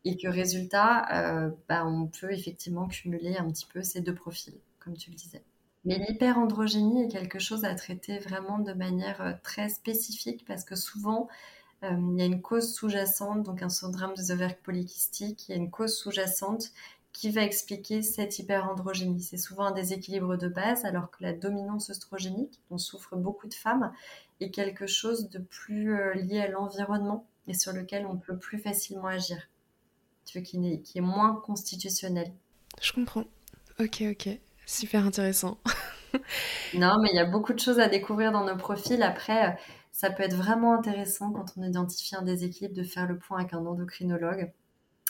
Et 0.06 0.18
que 0.18 0.28
résultat, 0.28 1.08
euh, 1.14 1.52
bah, 1.68 1.86
on 1.86 2.08
peut 2.08 2.32
effectivement 2.32 2.88
cumuler 2.88 3.38
un 3.38 3.50
petit 3.50 3.66
peu 3.66 3.82
ces 3.82 4.02
deux 4.02 4.16
profils, 4.16 4.58
comme 4.80 4.96
tu 4.96 5.10
le 5.10 5.16
disais. 5.16 5.44
Mais 5.86 5.98
l'hyperandrogénie 5.98 7.06
est 7.06 7.08
quelque 7.08 7.40
chose 7.40 7.64
à 7.64 7.74
traiter 7.74 8.20
vraiment 8.20 8.60
de 8.60 8.74
manière 8.74 9.22
euh, 9.22 9.34
très 9.44 9.70
spécifique 9.70 10.44
parce 10.46 10.66
que 10.66 10.76
souvent, 10.76 11.30
euh, 11.84 11.96
il 12.12 12.20
y 12.20 12.22
a 12.22 12.26
une 12.26 12.42
cause 12.42 12.74
sous-jacente, 12.74 13.44
donc 13.44 13.62
un 13.62 13.70
syndrome 13.70 14.14
des 14.14 14.32
ovaires 14.32 14.58
polykystiques, 14.58 15.48
il 15.48 15.52
y 15.52 15.56
a 15.56 15.58
une 15.58 15.72
cause 15.72 15.96
sous-jacente 15.96 16.72
qui 17.20 17.32
va 17.32 17.44
expliquer 17.44 18.02
cette 18.02 18.40
hyperandrogénie. 18.40 19.22
C'est 19.22 19.36
souvent 19.36 19.66
un 19.66 19.72
déséquilibre 19.72 20.38
de 20.38 20.48
base, 20.48 20.86
alors 20.86 21.12
que 21.12 21.22
la 21.22 21.34
dominance 21.34 21.90
oestrogénique, 21.90 22.62
dont 22.72 22.78
souffrent 22.78 23.18
beaucoup 23.18 23.50
de 23.50 23.54
femmes, 23.54 23.92
est 24.40 24.52
quelque 24.52 24.88
chose 24.88 25.30
de 25.30 25.40
plus 25.40 25.94
euh, 25.94 26.14
lié 26.14 26.40
à 26.40 26.48
l'environnement 26.48 27.28
et 27.46 27.54
sur 27.54 27.74
lequel 27.74 28.06
on 28.06 28.16
peut 28.16 28.38
plus 28.38 28.58
facilement 28.58 29.08
agir. 29.08 29.38
Tu 30.24 30.38
veux, 30.40 30.46
qui, 30.46 30.66
est, 30.66 30.80
qui 30.80 31.00
est 31.00 31.02
moins 31.02 31.36
constitutionnel. 31.46 32.32
Je 32.82 32.94
comprends. 32.94 33.26
Ok, 33.82 34.02
ok. 34.10 34.30
Super 34.66 35.06
intéressant. 35.06 35.58
non, 36.74 37.02
mais 37.02 37.10
il 37.12 37.18
y 37.18 37.20
a 37.20 37.26
beaucoup 37.26 37.52
de 37.52 37.60
choses 37.60 37.82
à 37.82 37.90
découvrir 37.90 38.32
dans 38.32 38.46
nos 38.46 38.56
profils. 38.56 39.04
Après, 39.04 39.50
euh, 39.50 39.52
ça 39.92 40.10
peut 40.10 40.24
être 40.24 40.38
vraiment 40.38 40.74
intéressant 40.74 41.34
quand 41.34 41.52
on 41.58 41.64
identifie 41.64 42.16
un 42.16 42.22
déséquilibre 42.22 42.76
de 42.76 42.84
faire 42.84 43.08
le 43.08 43.18
point 43.18 43.40
avec 43.40 43.54
un 43.54 43.66
endocrinologue. 43.66 44.54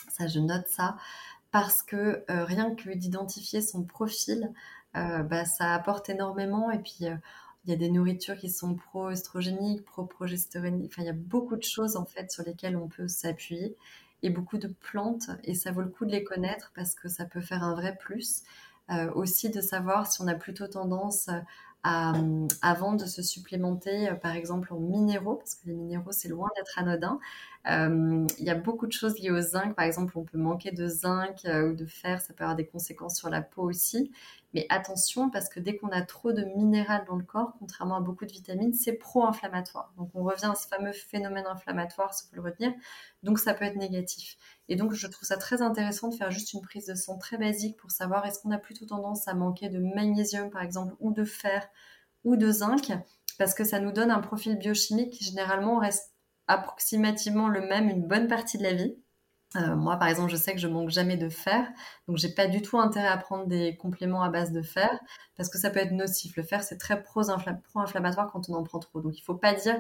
Ça, 0.09 0.25
je 0.25 0.39
note 0.39 0.67
ça 0.67 0.97
parce 1.51 1.83
que 1.83 2.23
euh, 2.29 2.45
rien 2.45 2.75
que 2.75 2.89
d'identifier 2.89 3.61
son 3.61 3.83
profil, 3.83 4.51
euh, 4.95 5.23
bah, 5.23 5.45
ça 5.45 5.73
apporte 5.73 6.09
énormément. 6.09 6.71
Et 6.71 6.79
puis, 6.79 7.05
euh, 7.07 7.15
il 7.65 7.71
y 7.71 7.73
a 7.73 7.77
des 7.77 7.89
nourritures 7.89 8.37
qui 8.37 8.49
sont 8.49 8.75
pro-œstrogéniques, 8.75 9.83
pro-progestéroniques. 9.85 10.91
Enfin, 10.93 11.03
il 11.03 11.07
y 11.07 11.09
a 11.09 11.13
beaucoup 11.13 11.55
de 11.55 11.63
choses 11.63 11.95
en 11.95 12.05
fait 12.05 12.31
sur 12.31 12.43
lesquelles 12.43 12.77
on 12.77 12.87
peut 12.87 13.07
s'appuyer 13.07 13.75
et 14.23 14.29
beaucoup 14.29 14.57
de 14.57 14.67
plantes. 14.67 15.29
Et 15.43 15.55
ça 15.55 15.71
vaut 15.71 15.81
le 15.81 15.89
coup 15.89 16.05
de 16.05 16.11
les 16.11 16.23
connaître 16.23 16.71
parce 16.75 16.95
que 16.95 17.09
ça 17.09 17.25
peut 17.25 17.41
faire 17.41 17.63
un 17.63 17.75
vrai 17.75 17.95
plus. 17.97 18.43
aussi 19.13 19.49
de 19.49 19.61
savoir 19.61 20.11
si 20.11 20.21
on 20.21 20.27
a 20.27 20.33
plutôt 20.35 20.67
tendance 20.67 21.29
à, 21.83 22.13
avant 22.61 22.93
de 22.93 23.05
se 23.05 23.21
supplémenter, 23.21 24.09
par 24.21 24.35
exemple 24.35 24.73
en 24.73 24.79
minéraux, 24.79 25.35
parce 25.35 25.55
que 25.55 25.67
les 25.67 25.73
minéraux 25.73 26.11
c'est 26.11 26.27
loin 26.27 26.49
d'être 26.55 26.79
anodin, 26.79 27.19
il 27.69 28.43
y 28.45 28.49
a 28.49 28.55
beaucoup 28.55 28.87
de 28.87 28.91
choses 28.91 29.19
liées 29.19 29.31
au 29.31 29.41
zinc. 29.41 29.75
Par 29.75 29.85
exemple, 29.85 30.17
on 30.17 30.23
peut 30.23 30.37
manquer 30.37 30.71
de 30.71 30.87
zinc 30.87 31.45
ou 31.45 31.73
de 31.73 31.85
fer, 31.85 32.19
ça 32.21 32.33
peut 32.33 32.43
avoir 32.43 32.55
des 32.55 32.65
conséquences 32.65 33.17
sur 33.17 33.29
la 33.29 33.41
peau 33.41 33.63
aussi. 33.63 34.11
Mais 34.55 34.65
attention, 34.69 35.29
parce 35.29 35.47
que 35.47 35.59
dès 35.59 35.77
qu'on 35.77 35.89
a 35.89 36.01
trop 36.01 36.31
de 36.31 36.43
minéral 36.43 37.05
dans 37.07 37.15
le 37.15 37.23
corps, 37.23 37.53
contrairement 37.59 37.97
à 37.97 38.01
beaucoup 38.01 38.25
de 38.25 38.31
vitamines, 38.31 38.73
c'est 38.73 38.93
pro-inflammatoire. 38.93 39.93
Donc 39.97 40.09
on 40.15 40.23
revient 40.23 40.49
à 40.51 40.55
ce 40.55 40.67
fameux 40.67 40.91
phénomène 40.91 41.45
inflammatoire, 41.45 42.15
si 42.15 42.25
vous 42.27 42.35
le 42.35 42.41
retenir. 42.41 42.73
Donc 43.21 43.37
ça 43.37 43.53
peut 43.53 43.65
être 43.65 43.75
négatif. 43.75 44.37
Et 44.67 44.75
donc 44.75 44.93
je 44.93 45.05
trouve 45.05 45.27
ça 45.27 45.37
très 45.37 45.61
intéressant 45.61 46.07
de 46.07 46.15
faire 46.15 46.31
juste 46.31 46.53
une 46.53 46.61
prise 46.61 46.87
de 46.87 46.95
sang 46.95 47.19
très 47.19 47.37
basique 47.37 47.77
pour 47.77 47.91
savoir 47.91 48.25
est-ce 48.25 48.39
qu'on 48.39 48.51
a 48.51 48.57
plutôt 48.57 48.85
tendance 48.85 49.27
à 49.27 49.35
manquer 49.35 49.69
de 49.69 49.77
magnésium, 49.77 50.49
par 50.49 50.63
exemple, 50.63 50.95
ou 50.99 51.13
de 51.13 51.25
fer, 51.25 51.67
ou 52.23 52.35
de 52.35 52.51
zinc, 52.51 52.91
parce 53.37 53.53
que 53.53 53.63
ça 53.63 53.79
nous 53.79 53.91
donne 53.91 54.09
un 54.09 54.19
profil 54.19 54.57
biochimique 54.57 55.11
qui 55.13 55.23
généralement 55.23 55.77
reste 55.77 56.11
approximativement 56.49 57.47
le 57.47 57.61
même 57.61 57.89
une 57.89 58.05
bonne 58.07 58.27
partie 58.27 58.57
de 58.57 58.63
la 58.63 58.73
vie. 58.73 58.95
Euh, 59.55 59.75
moi, 59.75 59.97
par 59.97 60.07
exemple, 60.09 60.31
je 60.31 60.35
sais 60.35 60.53
que 60.53 60.59
je 60.59 60.67
manque 60.67 60.89
jamais 60.89 61.17
de 61.17 61.29
fer, 61.29 61.67
donc 62.07 62.17
j'ai 62.17 62.29
pas 62.29 62.47
du 62.47 62.61
tout 62.61 62.77
intérêt 62.79 63.07
à 63.07 63.17
prendre 63.17 63.47
des 63.47 63.75
compléments 63.77 64.21
à 64.21 64.29
base 64.29 64.51
de 64.51 64.61
fer 64.61 64.91
parce 65.37 65.49
que 65.49 65.57
ça 65.57 65.71
peut 65.71 65.79
être 65.79 65.91
nocif. 65.91 66.35
Le 66.35 66.43
fer, 66.43 66.63
c'est 66.63 66.77
très 66.77 67.01
pro-inflammatoire 67.01 68.31
quand 68.31 68.49
on 68.49 68.53
en 68.55 68.63
prend 68.63 68.79
trop. 68.79 69.01
Donc, 69.01 69.17
il 69.17 69.21
faut 69.21 69.35
pas 69.35 69.53
dire, 69.53 69.77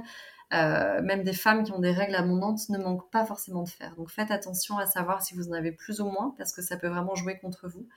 euh, 0.53 1.01
même 1.03 1.23
des 1.23 1.33
femmes 1.33 1.63
qui 1.63 1.71
ont 1.71 1.79
des 1.79 1.91
règles 1.91 2.15
abondantes 2.15 2.67
ne 2.69 2.79
manquent 2.79 3.11
pas 3.11 3.25
forcément 3.25 3.63
de 3.63 3.69
fer. 3.69 3.95
Donc, 3.95 4.09
faites 4.09 4.31
attention 4.31 4.77
à 4.79 4.87
savoir 4.87 5.21
si 5.21 5.35
vous 5.35 5.49
en 5.49 5.53
avez 5.53 5.71
plus 5.71 6.01
ou 6.01 6.05
moins 6.05 6.33
parce 6.37 6.51
que 6.53 6.63
ça 6.63 6.77
peut 6.77 6.87
vraiment 6.87 7.13
jouer 7.15 7.37
contre 7.39 7.67
vous. 7.67 7.87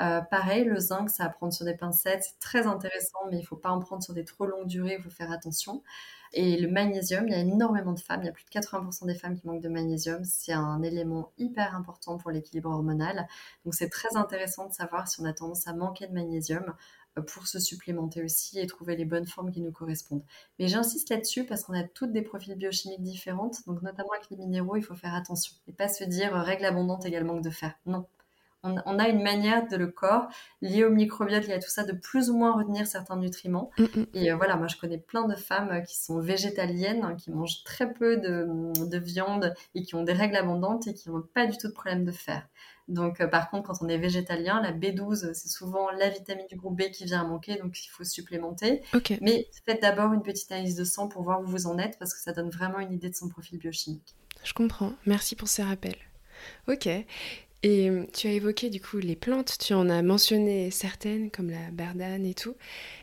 Euh, 0.00 0.22
pareil, 0.22 0.64
le 0.64 0.78
zinc, 0.78 1.10
ça 1.10 1.24
à 1.24 1.28
prendre 1.28 1.52
sur 1.52 1.66
des 1.66 1.76
pincettes, 1.76 2.24
c'est 2.24 2.38
très 2.40 2.66
intéressant, 2.66 3.18
mais 3.30 3.38
il 3.38 3.44
faut 3.44 3.56
pas 3.56 3.70
en 3.70 3.80
prendre 3.80 4.02
sur 4.02 4.14
des 4.14 4.24
trop 4.24 4.46
longues 4.46 4.66
durées, 4.66 4.96
il 4.98 5.02
faut 5.02 5.10
faire 5.10 5.30
attention. 5.30 5.82
Et 6.32 6.56
le 6.56 6.68
magnésium, 6.68 7.26
il 7.26 7.32
y 7.32 7.34
a 7.34 7.38
énormément 7.38 7.92
de 7.92 8.00
femmes, 8.00 8.22
il 8.22 8.26
y 8.26 8.28
a 8.28 8.32
plus 8.32 8.44
de 8.44 8.50
80% 8.50 9.06
des 9.06 9.14
femmes 9.14 9.36
qui 9.38 9.46
manquent 9.46 9.62
de 9.62 9.68
magnésium. 9.68 10.24
C'est 10.24 10.52
un 10.52 10.82
élément 10.82 11.32
hyper 11.38 11.74
important 11.74 12.18
pour 12.18 12.30
l'équilibre 12.30 12.70
hormonal. 12.70 13.26
Donc 13.64 13.74
c'est 13.74 13.88
très 13.88 14.16
intéressant 14.16 14.68
de 14.68 14.72
savoir 14.72 15.08
si 15.08 15.20
on 15.20 15.24
a 15.24 15.32
tendance 15.32 15.66
à 15.66 15.72
manquer 15.74 16.06
de 16.06 16.12
magnésium 16.12 16.74
euh, 17.18 17.22
pour 17.22 17.48
se 17.48 17.58
supplémenter 17.58 18.22
aussi 18.22 18.60
et 18.60 18.66
trouver 18.66 18.94
les 18.96 19.04
bonnes 19.04 19.26
formes 19.26 19.50
qui 19.50 19.60
nous 19.60 19.72
correspondent. 19.72 20.24
Mais 20.58 20.68
j'insiste 20.68 21.10
là-dessus 21.10 21.44
parce 21.44 21.64
qu'on 21.64 21.74
a 21.74 21.82
toutes 21.82 22.12
des 22.12 22.22
profils 22.22 22.54
biochimiques 22.54 23.02
différentes, 23.02 23.66
donc 23.66 23.82
notamment 23.82 24.10
avec 24.12 24.30
les 24.30 24.36
minéraux, 24.36 24.76
il 24.76 24.82
faut 24.82 24.94
faire 24.94 25.14
attention 25.14 25.54
et 25.66 25.72
pas 25.72 25.88
se 25.88 26.04
dire 26.04 26.36
euh, 26.36 26.42
règle 26.42 26.64
abondante 26.64 27.04
égale 27.06 27.24
manque 27.24 27.42
de 27.42 27.50
fer. 27.50 27.74
Non, 27.86 28.06
on, 28.62 28.98
a 28.98 29.08
une 29.08 29.22
manière 29.22 29.66
de 29.68 29.76
le 29.76 29.86
corps 29.86 30.28
lié 30.60 30.84
au 30.84 30.90
microbiote, 30.90 31.46
lié 31.46 31.54
à 31.54 31.58
tout 31.58 31.70
ça, 31.70 31.84
de 31.84 31.92
plus 31.92 32.30
ou 32.30 32.36
moins 32.36 32.52
retenir 32.52 32.86
certains 32.86 33.16
nutriments. 33.16 33.70
Mm, 33.78 33.84
mm. 33.84 34.06
Et 34.14 34.32
euh, 34.32 34.36
voilà, 34.36 34.56
moi 34.56 34.66
je 34.66 34.76
connais 34.76 34.98
plein 34.98 35.26
de 35.26 35.34
femmes 35.34 35.70
euh, 35.70 35.80
qui 35.80 35.98
sont 35.98 36.20
végétaliennes, 36.20 37.04
hein, 37.04 37.14
qui 37.14 37.30
mangent 37.30 37.64
très 37.64 37.92
peu 37.92 38.18
de, 38.18 38.98
viande 38.98 39.54
et 39.74 39.82
qui 39.82 39.94
ont 39.94 40.02
des 40.02 40.12
règles 40.12 40.36
abondantes 40.36 40.86
et 40.86 40.94
qui 40.94 41.08
n'ont 41.08 41.22
pas 41.22 41.46
du 41.46 41.56
tout 41.56 41.68
de 41.68 41.72
problème 41.72 42.04
de 42.04 42.12
fer. 42.12 42.46
Donc, 42.88 43.20
euh, 43.20 43.28
par 43.28 43.50
contre, 43.50 43.68
quand 43.68 43.82
on 43.82 43.88
est 43.88 43.98
végétalien, 43.98 44.60
la 44.60 44.72
B12, 44.72 45.32
c'est 45.32 45.48
souvent 45.48 45.90
la 45.92 46.08
vitamine 46.08 46.46
du 46.48 46.56
groupe 46.56 46.76
B 46.76 46.90
qui 46.90 47.04
vient 47.04 47.20
à 47.20 47.24
manquer, 47.24 47.56
donc 47.56 47.78
il 47.84 47.88
faut 47.88 48.04
supplémenter. 48.04 48.82
Mais 49.20 49.48
faites 49.64 49.80
d'abord 49.80 50.12
une 50.12 50.22
petite 50.22 50.50
analyse 50.50 50.74
de 50.74 50.84
sang 50.84 51.08
pour 51.08 51.22
voir 51.22 51.40
où 51.40 51.46
vous 51.46 51.66
en 51.66 51.78
êtes, 51.78 51.98
parce 51.98 52.12
que 52.12 52.20
ça 52.20 52.32
donne 52.32 52.50
vraiment 52.50 52.80
une 52.80 52.92
idée 52.92 53.08
de 53.08 53.14
son 53.14 53.28
profil 53.28 53.58
biochimique. 53.58 54.16
Je 54.42 54.52
comprends. 54.52 54.92
Merci 55.06 55.36
pour 55.36 55.48
ces 55.48 55.62
rappels. 55.62 55.98
Ok. 56.66 56.88
Et 57.62 57.90
euh, 57.90 58.04
tu 58.12 58.26
as 58.26 58.32
évoqué 58.32 58.70
du 58.70 58.80
coup 58.80 58.98
les 58.98 59.16
plantes, 59.16 59.56
tu 59.58 59.74
en 59.74 59.88
as 59.90 60.02
mentionné 60.02 60.70
certaines 60.70 61.30
comme 61.30 61.50
la 61.50 61.70
bardane 61.72 62.24
et 62.24 62.34
tout. 62.34 62.54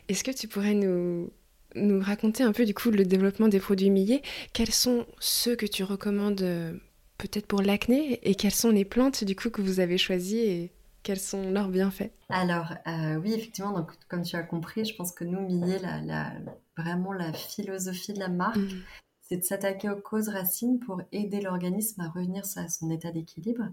Est-ce 0.08 0.24
que 0.24 0.32
tu 0.32 0.48
pourrais 0.48 0.74
nous, 0.74 1.30
nous 1.76 2.00
raconter 2.00 2.42
un 2.42 2.52
peu 2.52 2.64
du 2.64 2.74
coup 2.74 2.90
le 2.90 3.04
développement 3.04 3.48
des 3.48 3.60
produits 3.60 3.90
millés 3.90 4.22
Quels 4.52 4.72
sont 4.72 5.06
ceux 5.20 5.54
que 5.54 5.66
tu 5.66 5.84
recommandes 5.84 6.42
euh, 6.42 6.72
peut-être 7.18 7.46
pour 7.46 7.62
l'acné? 7.62 8.18
Et 8.28 8.34
quelles 8.34 8.54
sont 8.54 8.70
les 8.70 8.84
plantes 8.84 9.22
du 9.22 9.36
coup 9.36 9.50
que 9.50 9.62
vous 9.62 9.78
avez 9.78 9.96
choisies 9.96 10.40
et 10.40 10.72
quels 11.04 11.20
sont 11.20 11.50
leurs 11.52 11.68
bienfaits? 11.68 12.10
Alors 12.28 12.74
euh, 12.88 13.16
oui 13.16 13.32
effectivement 13.34 13.72
donc 13.72 13.92
comme 14.08 14.22
tu 14.22 14.34
as 14.34 14.42
compris 14.42 14.84
je 14.84 14.94
pense 14.94 15.12
que 15.12 15.24
nous 15.24 15.40
millés 15.40 15.78
la, 15.78 16.32
vraiment 16.76 17.12
la 17.12 17.32
philosophie 17.32 18.12
de 18.12 18.18
la 18.18 18.28
marque 18.28 18.56
mmh. 18.56 18.82
c'est 19.22 19.36
de 19.36 19.42
s'attaquer 19.42 19.88
aux 19.88 20.00
causes 20.00 20.28
racines 20.28 20.80
pour 20.80 21.00
aider 21.12 21.40
l'organisme 21.40 22.00
à 22.00 22.08
revenir 22.08 22.42
à 22.56 22.68
son 22.68 22.90
état 22.90 23.12
d'équilibre 23.12 23.68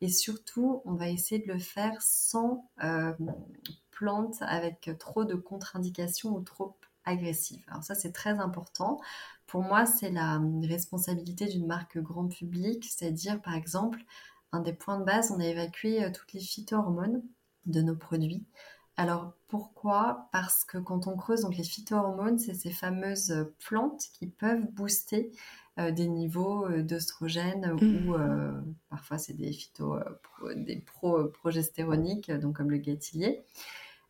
et 0.00 0.08
surtout, 0.08 0.82
on 0.84 0.94
va 0.94 1.08
essayer 1.08 1.40
de 1.40 1.52
le 1.52 1.58
faire 1.58 2.00
sans 2.00 2.70
euh, 2.84 3.12
plantes 3.90 4.36
avec 4.40 4.90
trop 4.98 5.24
de 5.24 5.34
contre-indications 5.34 6.30
ou 6.30 6.40
trop 6.40 6.76
agressives. 7.04 7.64
Alors 7.68 7.82
ça, 7.82 7.94
c'est 7.94 8.12
très 8.12 8.38
important. 8.38 9.00
Pour 9.46 9.62
moi, 9.62 9.86
c'est 9.86 10.10
la 10.10 10.40
responsabilité 10.62 11.46
d'une 11.46 11.66
marque 11.66 11.98
grand 11.98 12.28
public, 12.28 12.84
c'est-à-dire, 12.84 13.40
par 13.40 13.54
exemple, 13.54 13.98
un 14.52 14.60
des 14.60 14.72
points 14.72 14.98
de 14.98 15.04
base, 15.04 15.30
on 15.30 15.40
a 15.40 15.46
évacué 15.46 16.04
euh, 16.04 16.10
toutes 16.12 16.32
les 16.32 16.40
phytohormones 16.40 17.22
de 17.66 17.82
nos 17.82 17.96
produits. 17.96 18.46
Alors 18.96 19.32
pourquoi? 19.46 20.28
Parce 20.32 20.64
que 20.64 20.78
quand 20.78 21.06
on 21.06 21.16
creuse, 21.16 21.42
donc 21.42 21.56
les 21.56 21.64
phytohormones, 21.64 22.38
c'est 22.38 22.54
ces 22.54 22.72
fameuses 22.72 23.46
plantes 23.64 24.02
qui 24.14 24.26
peuvent 24.26 24.66
booster 24.72 25.30
euh, 25.30 25.36
des 25.78 26.08
niveaux 26.08 26.66
euh, 26.66 26.82
d'oestrogène 26.82 27.72
ou 27.80 27.84
mmh. 27.84 28.14
euh, 28.14 28.52
parfois 28.90 29.18
c'est 29.18 29.34
des 29.34 29.52
phyto, 29.52 29.96
des 30.56 30.76
pro 30.76 31.24
progestéroniques, 31.24 32.30
donc 32.30 32.56
comme 32.56 32.70
le 32.70 32.78
gâtillier. 32.78 33.42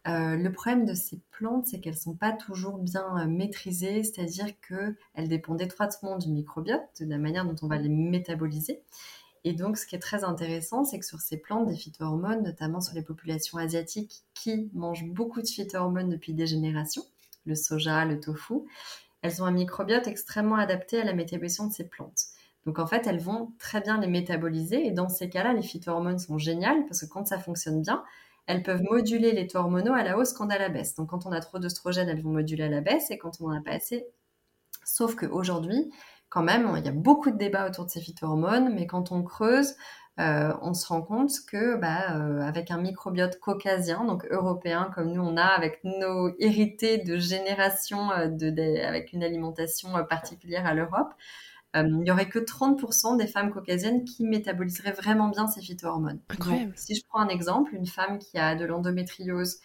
le 0.06 0.48
problème 0.48 0.86
de 0.86 0.94
ces 0.94 1.20
plantes, 1.30 1.66
c'est 1.66 1.80
qu'elles 1.80 1.94
ne 1.94 1.98
sont 1.98 2.16
pas 2.16 2.32
toujours 2.32 2.78
bien 2.78 3.26
maîtrisées, 3.26 4.02
c'est-à-dire 4.02 4.46
qu'elles 4.66 5.28
dépendent 5.28 5.60
étroitement 5.60 6.16
du 6.16 6.28
microbiote, 6.28 7.00
de 7.00 7.06
la 7.06 7.18
manière 7.18 7.44
dont 7.44 7.56
on 7.62 7.68
va 7.68 7.76
les 7.76 7.90
métaboliser. 7.90 8.82
Et 9.44 9.52
donc, 9.52 9.78
ce 9.78 9.86
qui 9.86 9.94
est 9.94 10.00
très 10.00 10.24
intéressant, 10.24 10.84
c'est 10.84 10.98
que 10.98 11.06
sur 11.06 11.20
ces 11.20 11.36
plantes, 11.36 11.68
des 11.68 11.76
phytohormones, 11.76 12.42
notamment 12.42 12.80
sur 12.80 12.94
les 12.94 13.02
populations 13.02 13.58
asiatiques 13.58 14.24
qui 14.34 14.70
mangent 14.74 15.06
beaucoup 15.06 15.40
de 15.40 15.46
phytohormones 15.46 16.10
depuis 16.10 16.34
des 16.34 16.46
générations, 16.46 17.04
le 17.46 17.54
soja, 17.54 18.04
le 18.04 18.20
tofu, 18.20 18.54
elles 19.22 19.42
ont 19.42 19.46
un 19.46 19.52
microbiote 19.52 20.06
extrêmement 20.06 20.56
adapté 20.56 21.00
à 21.00 21.04
la 21.04 21.12
métabolisation 21.12 21.66
de 21.66 21.72
ces 21.72 21.88
plantes. 21.88 22.26
Donc 22.66 22.78
en 22.78 22.86
fait, 22.86 23.06
elles 23.06 23.20
vont 23.20 23.52
très 23.58 23.80
bien 23.80 24.00
les 24.00 24.06
métaboliser 24.06 24.86
et 24.86 24.90
dans 24.90 25.08
ces 25.08 25.30
cas-là, 25.30 25.52
les 25.52 25.62
phytohormones 25.62 26.18
sont 26.18 26.38
géniales 26.38 26.84
parce 26.86 27.00
que 27.00 27.06
quand 27.06 27.26
ça 27.26 27.38
fonctionne 27.38 27.80
bien, 27.80 28.04
elles 28.46 28.62
peuvent 28.62 28.82
moduler 28.82 29.32
les 29.32 29.46
taux 29.46 29.58
hormonaux 29.58 29.92
à 29.92 30.02
la 30.02 30.18
hausse 30.18 30.32
quand 30.32 30.50
à 30.50 30.58
la 30.58 30.68
baisse. 30.68 30.94
Donc 30.94 31.10
quand 31.10 31.26
on 31.26 31.32
a 31.32 31.40
trop 31.40 31.58
d'oestrogènes, 31.58 32.08
elles 32.08 32.22
vont 32.22 32.30
moduler 32.30 32.64
à 32.64 32.68
la 32.68 32.80
baisse 32.80 33.10
et 33.10 33.18
quand 33.18 33.40
on 33.40 33.48
n'en 33.48 33.58
a 33.58 33.62
pas 33.62 33.72
assez. 33.72 34.06
Sauf 34.84 35.16
qu'aujourd'hui, 35.16 35.90
quand 36.28 36.42
même, 36.42 36.70
il 36.76 36.84
y 36.84 36.88
a 36.88 36.92
beaucoup 36.92 37.30
de 37.30 37.36
débats 37.36 37.66
autour 37.66 37.86
de 37.86 37.90
ces 37.90 38.00
phytohormones, 38.00 38.74
mais 38.74 38.86
quand 38.86 39.12
on 39.12 39.22
creuse, 39.22 39.76
euh, 40.18 40.52
on 40.62 40.74
se 40.74 40.86
rend 40.86 41.02
compte 41.02 41.30
que 41.46 41.76
bah, 41.76 42.16
euh, 42.16 42.40
avec 42.40 42.72
un 42.72 42.78
microbiote 42.78 43.38
caucasien, 43.38 44.04
donc 44.04 44.26
européen 44.30 44.90
comme 44.92 45.12
nous 45.12 45.22
on 45.22 45.36
a, 45.36 45.44
avec 45.44 45.80
nos 45.84 46.34
hérités 46.40 46.98
de 46.98 47.18
générations 47.18 48.10
euh, 48.10 48.26
de, 48.26 48.84
avec 48.84 49.12
une 49.12 49.22
alimentation 49.22 49.90
particulière 50.08 50.66
à 50.66 50.74
l'Europe, 50.74 51.14
il 51.74 52.00
n'y 52.00 52.10
aurait 52.10 52.28
que 52.28 52.40
30% 52.40 53.18
des 53.18 53.28
femmes 53.28 53.52
caucasiennes 53.52 54.04
qui 54.04 54.24
métaboliseraient 54.24 54.92
vraiment 54.92 55.28
bien 55.28 55.46
ces 55.46 55.60
phytohormones. 55.60 56.18
si 56.74 56.96
je 56.96 57.02
prends 57.06 57.20
un 57.20 57.28
exemple, 57.28 57.72
une 57.72 57.86
femme 57.86 58.18
qui 58.18 58.36
a 58.36 58.56
de 58.56 58.64
l'endométriose 58.64 59.58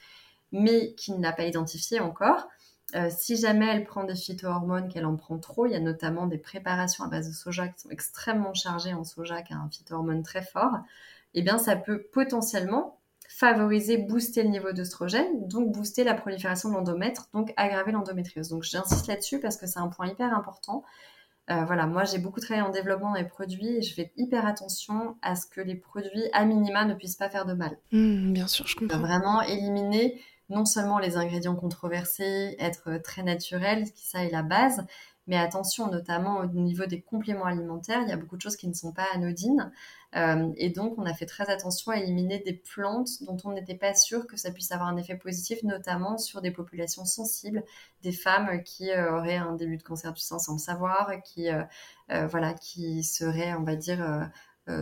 mais 0.51 0.93
qui 0.93 1.11
ne 1.13 1.23
l'a 1.23 1.31
pas 1.31 1.45
identifié 1.45 1.99
encore, 1.99 2.47
euh, 2.95 3.09
si 3.09 3.37
jamais 3.37 3.67
elle 3.67 3.85
prend 3.85 4.03
des 4.03 4.15
phytohormones, 4.15 4.87
qu'elle 4.87 5.05
en 5.05 5.15
prend 5.15 5.39
trop, 5.39 5.65
il 5.65 5.71
y 5.71 5.75
a 5.75 5.79
notamment 5.79 6.27
des 6.27 6.37
préparations 6.37 7.03
à 7.03 7.07
base 7.07 7.27
de 7.27 7.33
soja 7.33 7.67
qui 7.67 7.81
sont 7.81 7.89
extrêmement 7.89 8.53
chargées 8.53 8.93
en 8.93 9.03
soja, 9.03 9.41
qui 9.41 9.53
a 9.53 9.57
un 9.57 9.69
phytohormone 9.69 10.23
très 10.23 10.43
fort, 10.43 10.77
eh 11.33 11.41
bien 11.41 11.57
ça 11.57 11.75
peut 11.75 12.03
potentiellement 12.11 12.99
favoriser, 13.27 13.97
booster 13.97 14.43
le 14.43 14.49
niveau 14.49 14.73
d'œstrogène, 14.73 15.47
donc 15.47 15.71
booster 15.71 16.03
la 16.03 16.13
prolifération 16.13 16.69
de 16.69 16.75
l'endomètre, 16.75 17.29
donc 17.33 17.51
aggraver 17.57 17.91
l'endométriose. 17.91 18.49
Donc 18.49 18.63
j'insiste 18.63 19.07
là-dessus 19.07 19.39
parce 19.39 19.57
que 19.57 19.65
c'est 19.65 19.79
un 19.79 19.87
point 19.87 20.07
hyper 20.07 20.33
important. 20.33 20.83
Euh, 21.49 21.65
voilà, 21.65 21.87
moi 21.87 22.03
j'ai 22.05 22.19
beaucoup 22.19 22.39
travaillé 22.39 22.65
en 22.65 22.71
développement 22.71 23.13
des 23.13 23.25
produits 23.25 23.77
et 23.77 23.81
je 23.81 23.93
fais 23.93 24.13
hyper 24.15 24.45
attention 24.45 25.17
à 25.21 25.35
ce 25.35 25.45
que 25.45 25.59
les 25.59 25.75
produits 25.75 26.23
à 26.31 26.45
minima 26.45 26.85
ne 26.85 26.93
puissent 26.93 27.17
pas 27.17 27.29
faire 27.29 27.45
de 27.45 27.53
mal. 27.53 27.77
Mmh, 27.91 28.33
bien 28.33 28.47
sûr, 28.47 28.67
je 28.67 28.75
comprends. 28.77 28.99
Vraiment 28.99 29.41
éliminer 29.41 30.21
non 30.49 30.65
seulement 30.65 30.99
les 30.99 31.17
ingrédients 31.17 31.55
controversés, 31.55 32.55
être 32.59 32.97
très 33.03 33.23
naturel, 33.23 33.85
ça 33.95 34.23
est 34.23 34.31
la 34.31 34.43
base, 34.43 34.85
mais 35.27 35.37
attention, 35.37 35.89
notamment 35.89 36.39
au 36.39 36.45
niveau 36.47 36.85
des 36.85 37.01
compléments 37.01 37.45
alimentaires, 37.45 38.01
il 38.01 38.09
y 38.09 38.11
a 38.11 38.17
beaucoup 38.17 38.35
de 38.35 38.41
choses 38.41 38.57
qui 38.57 38.67
ne 38.67 38.73
sont 38.73 38.91
pas 38.91 39.05
anodines. 39.13 39.71
Euh, 40.15 40.51
et 40.57 40.69
donc, 40.69 40.95
on 40.97 41.05
a 41.05 41.13
fait 41.13 41.25
très 41.25 41.49
attention 41.49 41.91
à 41.91 41.97
éliminer 41.97 42.39
des 42.39 42.53
plantes 42.53 43.23
dont 43.23 43.37
on 43.45 43.53
n'était 43.53 43.75
pas 43.75 43.95
sûr 43.95 44.27
que 44.27 44.35
ça 44.35 44.51
puisse 44.51 44.71
avoir 44.71 44.89
un 44.89 44.97
effet 44.97 45.15
positif, 45.15 45.63
notamment 45.63 46.17
sur 46.17 46.41
des 46.41 46.51
populations 46.51 47.05
sensibles, 47.05 47.63
des 48.01 48.11
femmes 48.11 48.63
qui 48.63 48.91
euh, 48.91 49.17
auraient 49.17 49.37
un 49.37 49.53
début 49.53 49.77
de 49.77 49.83
cancer 49.83 50.11
du 50.13 50.21
sein 50.21 50.39
sans 50.39 50.53
le 50.53 50.59
savoir, 50.59 51.09
qui, 51.23 51.49
euh, 51.49 52.27
voilà, 52.27 52.53
qui 52.53 53.03
seraient, 53.03 53.53
on 53.53 53.63
va 53.63 53.75
dire, 53.75 54.03
euh, 54.03 54.25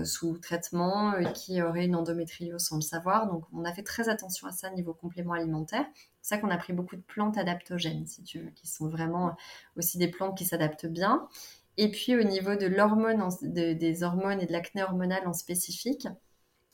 sous 0.04 0.38
traitement 0.38 1.18
et 1.18 1.34
qui 1.34 1.62
aurait 1.62 1.86
une 1.86 1.96
endométriose 1.96 2.62
sans 2.62 2.76
le 2.76 2.82
savoir. 2.82 3.28
Donc 3.28 3.46
on 3.52 3.66
a 3.66 3.74
fait 3.74 3.84
très 3.84 4.10
attention 4.10 4.48
à 4.48 4.52
ça 4.52 4.70
niveau 4.70 4.94
complément 4.94 5.34
alimentaire. 5.34 5.86
C'est 6.22 6.36
ça 6.36 6.42
qu'on 6.42 6.52
a 6.52 6.58
pris 6.58 6.74
beaucoup 6.74 6.96
de 6.96 7.02
plantes 7.02 7.38
adaptogènes, 7.38 8.06
qui 8.06 8.68
sont 8.68 8.88
vraiment 8.88 9.36
aussi 9.76 9.98
des 9.98 10.08
plantes 10.08 10.38
qui 10.38 10.46
s'adaptent 10.46 10.86
bien. 10.86 11.28
Et 11.78 11.90
puis 11.90 12.16
au 12.16 12.24
niveau 12.24 12.56
de 12.56 12.68
l'hormone, 12.68 13.28
des 13.42 14.04
hormones 14.04 14.40
et 14.40 14.46
de 14.46 14.52
l'acné 14.52 14.84
hormonale 14.84 15.28
en 15.28 15.34
spécifique, 15.34 16.08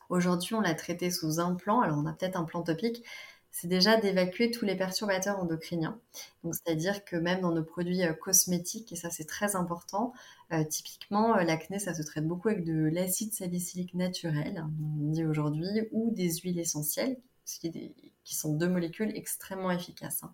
aujourd'hui 0.09 0.55
on 0.55 0.61
l'a 0.61 0.73
traité 0.73 1.09
sous 1.09 1.39
un 1.39 1.55
plan. 1.55 1.79
Alors 1.79 1.97
on 1.99 2.05
a 2.07 2.13
peut-être 2.13 2.35
un 2.35 2.43
plan 2.43 2.61
topique, 2.61 3.05
c'est 3.51 3.67
déjà 3.67 3.97
d'évacuer 3.97 4.51
tous 4.51 4.65
les 4.65 4.75
perturbateurs 4.75 5.39
endocriniens. 5.39 5.99
C'est-à-dire 6.43 7.03
que 7.03 7.15
même 7.15 7.41
dans 7.41 7.51
nos 7.51 7.63
produits 7.63 8.03
euh, 8.03 8.13
cosmétiques, 8.13 8.91
et 8.91 8.95
ça 8.95 9.09
c'est 9.09 9.25
très 9.25 9.55
important, 9.55 10.13
euh, 10.51 10.63
typiquement 10.63 11.35
euh, 11.35 11.43
l'acné 11.43 11.79
ça 11.79 11.93
se 11.93 12.03
traite 12.03 12.27
beaucoup 12.27 12.49
avec 12.49 12.63
de 12.63 12.89
l'acide 12.93 13.33
salicylique 13.33 13.95
naturel, 13.95 14.57
hein, 14.57 14.71
on 15.01 15.09
dit 15.09 15.25
aujourd'hui, 15.25 15.87
ou 15.91 16.11
des 16.11 16.31
huiles 16.35 16.59
essentielles, 16.59 17.17
qui 17.45 18.35
sont 18.35 18.53
deux 18.53 18.67
molécules 18.67 19.11
extrêmement 19.15 19.71
efficaces. 19.71 20.23
Hein. 20.23 20.33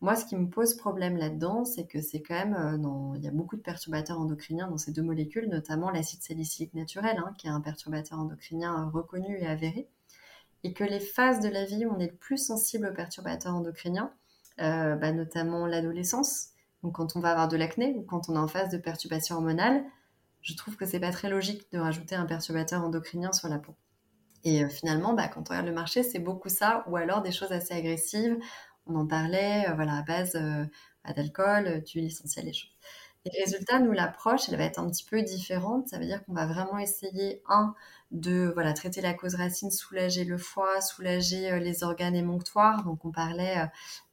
Moi, 0.00 0.16
ce 0.16 0.24
qui 0.24 0.34
me 0.34 0.48
pose 0.48 0.74
problème 0.74 1.16
là-dedans, 1.16 1.64
c'est 1.64 1.86
que 1.86 2.00
c'est 2.00 2.22
quand 2.22 2.34
même, 2.34 3.14
il 3.16 3.22
y 3.22 3.28
a 3.28 3.30
beaucoup 3.30 3.56
de 3.56 3.60
perturbateurs 3.60 4.18
endocriniens 4.18 4.66
dans 4.66 4.78
ces 4.78 4.92
deux 4.92 5.02
molécules, 5.02 5.48
notamment 5.48 5.90
l'acide 5.90 6.22
salicylique 6.22 6.74
naturel, 6.74 7.18
hein, 7.18 7.34
qui 7.38 7.46
est 7.46 7.50
un 7.50 7.60
perturbateur 7.60 8.18
endocrinien 8.18 8.90
reconnu 8.92 9.38
et 9.38 9.46
avéré 9.46 9.88
et 10.64 10.72
que 10.72 10.84
les 10.84 11.00
phases 11.00 11.40
de 11.40 11.48
la 11.48 11.64
vie 11.64 11.86
où 11.86 11.92
on 11.94 11.98
est 11.98 12.10
le 12.10 12.16
plus 12.16 12.38
sensible 12.38 12.86
aux 12.86 12.94
perturbateurs 12.94 13.54
endocriniens, 13.54 14.12
euh, 14.60 14.96
bah, 14.96 15.12
notamment 15.12 15.66
l'adolescence, 15.66 16.48
donc 16.82 16.94
quand 16.96 17.16
on 17.16 17.20
va 17.20 17.30
avoir 17.30 17.48
de 17.48 17.56
l'acné 17.56 17.94
ou 17.96 18.02
quand 18.02 18.28
on 18.28 18.34
est 18.34 18.38
en 18.38 18.48
phase 18.48 18.70
de 18.70 18.78
perturbation 18.78 19.36
hormonale, 19.36 19.84
je 20.42 20.54
trouve 20.54 20.76
que 20.76 20.86
c'est 20.86 21.00
pas 21.00 21.12
très 21.12 21.28
logique 21.28 21.70
de 21.72 21.78
rajouter 21.78 22.14
un 22.14 22.24
perturbateur 22.26 22.82
endocrinien 22.82 23.32
sur 23.32 23.48
la 23.48 23.58
peau. 23.58 23.74
Et 24.44 24.64
euh, 24.64 24.68
finalement, 24.68 25.12
bah, 25.12 25.28
quand 25.28 25.40
on 25.40 25.50
regarde 25.50 25.66
le 25.66 25.74
marché, 25.74 26.02
c'est 26.02 26.18
beaucoup 26.18 26.48
ça, 26.48 26.84
ou 26.88 26.96
alors 26.96 27.22
des 27.22 27.32
choses 27.32 27.52
assez 27.52 27.74
agressives. 27.74 28.38
On 28.86 28.96
en 28.96 29.06
parlait, 29.06 29.68
euh, 29.68 29.74
voilà, 29.74 29.96
à 29.96 30.02
base 30.02 30.38
d'alcool, 31.16 31.82
d'huile 31.84 32.06
essentielle 32.06 32.48
et 32.48 32.52
choses. 32.52 32.70
Et 33.24 33.30
résultat, 33.42 33.80
nous, 33.80 33.92
l'approche, 33.92 34.48
elle 34.48 34.56
va 34.56 34.64
être 34.64 34.78
un 34.78 34.88
petit 34.90 35.04
peu 35.04 35.22
différente. 35.22 35.88
Ça 35.88 35.98
veut 35.98 36.06
dire 36.06 36.24
qu'on 36.24 36.32
va 36.32 36.46
vraiment 36.46 36.78
essayer, 36.78 37.42
un, 37.48 37.74
de 38.10 38.50
voilà 38.54 38.72
traiter 38.72 39.00
la 39.00 39.14
cause 39.14 39.36
racine, 39.36 39.70
soulager 39.70 40.24
le 40.24 40.36
foie, 40.36 40.80
soulager 40.80 41.52
euh, 41.52 41.58
les 41.58 41.84
organes 41.84 42.16
émonctoires. 42.16 42.84
Donc 42.84 43.04
on 43.04 43.12
parlait, 43.12 43.58
euh, 43.58 43.66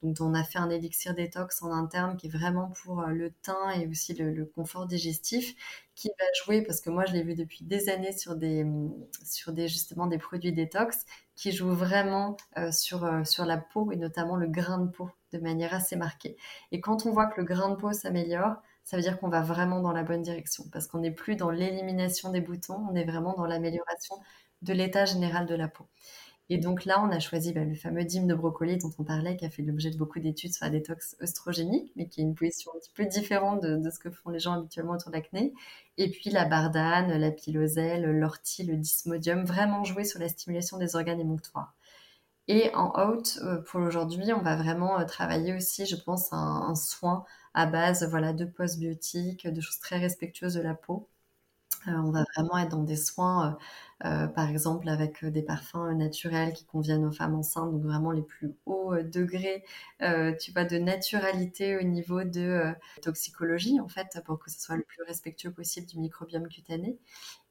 donc 0.04 0.18
on 0.20 0.34
a 0.34 0.44
fait 0.44 0.60
un 0.60 0.70
élixir 0.70 1.16
détox 1.16 1.64
en 1.64 1.72
interne 1.72 2.16
qui 2.16 2.28
est 2.28 2.30
vraiment 2.30 2.72
pour 2.84 3.02
euh, 3.02 3.08
le 3.08 3.32
teint 3.32 3.72
et 3.72 3.88
aussi 3.88 4.14
le, 4.14 4.46
confort 4.46 4.86
digestif, 4.86 5.56
qui 5.96 6.10
va 6.20 6.26
jouer 6.44 6.62
parce 6.62 6.82
que 6.82 6.90
moi 6.90 7.06
je 7.06 7.14
l'ai 7.14 7.24
vu 7.24 7.34
depuis 7.34 7.64
des 7.64 7.90
années 7.90 8.16
sur 8.16 8.36
des 8.36 8.66
sur 9.24 9.52
des 9.52 9.68
justement 9.68 10.08
des 10.08 10.20
produits 10.20 10.54
détox 10.54 11.06
qui 11.36 11.52
jouent 11.52 11.74
vraiment 11.74 12.38
sur 12.72 13.10
sur 13.26 13.46
la 13.46 13.58
peau 13.58 13.92
et 13.92 13.96
notamment 13.96 14.36
le 14.36 14.48
grain 14.48 14.80
de 14.80 14.90
peau 14.90 15.10
de 15.34 15.40
manière 15.40 15.74
assez 15.74 15.96
marquée. 15.96 16.38
Et 16.72 16.82
quand 16.82 17.06
on 17.06 17.12
voit 17.12 17.28
que 17.28 17.42
le 17.42 17.46
grain 17.46 17.70
de 17.70 17.76
peau 17.76 17.94
s'améliore, 17.94 18.58
ça 18.88 18.96
veut 18.96 19.04
dire 19.04 19.20
qu'on 19.20 19.28
va 19.28 19.42
vraiment 19.42 19.82
dans 19.82 19.92
la 19.92 20.04
bonne 20.04 20.22
direction 20.22 20.64
parce 20.72 20.88
qu'on 20.88 21.00
n'est 21.00 21.12
plus 21.12 21.36
dans 21.36 21.50
l'élimination 21.50 22.32
des 22.32 22.40
boutons, 22.40 22.88
on 22.90 22.96
est 22.96 23.04
vraiment 23.04 23.34
dans 23.34 23.46
l'amélioration 23.46 24.16
de 24.62 24.72
l'état 24.72 25.04
général 25.04 25.46
de 25.46 25.56
la 25.56 25.68
peau. 25.68 25.86
Et 26.48 26.58
donc 26.58 26.86
là, 26.86 27.04
on 27.04 27.12
a 27.12 27.20
choisi 27.20 27.52
bah, 27.52 27.66
le 27.66 27.76
fameux 27.76 28.06
dîme 28.06 28.28
de 28.28 28.34
brocoli 28.34 28.78
dont 28.78 28.90
on 28.98 29.04
parlait, 29.04 29.36
qui 29.36 29.46
a 29.46 29.50
fait 29.50 29.62
l'objet 29.62 29.92
de 29.92 29.98
beaucoup 29.98 30.22
d'études 30.22 30.54
sur 30.54 30.64
la 30.64 30.72
détox 30.72 31.18
œstrogénique, 31.22 31.92
mais 31.98 32.08
qui 32.08 32.22
est 32.22 32.24
une 32.24 32.34
position 32.34 32.72
un 32.74 32.80
petit 32.80 32.94
peu 32.96 33.04
différente 33.04 33.62
de, 33.62 33.90
ce 33.90 34.00
que 34.00 34.10
font 34.10 34.30
les 34.30 34.40
gens 34.40 34.54
habituellement 34.54 34.94
autour 34.94 35.12
de 35.12 35.18
l'acné. 35.18 35.54
Et 35.98 36.10
puis 36.10 36.30
la 36.30 36.46
bardane, 36.46 37.12
la 37.12 37.32
piloselle, 37.32 38.06
l'ortie, 38.06 38.64
le 38.64 38.78
dysmodium, 38.78 39.44
vraiment 39.44 39.84
jouer 39.84 40.06
sur 40.06 40.22
la 40.22 40.30
stimulation 40.30 40.78
des 40.78 40.96
organes 40.96 41.20
émonctoires. 41.20 41.76
Et 42.48 42.74
en 42.74 42.94
haute, 42.96 43.40
euh, 43.44 43.58
pour 43.64 43.82
aujourd'hui, 43.82 44.32
on 44.32 44.42
va 44.42 44.56
vraiment 44.56 44.98
euh, 44.98 45.04
travailler 45.04 45.54
aussi, 45.54 45.86
je 45.86 45.98
pense, 45.98 46.32
un 46.32 46.74
soin 46.76 47.26
à 47.58 47.66
base 47.66 48.08
voilà, 48.08 48.34
de 48.34 48.46
postbiotiques, 48.46 49.48
de 49.48 49.62
choses 49.62 49.80
très 49.80 49.98
respectueuses 49.98 50.54
de 50.54 50.62
la 50.62 50.76
peau. 50.76 51.10
Euh, 51.88 51.92
on 51.92 52.12
va 52.12 52.24
vraiment 52.36 52.58
être 52.60 52.70
dans 52.70 52.84
des 52.84 52.96
soins, 52.96 53.58
euh, 54.06 54.08
euh, 54.10 54.28
par 54.28 54.50
exemple 54.50 54.88
avec 54.90 55.26
des 55.26 55.42
parfums 55.42 55.92
naturels 55.96 56.54
qui 56.54 56.66
conviennent 56.66 57.06
aux 57.06 57.12
femmes 57.12 57.34
enceintes, 57.36 57.72
donc 57.72 57.82
vraiment 57.82 58.12
les 58.12 58.22
plus 58.22 58.54
hauts 58.68 58.94
degrés, 59.02 59.64
tu 60.40 60.52
vois, 60.52 60.66
de 60.66 60.78
naturalité 60.78 61.78
au 61.78 61.84
niveau 61.84 62.24
de 62.24 62.74
toxicologie 63.02 63.80
en 63.80 63.88
fait, 63.88 64.20
pour 64.26 64.38
que 64.40 64.52
ce 64.52 64.60
soit 64.62 64.78
le 64.78 64.84
plus 64.84 65.02
respectueux 65.04 65.52
possible 65.52 65.88
du 65.88 66.00
microbiome 66.00 66.48
cutané. 66.50 67.00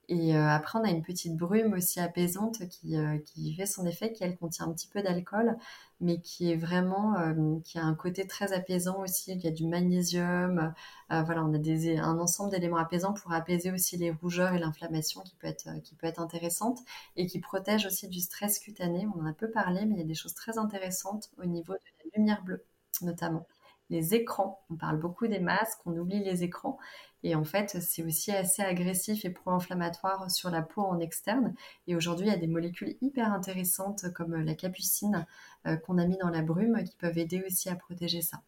Et 0.09 0.37
euh, 0.37 0.49
après, 0.49 0.79
on 0.79 0.85
a 0.85 0.91
une 0.91 1.03
petite 1.03 1.37
brume 1.37 1.73
aussi 1.73 1.99
apaisante 1.99 2.69
qui, 2.69 2.97
euh, 2.97 3.19
qui, 3.19 3.53
fait 3.55 3.67
son 3.67 3.85
effet, 3.87 4.13
qui 4.13 4.23
elle 4.23 4.37
contient 4.37 4.67
un 4.67 4.73
petit 4.73 4.87
peu 4.87 5.03
d'alcool, 5.03 5.57
mais 6.01 6.21
qui 6.21 6.53
est 6.53 6.57
vraiment, 6.57 7.19
euh, 7.19 7.59
qui 7.65 7.79
a 7.79 7.85
un 7.85 7.95
côté 7.97 8.25
très 8.27 8.53
apaisant 8.53 9.03
aussi. 9.03 9.33
Il 9.33 9.41
y 9.41 9.49
a 9.49 9.51
du 9.51 9.67
magnésium, 9.67 10.73
voilà, 11.11 11.45
on 11.45 11.53
a 11.55 11.59
des, 11.59 11.97
un 11.99 12.19
ensemble 12.21 12.51
d'éléments 12.53 12.77
apaisants 12.77 13.15
pour 13.15 13.33
apaiser 13.33 13.73
aussi 13.73 13.97
les 13.97 14.13
rougeurs 14.13 14.55
et 14.55 14.59
l'inflammation 14.61 15.23
qui 15.23 15.35
peut 15.37 15.53
qui 15.83 15.95
peut 15.97 16.07
être 16.07 16.21
intéressante 16.21 16.81
et 17.17 17.27
qui 17.27 17.41
protège 17.41 17.87
aussi 17.87 18.09
du 18.09 18.21
stress 18.21 18.59
cutané. 18.61 19.09
On 19.17 19.23
en 19.23 19.27
a 19.27 19.33
peu 19.33 19.51
parlé, 19.51 19.87
mais 19.87 19.95
il 19.97 19.99
y 19.99 20.03
a 20.03 20.07
des 20.07 20.15
choses 20.15 20.35
très 20.35 20.59
intéressantes 20.59 21.31
au 21.39 21.47
niveau 21.47 21.73
de 21.73 21.79
la 22.05 22.19
lumière 22.19 22.43
bleue, 22.45 22.65
notamment 23.03 23.47
les 23.91 24.15
écrans. 24.15 24.61
On 24.71 24.77
parle 24.77 24.99
beaucoup 24.99 25.27
des 25.27 25.39
masques, 25.39 25.81
on 25.87 25.97
oublie 25.97 26.23
les 26.23 26.45
écrans. 26.45 26.79
Et 27.27 27.35
en 27.35 27.43
fait, 27.43 27.79
c'est 27.81 28.05
aussi 28.05 28.31
assez 28.31 28.63
agressif 28.63 29.25
et 29.25 29.31
pro-inflammatoire 29.31 30.31
sur 30.31 30.49
la 30.49 30.63
peau 30.63 30.83
en 30.83 31.01
externe. 31.01 31.57
Et 31.89 31.97
aujourd'hui, 31.97 32.27
il 32.27 32.31
y 32.31 32.33
a 32.33 32.39
des 32.39 32.47
molécules 32.47 32.97
hyper 33.01 33.33
intéressantes 33.33 34.13
comme 34.15 34.37
la 34.37 34.55
capucine 34.55 35.27
euh, 35.67 35.77
qu'on 35.77 35.99
a 35.99 36.07
mis 36.07 36.17
dans 36.19 36.29
la 36.31 36.43
brume 36.43 36.85
qui 36.85 36.95
peuvent 36.95 37.19
aider 37.19 37.43
aussi 37.45 37.69
à 37.69 37.75
protéger 37.75 38.23
ça. 38.23 38.43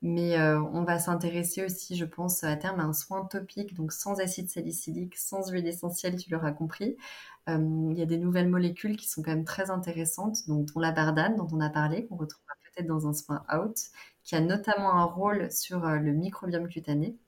Mais 0.00 0.38
euh, 0.38 0.62
on 0.62 0.84
va 0.84 1.00
s'intéresser 1.00 1.64
aussi, 1.64 1.96
je 1.96 2.04
pense, 2.04 2.44
à 2.44 2.54
terme 2.56 2.78
à 2.78 2.84
un 2.84 2.92
soin 2.92 3.24
topique, 3.24 3.74
donc 3.74 3.92
sans 3.92 4.20
acide 4.20 4.48
salicylique, 4.48 5.16
sans 5.16 5.50
huile 5.50 5.66
essentielle, 5.66 6.16
tu 6.16 6.30
l'auras 6.30 6.52
compris. 6.52 6.96
Euh, 7.48 7.88
il 7.90 7.98
y 7.98 8.02
a 8.02 8.06
des 8.06 8.18
nouvelles 8.18 8.48
molécules 8.48 8.96
qui 8.96 9.08
sont 9.08 9.22
quand 9.24 9.32
même 9.32 9.44
très 9.44 9.70
intéressantes, 9.70 10.46
dont 10.46 10.64
la 10.76 10.92
bardane 10.92 11.34
dont 11.34 11.48
on 11.52 11.60
a 11.60 11.68
parlé, 11.70 12.06
qu'on 12.06 12.16
retrouvera 12.16 12.54
peut-être 12.62 12.86
dans 12.86 13.08
un 13.08 13.12
soin 13.12 13.44
out, 13.52 13.76
qui 14.22 14.36
a 14.36 14.40
notamment 14.40 14.92
un 14.94 15.04
rôle 15.04 15.50
sur 15.50 15.80
le 15.80 16.12
microbiome 16.12 16.68
cutané. 16.68 17.18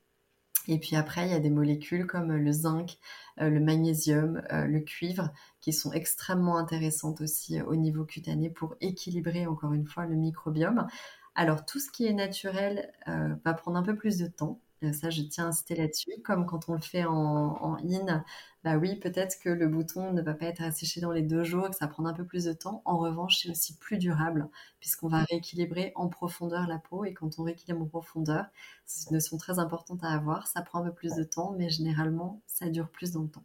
Et 0.69 0.79
puis 0.79 0.97
après, 0.97 1.27
il 1.27 1.33
y 1.33 1.35
a 1.35 1.41
des 1.41 1.51
molécules 1.51 2.07
comme 2.07 2.33
le 2.33 2.53
zinc, 2.53 2.99
euh, 3.41 3.49
le 3.49 3.61
magnésium, 3.61 4.43
euh, 4.53 4.67
le 4.67 4.81
cuivre, 4.81 5.31
qui 5.61 5.73
sont 5.73 5.93
extrêmement 5.93 6.59
intéressantes 6.59 7.21
aussi 7.21 7.61
au 7.63 7.77
niveau 7.77 8.05
cutané 8.05 8.51
pour 8.51 8.77
équilibrer 8.81 9.47
encore 9.47 9.73
une 9.73 9.87
fois 9.87 10.07
le 10.07 10.15
microbiome. 10.15 10.87
Alors 11.35 11.65
tout 11.65 11.81
ce 11.81 11.91
qui 11.91 12.07
est 12.07 12.13
naturel 12.13 12.93
euh, 13.09 13.35
va 13.45 13.55
prendre 13.55 13.79
un 13.79 13.83
peu 13.83 13.97
plus 13.97 14.19
de 14.19 14.27
temps. 14.27 14.61
Euh, 14.83 14.93
ça, 14.93 15.11
je 15.11 15.23
tiens 15.23 15.47
à 15.47 15.49
insister 15.49 15.75
là-dessus. 15.77 16.11
Comme 16.25 16.47
quand 16.47 16.69
on 16.69 16.75
le 16.75 16.81
fait 16.81 17.05
en, 17.05 17.77
in, 17.85 18.25
bah 18.65 18.77
oui, 18.77 18.97
peut-être 18.97 19.39
que 19.41 19.49
le 19.49 19.69
bouton 19.69 20.13
ne 20.13 20.23
va 20.23 20.35
pas 20.35 20.47
être 20.47 20.63
asséché 20.63 21.01
dans 21.01 21.13
les 21.13 21.23
deux 21.23 21.45
jours 21.45 21.71
que 21.71 21.77
ça 21.77 21.89
prend 21.89 22.05
un 22.07 22.13
peu 22.15 22.25
plus 22.25 22.45
de 22.45 22.53
temps. 22.53 22.83
En 22.85 22.99
revanche, 22.99 23.39
c'est 23.43 23.51
aussi 23.51 23.77
plus 23.77 23.99
durable 23.99 24.49
puisqu'on 24.81 25.09
va 25.09 25.25
rééquilibrer 25.31 25.93
en 25.95 26.09
profondeur 26.09 26.67
la 26.67 26.79
peau. 26.79 27.05
Et 27.05 27.15
quand 27.15 27.39
on 27.39 27.45
rééquilibre 27.45 27.83
en 27.83 27.87
profondeur, 27.87 28.47
c'est 28.87 29.11
une 29.11 29.15
notion 29.17 29.37
très 29.37 29.59
importante 29.59 30.03
à 30.05 30.11
avoir. 30.11 30.47
Ça 30.47 30.63
prend 30.63 30.81
un 30.81 30.85
peu 30.85 30.95
plus 30.95 31.15
de 31.15 31.25
temps, 31.25 31.55
mais 31.57 31.69
généralement, 31.71 32.43
ça 32.47 32.69
dure 32.69 32.89
plus 32.91 33.13
dans 33.13 33.23
le 33.23 33.29
temps. 33.31 33.45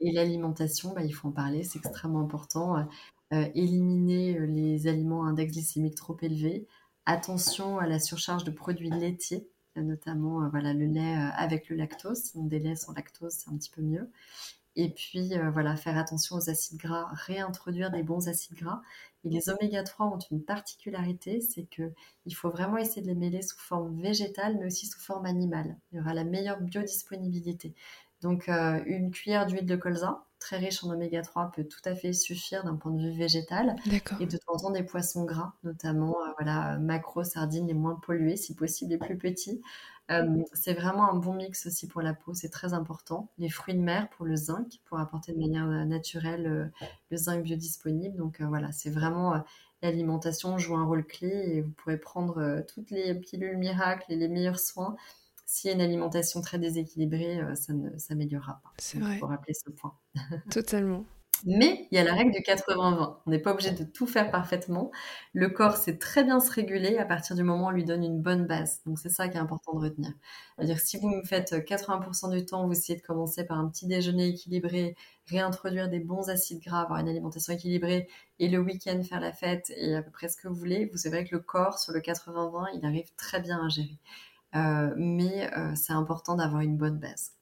Et 0.00 0.12
l'alimentation, 0.12 0.92
bah, 0.94 1.02
il 1.04 1.12
faut 1.12 1.28
en 1.28 1.32
parler, 1.32 1.62
c'est 1.62 1.78
extrêmement 1.78 2.20
important. 2.20 2.86
Euh, 3.32 3.48
éliminer 3.54 4.38
euh, 4.38 4.46
les 4.46 4.86
aliments 4.86 5.24
à 5.24 5.30
index 5.30 5.52
glycémique 5.52 5.96
trop 5.96 6.16
élevé. 6.22 6.68
Attention 7.06 7.78
à 7.78 7.86
la 7.86 7.98
surcharge 7.98 8.44
de 8.44 8.52
produits 8.52 8.90
laitiers 8.90 9.48
notamment 9.80 10.42
euh, 10.42 10.48
voilà, 10.48 10.72
le 10.72 10.86
lait 10.86 11.16
euh, 11.16 11.30
avec 11.36 11.68
le 11.68 11.76
lactose. 11.76 12.32
Donc 12.34 12.48
des 12.48 12.58
laits 12.58 12.78
sans 12.78 12.92
lactose, 12.92 13.32
c'est 13.32 13.50
un 13.50 13.56
petit 13.56 13.70
peu 13.70 13.82
mieux. 13.82 14.10
Et 14.76 14.90
puis, 14.90 15.34
euh, 15.34 15.50
voilà, 15.50 15.74
faire 15.74 15.96
attention 15.96 16.36
aux 16.36 16.50
acides 16.50 16.78
gras, 16.78 17.08
réintroduire 17.12 17.90
des 17.90 18.02
bons 18.02 18.28
acides 18.28 18.56
gras. 18.56 18.82
Et 19.24 19.30
les 19.30 19.48
oméga 19.48 19.82
3 19.82 20.06
ont 20.06 20.18
une 20.30 20.44
particularité, 20.44 21.40
c'est 21.40 21.64
qu'il 21.64 22.34
faut 22.34 22.50
vraiment 22.50 22.76
essayer 22.76 23.02
de 23.02 23.06
les 23.06 23.14
mêler 23.14 23.42
sous 23.42 23.58
forme 23.58 24.00
végétale, 24.00 24.56
mais 24.58 24.66
aussi 24.66 24.86
sous 24.86 25.00
forme 25.00 25.24
animale. 25.24 25.76
Il 25.90 25.96
y 25.96 26.00
aura 26.00 26.12
la 26.14 26.24
meilleure 26.24 26.60
biodisponibilité. 26.60 27.74
Donc, 28.26 28.48
une 28.48 29.12
cuillère 29.12 29.46
d'huile 29.46 29.66
de 29.66 29.76
colza, 29.76 30.26
très 30.40 30.58
riche 30.58 30.82
en 30.82 30.90
oméga 30.90 31.22
3 31.22 31.52
peut 31.54 31.62
tout 31.62 31.80
à 31.84 31.94
fait 31.94 32.12
suffire 32.12 32.64
d'un 32.64 32.74
point 32.74 32.90
de 32.90 33.00
vue 33.00 33.16
végétal. 33.16 33.76
Et 34.20 34.26
de 34.26 34.36
temps 34.36 34.54
en 34.54 34.58
temps 34.58 34.70
des 34.70 34.82
poissons 34.82 35.24
gras, 35.24 35.52
notamment 35.62 36.16
euh, 36.20 36.32
voilà, 36.38 36.76
macro, 36.78 37.22
sardines 37.22 37.68
les 37.68 37.74
moins 37.74 37.94
pollués, 37.94 38.36
si 38.36 38.56
possible 38.56 38.90
les 38.90 38.98
plus 38.98 39.16
petits. 39.16 39.60
Euh, 40.10 40.42
c'est 40.54 40.74
vraiment 40.74 41.08
un 41.08 41.14
bon 41.14 41.34
mix 41.34 41.66
aussi 41.66 41.86
pour 41.86 42.02
la 42.02 42.14
peau, 42.14 42.34
c'est 42.34 42.48
très 42.48 42.74
important. 42.74 43.30
Les 43.38 43.48
fruits 43.48 43.74
de 43.74 43.80
mer 43.80 44.08
pour 44.10 44.26
le 44.26 44.34
zinc, 44.34 44.80
pour 44.86 44.98
apporter 44.98 45.32
de 45.32 45.38
manière 45.38 45.68
euh, 45.68 45.84
naturelle 45.84 46.72
le 47.10 47.16
zinc 47.16 47.44
biodisponible. 47.44 48.16
Donc 48.16 48.40
voilà, 48.40 48.72
c'est 48.72 48.90
vraiment 48.90 49.40
l'alimentation 49.82 50.58
joue 50.58 50.76
un 50.76 50.84
rôle 50.84 51.04
clé 51.04 51.28
et 51.28 51.60
vous 51.60 51.70
pourrez 51.70 51.96
prendre 51.96 52.64
toutes 52.72 52.90
les 52.90 53.14
pilules 53.14 53.56
miracles 53.56 54.12
et 54.12 54.16
les 54.16 54.26
meilleurs 54.26 54.58
soins 54.58 54.96
s'il 55.46 55.68
y 55.70 55.72
a 55.72 55.76
une 55.76 55.82
alimentation 55.82 56.42
très 56.42 56.58
déséquilibrée, 56.58 57.40
euh, 57.40 57.54
ça 57.54 57.72
ne 57.72 57.96
s'améliorera 57.96 58.60
pas. 58.62 58.72
C'est 58.78 58.98
vrai. 58.98 59.14
Il 59.14 59.18
faut 59.20 59.26
rappeler 59.26 59.54
ce 59.54 59.70
point. 59.70 59.94
Totalement. 60.50 61.04
Mais 61.44 61.86
il 61.90 61.96
y 61.96 61.98
a 61.98 62.04
la 62.04 62.14
règle 62.14 62.32
du 62.32 62.40
80-20. 62.40 63.18
On 63.26 63.30
n'est 63.30 63.38
pas 63.38 63.52
obligé 63.52 63.70
de 63.70 63.84
tout 63.84 64.06
faire 64.06 64.30
parfaitement. 64.30 64.90
Le 65.34 65.48
corps 65.48 65.76
sait 65.76 65.98
très 65.98 66.24
bien 66.24 66.40
se 66.40 66.50
réguler 66.50 66.96
à 66.98 67.04
partir 67.04 67.36
du 67.36 67.42
moment 67.42 67.66
où 67.66 67.68
on 67.68 67.70
lui 67.70 67.84
donne 67.84 68.02
une 68.02 68.20
bonne 68.22 68.46
base. 68.46 68.80
Donc 68.86 68.98
c'est 68.98 69.10
ça 69.10 69.28
qui 69.28 69.36
est 69.36 69.40
important 69.40 69.74
de 69.74 69.80
retenir. 69.80 70.10
C'est-à-dire 70.56 70.80
si 70.80 70.98
vous 70.98 71.08
me 71.08 71.22
faites 71.22 71.52
80% 71.52 72.30
du 72.32 72.44
temps, 72.44 72.66
vous 72.66 72.72
essayez 72.72 72.98
de 72.98 73.04
commencer 73.04 73.44
par 73.44 73.58
un 73.58 73.68
petit 73.68 73.86
déjeuner 73.86 74.28
équilibré, 74.28 74.96
réintroduire 75.26 75.88
des 75.88 76.00
bons 76.00 76.30
acides 76.30 76.62
gras, 76.62 76.80
avoir 76.80 77.00
une 77.00 77.08
alimentation 77.08 77.52
équilibrée, 77.52 78.08
et 78.38 78.48
le 78.48 78.58
week-end 78.58 79.00
faire 79.02 79.20
la 79.20 79.32
fête 79.32 79.70
et 79.76 79.94
à 79.94 80.02
peu 80.02 80.10
près 80.10 80.28
ce 80.28 80.36
que 80.36 80.48
vous 80.48 80.54
voulez, 80.54 80.86
vous 80.86 80.98
savez 80.98 81.24
que 81.24 81.36
le 81.36 81.42
corps 81.42 81.78
sur 81.78 81.92
le 81.92 82.00
80-20, 82.00 82.68
il 82.74 82.86
arrive 82.86 83.12
très 83.16 83.40
bien 83.40 83.64
à 83.64 83.68
gérer. 83.68 83.98
Euh, 84.54 84.94
mais 84.96 85.52
euh, 85.56 85.74
c'est 85.74 85.92
important 85.92 86.36
d'avoir 86.36 86.62
une 86.62 86.76
bonne 86.76 86.98
base. 86.98 87.32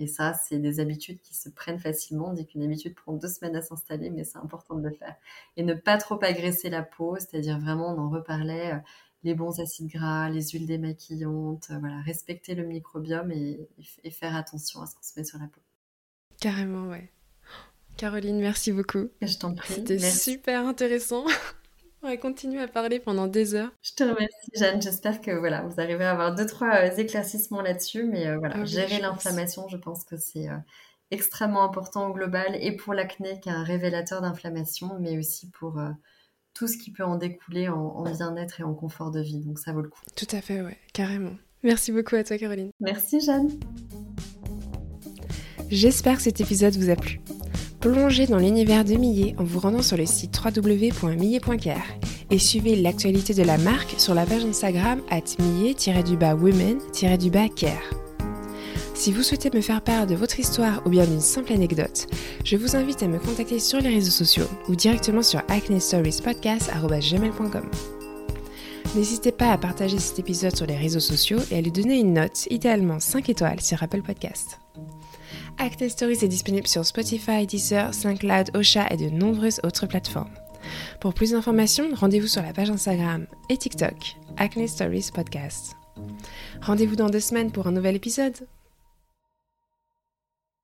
Et 0.00 0.06
ça, 0.06 0.32
c'est 0.32 0.58
des 0.58 0.80
habitudes 0.80 1.20
qui 1.20 1.34
se 1.34 1.50
prennent 1.50 1.78
facilement. 1.78 2.30
On 2.30 2.32
dit 2.32 2.46
qu'une 2.46 2.62
habitude 2.62 2.94
prend 2.94 3.12
deux 3.12 3.28
semaines 3.28 3.56
à 3.56 3.62
s'installer, 3.62 4.08
mais 4.08 4.24
c'est 4.24 4.38
important 4.38 4.76
de 4.76 4.88
le 4.88 4.94
faire. 4.94 5.14
Et 5.58 5.62
ne 5.62 5.74
pas 5.74 5.98
trop 5.98 6.18
agresser 6.24 6.70
la 6.70 6.82
peau, 6.82 7.16
c'est-à-dire 7.18 7.58
vraiment, 7.58 7.94
on 7.94 7.98
en 7.98 8.08
reparlait, 8.08 8.72
euh, 8.72 8.78
les 9.24 9.34
bons 9.34 9.60
acides 9.60 9.88
gras, 9.88 10.30
les 10.30 10.42
huiles 10.48 10.66
démaquillantes, 10.66 11.68
euh, 11.70 11.78
voilà, 11.78 12.00
respecter 12.00 12.54
le 12.54 12.64
microbiome 12.64 13.30
et, 13.30 13.68
faire 14.10 14.34
attention 14.34 14.80
à 14.80 14.86
ce 14.86 14.94
qu'on 14.94 15.02
se 15.02 15.18
met 15.18 15.24
sur 15.24 15.38
la 15.38 15.46
peau. 15.46 15.60
Carrément, 16.40 16.88
ouais. 16.88 17.12
Caroline, 17.98 18.40
merci 18.40 18.72
beaucoup. 18.72 19.08
Je 19.20 19.36
t'en 19.36 19.54
prie. 19.54 19.74
C'était 19.74 19.98
super 19.98 20.66
intéressant. 20.66 21.26
On 22.02 22.08
va 22.08 22.16
continuer 22.16 22.62
à 22.62 22.68
parler 22.68 22.98
pendant 22.98 23.26
des 23.26 23.54
heures. 23.54 23.70
Je 23.82 23.92
te 23.92 24.02
remercie, 24.02 24.50
Jeanne. 24.54 24.80
J'espère 24.80 25.20
que 25.20 25.32
voilà, 25.32 25.62
vous 25.62 25.80
arrivez 25.80 26.04
à 26.04 26.12
avoir 26.12 26.34
deux, 26.34 26.46
trois 26.46 26.74
euh, 26.74 26.96
éclaircissements 26.96 27.60
là-dessus. 27.60 28.04
Mais 28.04 28.26
euh, 28.26 28.38
voilà, 28.38 28.56
ah 28.58 28.64
gérer 28.64 29.00
l'inflammation, 29.00 29.68
je 29.68 29.76
pense 29.76 30.04
que 30.04 30.16
c'est 30.16 30.48
euh, 30.48 30.56
extrêmement 31.10 31.62
important 31.62 32.08
au 32.08 32.14
global 32.14 32.56
et 32.58 32.74
pour 32.74 32.94
l'acné, 32.94 33.38
qui 33.40 33.50
est 33.50 33.52
un 33.52 33.64
révélateur 33.64 34.22
d'inflammation, 34.22 34.96
mais 34.98 35.18
aussi 35.18 35.50
pour 35.50 35.78
tout 36.54 36.68
ce 36.68 36.78
qui 36.78 36.90
peut 36.90 37.04
en 37.04 37.16
découler 37.16 37.68
en, 37.68 37.78
en 37.78 38.10
bien-être 38.10 38.60
et 38.60 38.62
en 38.62 38.72
confort 38.72 39.10
de 39.10 39.20
vie. 39.20 39.40
Donc 39.40 39.58
ça 39.58 39.72
vaut 39.72 39.82
le 39.82 39.88
coup. 39.88 40.00
Tout 40.16 40.28
à 40.30 40.40
fait, 40.40 40.62
ouais, 40.62 40.78
carrément. 40.94 41.36
Merci 41.62 41.92
beaucoup 41.92 42.16
à 42.16 42.24
toi, 42.24 42.38
Caroline. 42.38 42.70
Merci, 42.80 43.20
Jeanne. 43.20 43.50
J'espère 45.68 46.16
que 46.16 46.22
cet 46.22 46.40
épisode 46.40 46.74
vous 46.76 46.88
a 46.88 46.96
plu. 46.96 47.20
Plongez 47.80 48.26
dans 48.26 48.36
l'univers 48.36 48.84
de 48.84 48.94
Millet 48.94 49.34
en 49.38 49.44
vous 49.44 49.58
rendant 49.58 49.80
sur 49.80 49.96
le 49.96 50.04
site 50.04 50.38
www.millet.care 50.44 51.86
et 52.30 52.38
suivez 52.38 52.76
l'actualité 52.76 53.32
de 53.32 53.42
la 53.42 53.56
marque 53.56 53.94
sur 53.96 54.14
la 54.14 54.26
page 54.26 54.44
Instagram 54.44 55.00
at 55.10 55.22
millet-women-care. 55.38 57.90
Si 58.92 59.12
vous 59.12 59.22
souhaitez 59.22 59.48
me 59.54 59.62
faire 59.62 59.80
part 59.80 60.06
de 60.06 60.14
votre 60.14 60.38
histoire 60.38 60.82
ou 60.84 60.90
bien 60.90 61.06
d'une 61.06 61.22
simple 61.22 61.54
anecdote, 61.54 62.06
je 62.44 62.58
vous 62.58 62.76
invite 62.76 63.02
à 63.02 63.08
me 63.08 63.18
contacter 63.18 63.58
sur 63.58 63.80
les 63.80 63.88
réseaux 63.88 64.10
sociaux 64.10 64.44
ou 64.68 64.76
directement 64.76 65.22
sur 65.22 65.40
acnestoriespodcast.gmail.com. 65.48 67.70
N'hésitez 68.94 69.32
pas 69.32 69.52
à 69.52 69.58
partager 69.58 69.98
cet 69.98 70.18
épisode 70.18 70.54
sur 70.54 70.66
les 70.66 70.76
réseaux 70.76 71.00
sociaux 71.00 71.38
et 71.50 71.56
à 71.56 71.62
lui 71.62 71.72
donner 71.72 71.98
une 71.98 72.12
note, 72.12 72.46
idéalement 72.50 73.00
5 73.00 73.30
étoiles 73.30 73.62
sur 73.62 73.82
Apple 73.82 74.02
Podcast. 74.02 74.58
Acne 75.60 75.90
Stories 75.90 76.24
est 76.24 76.28
disponible 76.28 76.66
sur 76.66 76.86
Spotify, 76.86 77.46
Deezer, 77.46 77.92
SoundCloud, 77.92 78.56
Ocha 78.56 78.86
et 78.90 78.96
de 78.96 79.10
nombreuses 79.10 79.60
autres 79.62 79.86
plateformes. 79.86 80.32
Pour 81.00 81.12
plus 81.12 81.32
d'informations, 81.32 81.90
rendez-vous 81.94 82.28
sur 82.28 82.40
la 82.40 82.54
page 82.54 82.70
Instagram 82.70 83.26
et 83.50 83.58
TikTok, 83.58 84.16
Acne 84.38 84.66
Stories 84.66 85.10
Podcast. 85.14 85.76
Rendez-vous 86.62 86.96
dans 86.96 87.10
deux 87.10 87.20
semaines 87.20 87.52
pour 87.52 87.66
un 87.66 87.72
nouvel 87.72 87.94
épisode. 87.94 88.36